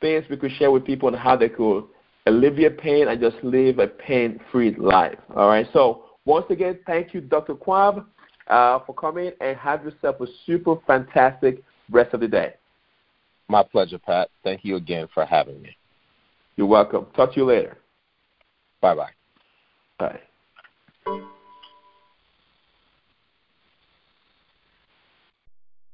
things 0.00 0.24
we 0.28 0.36
could 0.36 0.52
share 0.52 0.72
with 0.72 0.84
people 0.84 1.08
on 1.08 1.14
how 1.14 1.36
they 1.36 1.48
could 1.48 1.84
alleviate 2.26 2.78
pain 2.78 3.08
and 3.08 3.20
just 3.20 3.36
live 3.44 3.78
a 3.78 3.86
pain-free 3.86 4.76
life. 4.78 5.18
All 5.36 5.48
right. 5.48 5.66
So 5.72 6.06
once 6.24 6.46
again, 6.50 6.80
thank 6.86 7.14
you, 7.14 7.20
Dr. 7.20 7.54
Kwab, 7.54 8.06
uh, 8.48 8.80
for 8.80 8.94
coming 8.94 9.30
and 9.40 9.56
have 9.58 9.84
yourself 9.84 10.20
a 10.20 10.26
super 10.46 10.76
fantastic 10.86 11.62
rest 11.90 12.14
of 12.14 12.20
the 12.20 12.28
day. 12.28 12.54
My 13.48 13.62
pleasure, 13.62 13.98
Pat. 13.98 14.30
Thank 14.42 14.64
you 14.64 14.76
again 14.76 15.08
for 15.12 15.24
having 15.24 15.60
me. 15.60 15.76
You're 16.56 16.66
welcome. 16.66 17.06
Talk 17.14 17.34
to 17.34 17.40
you 17.40 17.46
later. 17.46 17.78
Bye-bye. 18.80 19.10
Bye. 19.98 20.20